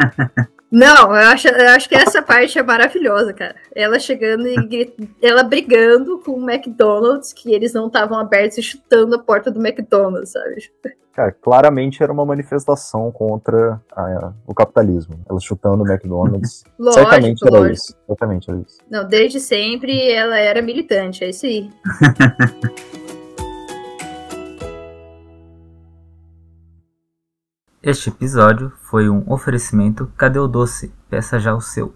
Não, 0.70 1.08
eu 1.16 1.28
acho, 1.28 1.48
eu 1.48 1.68
acho 1.70 1.88
que 1.88 1.96
essa 1.96 2.22
parte 2.22 2.58
é 2.58 2.62
maravilhosa, 2.62 3.32
cara. 3.32 3.56
Ela 3.74 3.98
chegando 3.98 4.46
e 4.46 4.94
ela 5.20 5.42
brigando 5.42 6.18
com 6.18 6.32
o 6.32 6.50
McDonald's, 6.50 7.32
que 7.32 7.52
eles 7.52 7.72
não 7.72 7.88
estavam 7.88 8.18
abertos 8.18 8.58
e 8.58 8.62
chutando 8.62 9.16
a 9.16 9.18
porta 9.18 9.50
do 9.50 9.64
McDonald's, 9.64 10.30
sabe? 10.30 10.70
Cara, 11.12 11.32
claramente 11.32 12.02
era 12.02 12.12
uma 12.12 12.24
manifestação 12.24 13.10
contra 13.10 13.80
a, 13.90 14.32
o 14.46 14.54
capitalismo. 14.54 15.20
Ela 15.28 15.40
chutando 15.40 15.82
o 15.82 15.86
McDonald's. 15.86 16.62
lógico, 16.78 17.04
certamente 17.04 17.46
era 17.46 17.58
lógico. 17.58 17.74
isso. 17.74 17.96
Certamente 18.06 18.50
era 18.50 18.60
isso. 18.60 18.78
Não, 18.88 19.08
desde 19.08 19.40
sempre 19.40 20.10
ela 20.10 20.38
era 20.38 20.62
militante, 20.62 21.24
é 21.24 21.30
isso 21.30 21.46
aí. 21.46 21.68
Este 27.82 28.10
episódio 28.10 28.70
foi 28.82 29.08
um 29.08 29.24
oferecimento 29.32 30.12
Cadê 30.14 30.38
o 30.38 30.46
Doce? 30.46 30.92
Peça 31.08 31.40
já 31.40 31.54
o 31.54 31.62
seu. 31.62 31.94